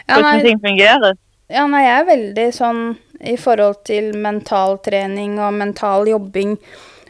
Ja, 0.10 0.16
hvordan 0.16 0.42
ting 0.44 0.60
fungerer. 0.60 1.14
ja, 1.50 1.66
nei, 1.68 1.84
jeg 1.86 2.02
er 2.02 2.06
veldig 2.16 2.48
sånn 2.54 2.98
i 3.22 3.36
forhold 3.38 3.84
til 3.86 4.14
mentaltrening 4.14 5.40
og 5.40 5.54
mental 5.54 6.06
jobbing. 6.08 6.58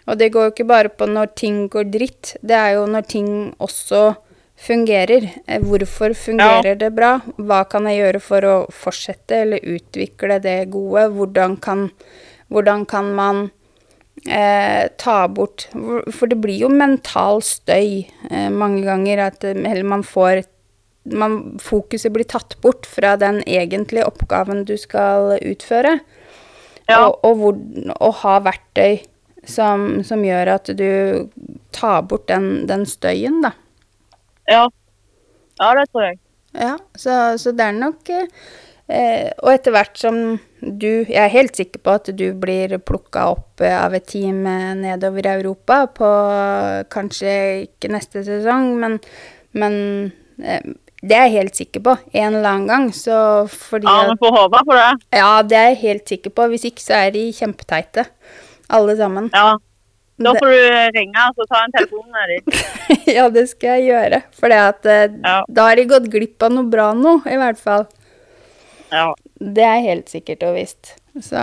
Og 0.08 0.18
det 0.18 0.32
går 0.34 0.44
jo 0.50 0.52
ikke 0.52 0.68
bare 0.68 0.90
på 0.90 1.06
når 1.08 1.36
ting 1.36 1.68
går 1.70 1.84
dritt, 1.92 2.36
det 2.44 2.56
er 2.56 2.74
jo 2.76 2.86
når 2.86 3.08
ting 3.08 3.56
også 3.60 4.16
fungerer. 4.60 5.30
Eh, 5.48 5.62
Hvorfor 5.62 6.14
fungerer 6.14 6.76
det 6.80 6.92
bra? 6.96 7.20
Hva 7.38 7.64
kan 7.70 7.88
jeg 7.90 8.02
gjøre 8.02 8.22
for 8.24 8.48
å 8.48 8.56
fortsette 8.74 9.44
eller 9.46 9.66
utvikle 9.76 10.40
det 10.44 10.58
gode? 10.74 11.08
Hvordan 11.16 11.58
kan, 11.64 11.88
hvordan 12.52 12.86
kan 12.90 13.14
man 13.16 13.50
eh, 14.28 14.90
ta 14.98 15.18
bort 15.28 15.68
For 16.12 16.28
det 16.28 16.40
blir 16.44 16.66
jo 16.66 16.70
mental 16.72 17.44
støy 17.46 18.06
eh, 18.30 18.50
mange 18.52 18.84
ganger, 18.88 19.26
at 19.30 19.44
eh, 19.48 19.58
eller 19.58 19.84
man 19.88 20.04
får 20.04 20.44
man, 21.10 21.40
Fokuset 21.64 22.12
blir 22.14 22.28
tatt 22.28 22.58
bort 22.62 22.86
fra 22.86 23.16
den 23.18 23.42
egentlige 23.48 24.06
oppgaven 24.06 24.66
du 24.68 24.76
skal 24.78 25.38
utføre. 25.40 26.00
Ja. 26.90 27.06
Og, 27.06 27.24
og, 27.24 27.40
hvor, 27.40 27.58
og 27.96 28.14
ha 28.24 28.36
verktøy 28.44 29.00
som, 29.48 30.04
som 30.04 30.26
gjør 30.26 30.56
at 30.58 30.70
du 30.78 31.30
tar 31.74 32.04
bort 32.10 32.28
den, 32.30 32.68
den 32.70 32.86
støyen, 32.90 33.40
da. 33.46 33.54
Ja. 34.50 34.66
ja, 35.60 35.70
det 35.78 35.86
tror 35.92 36.08
jeg. 36.08 36.20
Ja, 36.58 36.76
så, 36.98 37.38
så 37.38 37.54
det 37.54 37.62
er 37.62 37.76
nok 37.78 38.10
eh, 38.10 39.28
Og 39.38 39.52
etter 39.54 39.76
hvert 39.76 40.00
som 40.02 40.40
du 40.60 41.06
Jeg 41.06 41.20
er 41.22 41.30
helt 41.30 41.60
sikker 41.60 41.84
på 41.86 41.94
at 42.00 42.10
du 42.18 42.26
blir 42.42 42.74
plukka 42.82 43.28
opp 43.36 43.62
eh, 43.62 43.76
av 43.78 43.94
et 43.94 44.08
team 44.10 44.48
eh, 44.50 44.74
nedover 44.80 45.28
i 45.28 45.36
Europa 45.36 45.84
på 45.94 46.10
kanskje 46.90 47.36
ikke 47.68 47.92
neste 47.94 48.26
sesong, 48.26 48.74
men, 48.82 48.98
men 49.54 49.78
eh, 50.42 50.74
det 51.00 51.16
er 51.16 51.30
jeg 51.30 51.36
helt 51.38 51.56
sikker 51.56 51.84
på. 51.86 51.94
En 52.12 52.36
eller 52.36 52.50
annen 52.50 52.68
gang. 52.68 52.90
Så 52.92 53.48
fordi 53.48 53.88
Ja, 53.88 54.02
men 54.10 54.18
Vi 54.18 54.26
får 54.26 54.36
håpe 54.36 54.64
på 54.68 54.76
det. 54.76 54.90
Ja, 55.16 55.30
det 55.42 55.58
er 55.58 55.68
jeg 55.70 55.82
helt 55.86 56.12
sikker 56.12 56.34
på. 56.36 56.48
Hvis 56.52 56.66
ikke 56.68 56.84
så 56.84 56.98
er 57.06 57.14
de 57.16 57.30
kjempeteite. 57.32 58.04
Alle 58.70 58.98
sammen. 59.00 59.30
Ja. 59.34 59.54
Da 60.20 60.34
Det- 60.34 60.40
får 60.44 60.52
du 60.52 61.00
ringe 61.00 61.26
og 61.30 61.48
ta 61.48 61.64
en 61.64 61.72
telefon 61.72 62.10
med 62.12 62.32
dem. 62.34 62.60
ja, 63.18 63.30
det 63.32 63.46
skal 63.50 63.80
jeg 63.80 63.90
gjøre. 63.94 64.22
For 64.36 64.50
Ja. 64.52 65.44
da 65.48 65.68
har 65.70 65.76
de 65.80 65.86
gått 65.86 66.10
glipp 66.12 66.44
av 66.44 66.52
noe 66.52 66.68
bra 66.68 66.92
nå, 66.94 67.22
i 67.26 67.38
hvert 67.40 67.58
fall. 67.58 67.88
Ja. 68.92 69.14
Det 69.40 69.64
er 69.64 69.80
helt 69.86 70.10
sikkert 70.12 70.44
og 70.44 70.56
visst. 70.58 70.96
Så 71.24 71.40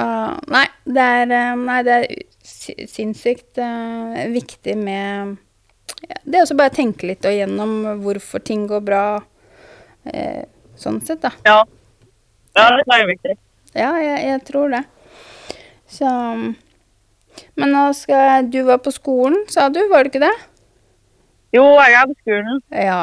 nei, 0.53 0.67
det 0.85 1.03
er, 1.03 1.33
eh, 1.33 1.55
nei, 1.57 1.79
det 1.87 1.95
er 1.97 2.87
sinnssykt 2.87 3.59
uh, 3.59 4.27
viktig 4.33 4.77
med 4.79 5.37
ja, 6.07 6.17
Det 6.25 6.39
er 6.39 6.45
også 6.45 6.57
bare 6.57 6.71
å 6.71 6.77
tenke 6.77 7.09
litt 7.09 7.25
og 7.27 7.35
gjennom 7.35 7.73
hvorfor 8.05 8.43
ting 8.45 8.67
går 8.71 8.85
bra. 8.85 9.03
Uh, 10.07 10.45
sånn 10.79 11.01
sett, 11.05 11.23
da. 11.25 11.33
ja. 11.49 11.65
Ja, 12.57 12.69
det 12.77 12.85
er 12.95 13.09
viktig. 13.11 13.35
Ja, 13.77 13.91
jeg, 14.01 14.21
jeg 14.29 14.45
tror 14.49 14.71
det. 14.73 14.85
Så 15.93 16.09
Men 17.57 17.73
nå 17.75 17.87
skal 17.97 18.49
Du 18.53 18.61
var 18.69 18.79
på 18.85 18.93
skolen, 18.95 19.43
sa 19.53 19.69
du, 19.73 19.81
var 19.91 20.05
du 20.05 20.11
ikke 20.13 20.25
det? 20.27 20.35
Jo, 21.55 21.63
jeg 21.81 21.95
er 21.97 22.09
på 22.11 22.17
skolen. 22.21 22.59
Ja, 22.75 23.03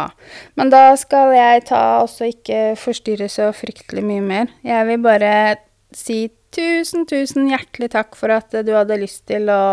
men 0.59 0.69
da 0.69 0.81
skal 0.99 1.31
jeg 1.33 1.63
ta 1.71 1.79
også 2.03 2.27
ikke 2.29 2.75
forstyrre 2.77 3.29
så 3.31 3.47
fryktelig 3.55 4.03
mye 4.05 4.21
mer. 4.21 4.51
Jeg 4.67 4.85
vil 4.91 4.99
bare 5.01 5.31
si 5.95 6.27
tusen, 6.53 7.07
tusen 7.09 7.47
hjertelig 7.49 7.89
takk 7.95 8.17
for 8.19 8.33
at 8.35 8.53
du 8.67 8.73
hadde 8.75 8.99
lyst 9.01 9.23
til 9.31 9.47
å, 9.49 9.63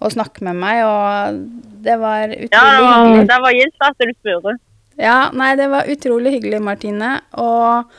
å 0.00 0.12
snakke 0.14 0.46
med 0.46 0.56
meg, 0.62 0.80
og 0.88 1.42
det 1.84 1.98
var 2.00 2.32
Ja, 2.32 2.46
utrolig 2.46 2.48
det 2.48 2.86
var, 2.86 3.02
hyggelig. 3.02 3.26
det 3.28 3.40
var 3.44 3.58
gildt 3.58 3.84
at 3.90 4.00
du 4.00 4.14
spurte. 4.14 4.56
Ja, 4.98 5.18
nei, 5.36 5.50
det 5.60 5.68
var 5.70 5.90
utrolig 5.92 6.32
hyggelig, 6.38 6.62
Martine, 6.64 7.10
og 7.38 7.92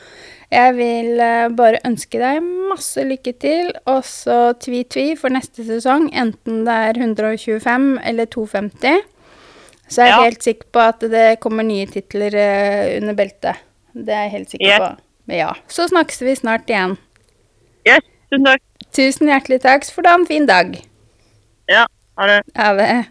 jeg 0.50 0.74
vil 0.76 1.20
eh, 1.22 1.48
bare 1.54 1.78
ønske 1.86 2.18
deg 2.20 2.42
masse 2.70 3.02
lykke 3.06 3.32
til, 3.42 3.70
og 3.90 4.02
så 4.06 4.52
tvi-tvi 4.58 5.12
for 5.18 5.30
neste 5.34 5.64
sesong, 5.66 6.08
enten 6.12 6.64
det 6.66 6.76
er 6.90 6.98
125 7.00 8.00
eller 8.10 8.26
250. 8.26 9.00
Så 9.90 10.02
jeg 10.04 10.10
er 10.10 10.16
Ja. 10.16 10.22
helt 10.22 10.42
sikker 10.46 10.68
på 10.72 10.82
at 10.88 11.00
det 11.10 11.40
kommer 11.40 11.62
nye 11.66 11.86
titler 11.86 12.34
eh, 12.34 12.96
under 13.00 13.14
beltet. 13.14 13.56
Det 13.94 14.08
er 14.14 14.22
jeg 14.28 14.30
helt 14.30 14.50
sikker 14.50 14.66
Yes. 14.66 14.78
på. 14.78 14.90
Men 15.26 15.36
ja, 15.38 15.52
så 15.68 15.88
snakkes 15.90 16.20
vi 16.22 16.34
snart 16.38 16.66
igjen. 16.70 16.96
Yes, 17.86 18.02
tusen 18.30 18.44
takk. 18.46 18.62
Tusen 18.92 19.28
hjertelig 19.30 19.60
takk, 19.62 19.84
du 20.02 20.08
ha 20.10 20.14
en 20.18 20.26
fin 20.26 20.46
dag. 20.46 20.74
Ja, 21.70 21.86
ha 22.18 22.26
det. 22.26 22.42
Ha 22.56 22.74
det. 22.74 23.06